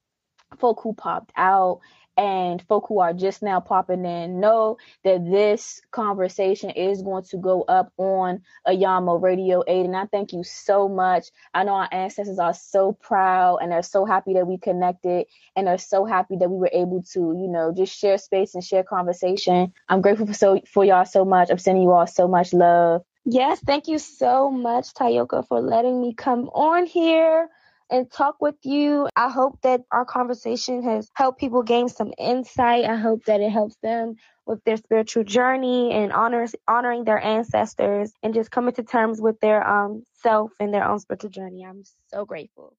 [0.59, 1.80] folk who popped out,
[2.16, 4.40] and folk who are just now popping in.
[4.40, 9.84] Know that this conversation is going to go up on Ayamo Radio 8.
[9.86, 11.28] And I thank you so much.
[11.52, 15.68] I know our ancestors are so proud and they're so happy that we connected and
[15.68, 18.82] are so happy that we were able to, you know, just share space and share
[18.82, 19.72] conversation.
[19.88, 21.51] I'm grateful for so for y'all so much.
[21.51, 23.02] I'm sending you all so much love.
[23.27, 27.48] Yes, thank you so much, Tayoka, for letting me come on here
[27.90, 29.09] and talk with you.
[29.16, 32.86] I hope that our conversation has helped people gain some insight.
[32.86, 34.16] I hope that it helps them
[34.48, 39.40] with their spiritual journey and honors honoring their ancestors and just coming to terms with
[39.40, 41.65] their um self and their own spiritual journey.
[41.65, 42.74] I'm so grateful.